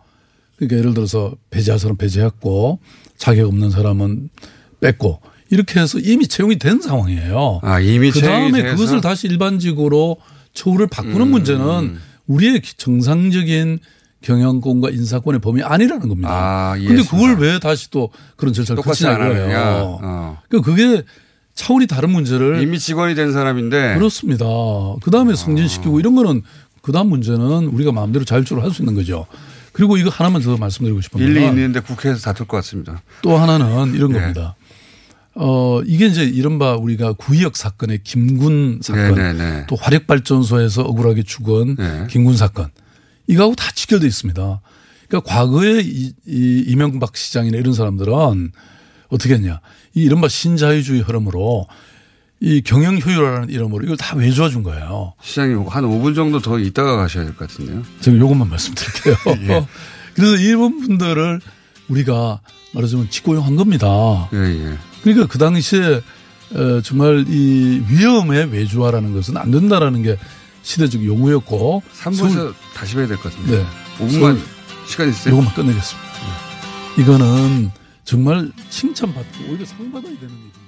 그러니까 0.56 0.78
예를 0.78 0.94
들어서 0.94 1.34
배제할 1.50 1.80
사람 1.80 1.98
배제했고 1.98 2.80
자격 3.18 3.48
없는 3.48 3.70
사람은 3.70 4.30
뺐고 4.80 5.22
이렇게 5.54 5.80
해서 5.80 6.00
이미 6.00 6.28
채용이 6.28 6.58
된 6.58 6.82
상황이에요. 6.82 7.60
아, 7.62 7.80
이미 7.80 8.10
그 8.12 8.20
채용이 8.20 8.52
다음에 8.52 8.64
돼서? 8.64 8.76
그것을 8.76 9.02
다시 9.02 9.28
일반직으로 9.28 10.18
처우를 10.56 10.88
바꾸는 10.88 11.22
음. 11.22 11.30
문제는 11.32 11.98
우리의 12.26 12.62
정상적인 12.78 13.78
경영권과 14.22 14.90
인사권의 14.90 15.42
범위 15.42 15.62
아니라는 15.62 16.10
겁니다. 16.10 16.30
아, 16.32 16.72
근데 16.74 16.86
이해했습니다. 16.86 17.12
그걸 17.12 17.38
왜 17.40 17.60
다시 17.60 17.92
또 17.92 18.10
그런 18.36 18.52
절차를 18.54 18.78
똑같이 18.78 19.04
거치냐 19.04 19.12
안 19.24 19.32
이거예요. 19.32 19.44
하느냐. 19.44 19.84
어. 19.84 20.38
그러니까 20.50 20.72
그게 20.72 21.04
차원이 21.54 21.86
다른 21.86 22.10
문제를 22.10 22.64
이미 22.64 22.80
직원이 22.80 23.14
된 23.14 23.32
사람인데 23.32 23.94
그렇습니다. 23.96 24.46
그 25.04 25.12
다음에 25.12 25.36
승진시키고 25.36 26.00
이런 26.00 26.16
거는 26.16 26.42
그 26.82 26.92
다음 26.92 27.10
문제는 27.10 27.68
우리가 27.68 27.92
마음대로 27.92 28.26
자율적으로 28.26 28.66
할 28.66 28.72
수 28.74 28.82
있는 28.82 28.96
거죠. 28.96 29.28
그리고 29.72 29.98
이거 29.98 30.10
하나만 30.10 30.42
더 30.42 30.56
말씀드리고 30.58 31.02
싶은 31.02 31.20
일리 31.20 31.42
건 31.42 31.50
있는데 31.50 31.80
국회에서 31.80 32.22
다툴 32.22 32.48
것 32.48 32.58
같습니다. 32.58 33.02
또 33.22 33.38
하나는 33.38 33.94
이런 33.94 34.12
네. 34.14 34.20
겁니다. 34.20 34.56
어, 35.36 35.82
이게 35.86 36.06
이제 36.08 36.24
이른바 36.24 36.76
우리가 36.76 37.14
구의역 37.14 37.58
사건의 37.58 38.02
김군 38.04 38.80
사건 38.82 39.16
네, 39.16 39.34
네, 39.34 39.52
네. 39.52 39.66
또 39.68 39.76
화력발전소에서 39.76 40.84
억울하게 40.84 41.24
죽은 41.24 41.76
네. 41.78 42.08
김군 42.10 42.38
사건 42.38 42.70
이거하고 43.28 43.56
다 43.56 43.72
직결돼 43.74 44.06
있습니다. 44.06 44.62
그러니까 45.08 45.34
과거에 45.34 45.82
이, 45.82 46.14
이 46.28 46.64
이명박 46.68 47.16
시장이나 47.18 47.58
이런 47.58 47.74
사람들은 47.74 48.52
어떻게 49.10 49.34
했냐. 49.36 49.60
이 49.96 50.04
이른바 50.04 50.28
신자유주의 50.28 51.02
흐름으로 51.02 51.68
이 52.40 52.62
경영 52.62 52.98
효율화라는 53.00 53.50
이름으로 53.50 53.86
이걸 53.86 53.96
다 53.98 54.16
외주어 54.18 54.50
준 54.50 54.64
거예요. 54.64 55.14
시장님 55.22 55.66
한 55.68 55.84
5분 55.86 56.14
정도 56.16 56.40
더 56.42 56.60
있다가 56.60 56.96
가셔야 56.98 57.24
될 57.26 57.36
것 57.36 57.48
같은데요. 57.48 57.84
제가 58.02 58.18
요것만 58.18 58.50
말씀드릴게요. 58.50 59.16
예. 59.50 59.66
그래서 60.14 60.36
이런 60.36 60.80
분들을 60.82 61.40
우리가 61.90 62.42
말하자면 62.74 63.10
직고용한 63.10 63.56
겁니다. 63.56 64.30
예, 64.34 64.38
예. 64.40 64.78
그러니까 65.04 65.28
그 65.28 65.38
당시에 65.38 66.02
어, 66.56 66.82
정말 66.84 67.26
이 67.28 67.84
위험의 67.90 68.52
외주화라는 68.52 69.14
것은 69.14 69.38
안 69.38 69.52
된다라는 69.52 70.04
게 70.04 70.18
시대적 70.62 71.04
요구였고 71.04 71.84
3부에서 72.00 72.54
다시 72.74 72.96
봐야 72.96 73.08
될 73.08 73.18
것 73.18 73.32
같은데. 73.34 73.58
네. 73.58 73.66
5분만 74.00 74.12
서울- 74.20 74.42
시간 74.88 75.10
있어요? 75.10 75.34
요것만 75.34 75.54
끝내겠습니다. 75.56 76.10
이거는 77.00 77.72
정말 78.06 78.52
칭찬받고 78.70 79.46
오히려 79.50 79.66
상 79.66 79.92
받아야 79.92 80.12
되는 80.14 80.20
일입니다. 80.30 80.60